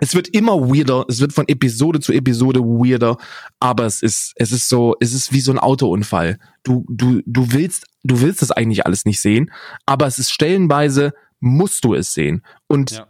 Es 0.00 0.14
wird 0.14 0.28
immer 0.28 0.60
weirder, 0.60 1.04
es 1.08 1.20
wird 1.20 1.32
von 1.32 1.46
Episode 1.48 2.00
zu 2.00 2.12
Episode 2.12 2.60
weirder, 2.60 3.16
aber 3.60 3.84
es 3.86 4.02
ist, 4.02 4.32
es 4.36 4.52
ist 4.52 4.68
so, 4.68 4.94
es 5.00 5.12
ist 5.12 5.32
wie 5.32 5.40
so 5.40 5.50
ein 5.52 5.58
Autounfall. 5.58 6.38
Du, 6.62 6.84
du, 6.88 7.20
du 7.26 7.52
willst, 7.52 7.86
du 8.04 8.20
willst 8.20 8.42
das 8.42 8.50
eigentlich 8.50 8.86
alles 8.86 9.04
nicht 9.04 9.20
sehen, 9.20 9.50
aber 9.86 10.06
es 10.06 10.18
ist 10.18 10.30
stellenweise, 10.30 11.12
musst 11.40 11.84
du 11.84 11.94
es 11.94 12.14
sehen. 12.14 12.44
Und, 12.68 12.92
Ja. 12.92 13.06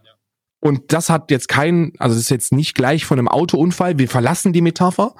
und 0.61 0.91
das 0.93 1.09
hat 1.09 1.31
jetzt 1.31 1.47
keinen, 1.47 1.93
also 1.99 2.15
es 2.15 2.21
ist 2.23 2.29
jetzt 2.29 2.51
nicht 2.51 2.73
gleich 2.75 3.05
von 3.05 3.19
einem 3.19 3.27
Autounfall, 3.27 3.99
wir 3.99 4.09
verlassen 4.09 4.53
die 4.53 4.61
Metapher, 4.61 5.15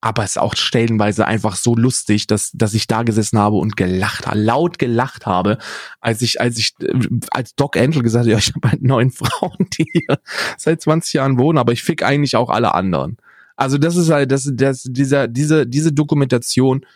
aber 0.00 0.22
es 0.22 0.30
ist 0.30 0.38
auch 0.38 0.54
stellenweise 0.54 1.26
einfach 1.26 1.56
so 1.56 1.74
lustig, 1.74 2.26
dass, 2.26 2.52
dass 2.52 2.74
ich 2.74 2.86
da 2.86 3.02
gesessen 3.02 3.38
habe 3.38 3.56
und 3.56 3.76
gelacht 3.76 4.26
habe, 4.26 4.38
laut 4.38 4.78
gelacht 4.78 5.26
habe, 5.26 5.58
als 6.00 6.22
ich, 6.22 6.40
als 6.40 6.58
ich, 6.58 6.74
äh, 6.80 6.94
als 7.30 7.54
Doc 7.56 7.76
Angel 7.76 8.02
gesagt 8.02 8.24
hat, 8.24 8.30
ja, 8.30 8.38
ich 8.38 8.54
habe 8.54 8.70
halt 8.70 8.82
neun 8.82 9.10
Frauen, 9.12 9.68
die 9.76 9.86
hier 9.92 10.18
seit 10.56 10.80
20 10.80 11.14
Jahren 11.14 11.38
wohnen, 11.38 11.58
aber 11.58 11.72
ich 11.72 11.82
fick 11.82 12.02
eigentlich 12.02 12.36
auch 12.36 12.50
alle 12.50 12.74
anderen. 12.74 13.16
Also 13.56 13.76
das 13.76 13.96
ist 13.96 14.10
halt, 14.10 14.30
das, 14.30 14.48
das, 14.52 14.84
dieser, 14.84 15.26
diese, 15.26 15.66
diese 15.66 15.92
Dokumentation 15.92 16.86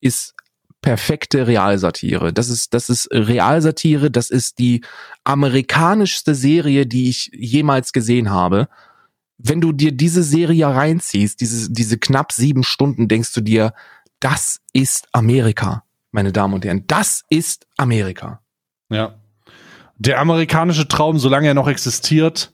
ist 0.00 0.34
perfekte 0.80 1.46
Realsatire. 1.46 2.32
Das 2.32 2.48
ist, 2.48 2.72
das 2.72 2.88
ist 2.88 3.08
Realsatire, 3.12 4.10
das 4.10 4.30
ist 4.30 4.58
die 4.58 4.82
amerikanischste 5.24 6.34
Serie, 6.34 6.86
die 6.86 7.10
ich 7.10 7.30
jemals 7.34 7.92
gesehen 7.92 8.30
habe. 8.30 8.68
Wenn 9.38 9.60
du 9.60 9.72
dir 9.72 9.92
diese 9.92 10.22
Serie 10.22 10.66
reinziehst, 10.66 11.40
diese, 11.40 11.70
diese 11.72 11.98
knapp 11.98 12.32
sieben 12.32 12.64
Stunden, 12.64 13.08
denkst 13.08 13.32
du 13.32 13.40
dir, 13.40 13.72
das 14.20 14.60
ist 14.72 15.08
Amerika, 15.12 15.84
meine 16.10 16.32
Damen 16.32 16.54
und 16.54 16.64
Herren. 16.64 16.84
Das 16.86 17.24
ist 17.30 17.66
Amerika. 17.76 18.40
Ja. 18.90 19.14
Der 19.96 20.20
amerikanische 20.20 20.88
Traum, 20.88 21.18
solange 21.18 21.48
er 21.48 21.54
noch 21.54 21.68
existiert, 21.68 22.52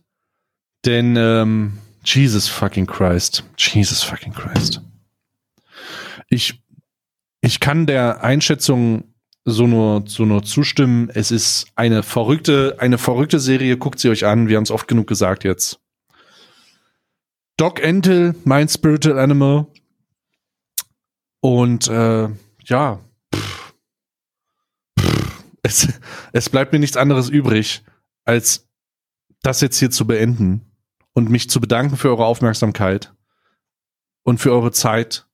denn 0.84 1.16
ähm, 1.16 1.78
Jesus 2.04 2.48
fucking 2.48 2.86
Christ. 2.86 3.44
Jesus 3.56 4.02
fucking 4.02 4.32
Christ. 4.32 4.82
Ich, 6.28 6.62
ich 7.40 7.60
kann 7.60 7.86
der 7.86 8.22
Einschätzung 8.22 9.04
so 9.44 9.66
nur, 9.66 10.04
so 10.06 10.24
nur 10.24 10.42
zustimmen. 10.42 11.10
Es 11.12 11.30
ist 11.30 11.66
eine 11.76 12.02
verrückte, 12.02 12.76
eine 12.78 12.98
verrückte 12.98 13.38
Serie. 13.38 13.76
Guckt 13.76 13.98
sie 13.98 14.08
euch 14.08 14.24
an. 14.24 14.48
Wir 14.48 14.56
haben 14.56 14.64
es 14.64 14.70
oft 14.70 14.88
genug 14.88 15.06
gesagt 15.06 15.44
jetzt. 15.44 15.80
Doc 17.56 17.80
Entel, 17.80 18.34
mein 18.44 18.68
Spiritual 18.68 19.18
Animal. 19.18 19.66
Und 21.40 21.86
äh, 21.88 22.28
ja, 22.64 23.00
pff, 23.34 23.74
pff, 24.98 25.44
es, 25.62 25.88
es 26.32 26.50
bleibt 26.50 26.72
mir 26.72 26.80
nichts 26.80 26.96
anderes 26.96 27.28
übrig, 27.28 27.84
als 28.24 28.68
das 29.42 29.60
jetzt 29.60 29.78
hier 29.78 29.90
zu 29.90 30.06
beenden 30.06 30.62
und 31.12 31.30
mich 31.30 31.48
zu 31.48 31.60
bedanken 31.60 31.96
für 31.96 32.08
eure 32.08 32.24
Aufmerksamkeit 32.24 33.14
und 34.24 34.38
für 34.38 34.52
eure 34.52 34.72
Zeit. 34.72 35.28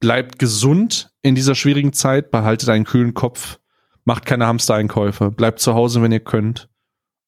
Bleibt 0.00 0.40
gesund 0.40 1.14
in 1.22 1.36
dieser 1.36 1.54
schwierigen 1.54 1.92
Zeit, 1.92 2.32
behaltet 2.32 2.68
einen 2.68 2.84
kühlen 2.84 3.14
Kopf, 3.14 3.60
macht 4.04 4.26
keine 4.26 4.46
Hamstereinkäufe, 4.46 5.30
bleibt 5.30 5.60
zu 5.60 5.74
Hause, 5.74 6.02
wenn 6.02 6.12
ihr 6.12 6.20
könnt 6.20 6.68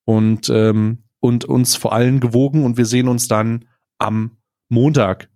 und, 0.05 0.51
ähm, 0.51 1.05
und 1.21 1.45
uns 1.45 1.77
vor 1.77 1.93
allem 1.93 2.19
gewogen 2.19 2.65
und 2.65 2.77
wir 2.77 2.85
sehen 2.85 3.07
uns 3.07 3.29
dann 3.29 3.67
am 3.99 4.37
Montag. 4.69 5.29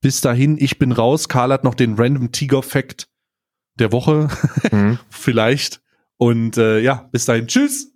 Bis 0.00 0.20
dahin, 0.20 0.56
ich 0.58 0.78
bin 0.78 0.92
raus. 0.92 1.28
Karl 1.28 1.52
hat 1.52 1.64
noch 1.64 1.74
den 1.74 1.94
Random 1.94 2.32
Tiger 2.32 2.62
Fact 2.62 3.08
der 3.78 3.92
Woche, 3.92 4.28
Mhm. 4.70 4.98
vielleicht. 5.10 5.80
Und 6.18 6.56
äh, 6.56 6.80
ja, 6.80 7.08
bis 7.12 7.24
dahin. 7.24 7.46
Tschüss. 7.46 7.88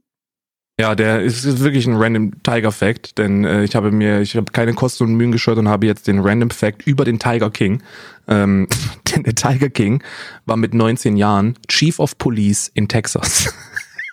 Ja, 0.78 0.94
der 0.94 1.22
ist, 1.22 1.44
ist 1.44 1.60
wirklich 1.60 1.86
ein 1.86 1.96
Random 1.96 2.42
Tiger 2.42 2.70
Fact, 2.70 3.16
denn 3.16 3.44
äh, 3.44 3.64
ich 3.64 3.74
habe 3.74 3.90
mir, 3.92 4.20
ich 4.20 4.36
habe 4.36 4.52
keine 4.52 4.74
Kosten 4.74 5.04
und 5.04 5.14
Mühen 5.14 5.32
gescheut 5.32 5.56
und 5.56 5.68
habe 5.68 5.86
jetzt 5.86 6.06
den 6.06 6.18
Random 6.18 6.50
Fact 6.50 6.86
über 6.86 7.04
den 7.06 7.18
Tiger 7.18 7.50
King. 7.50 7.82
Ähm, 8.28 8.68
denn 9.10 9.22
der 9.22 9.34
Tiger 9.34 9.70
King 9.70 10.02
war 10.44 10.56
mit 10.56 10.74
19 10.74 11.16
Jahren 11.16 11.58
Chief 11.68 11.98
of 11.98 12.18
Police 12.18 12.68
in 12.68 12.88
Texas. 12.88 13.54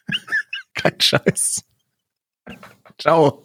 Kein 0.73 0.99
Scheiß. 0.99 1.63
Ciao. 2.97 3.43